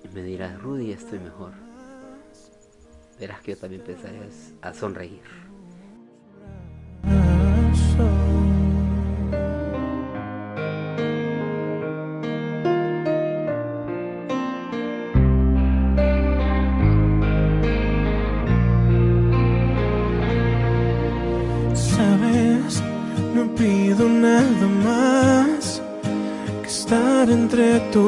Y 0.03 0.07
me 0.15 0.23
dirás, 0.23 0.59
Rudy, 0.61 0.91
estoy 0.91 1.19
mejor. 1.19 1.53
Verás 3.19 3.41
que 3.41 3.51
yo 3.51 3.57
también 3.57 3.81
empezaré 3.81 4.29
a 4.61 4.73
sonreír. 4.73 5.48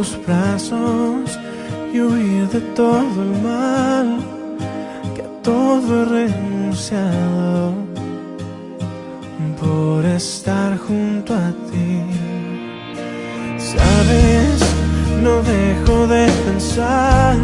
Tus 0.02 0.18
brazos 0.26 1.38
y 1.94 2.00
huir 2.00 2.48
de 2.50 2.60
todo 2.74 3.22
el 3.22 3.34
mal 3.44 4.18
que 5.14 5.22
a 5.22 5.32
todo 5.44 6.02
he 6.02 6.06
renunciado 6.06 7.74
por 9.60 10.04
estar 10.06 10.76
junto 10.80 11.36
a 11.36 11.50
ti. 11.70 12.02
Sabes, 13.60 14.60
no 15.22 15.34
dejo 15.54 16.08
de 16.08 16.26
pensar 16.46 17.36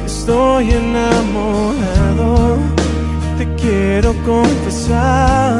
que 0.00 0.06
estoy 0.06 0.70
enamorado. 0.70 2.56
Te 3.36 3.44
quiero 3.62 4.14
confesar 4.24 5.51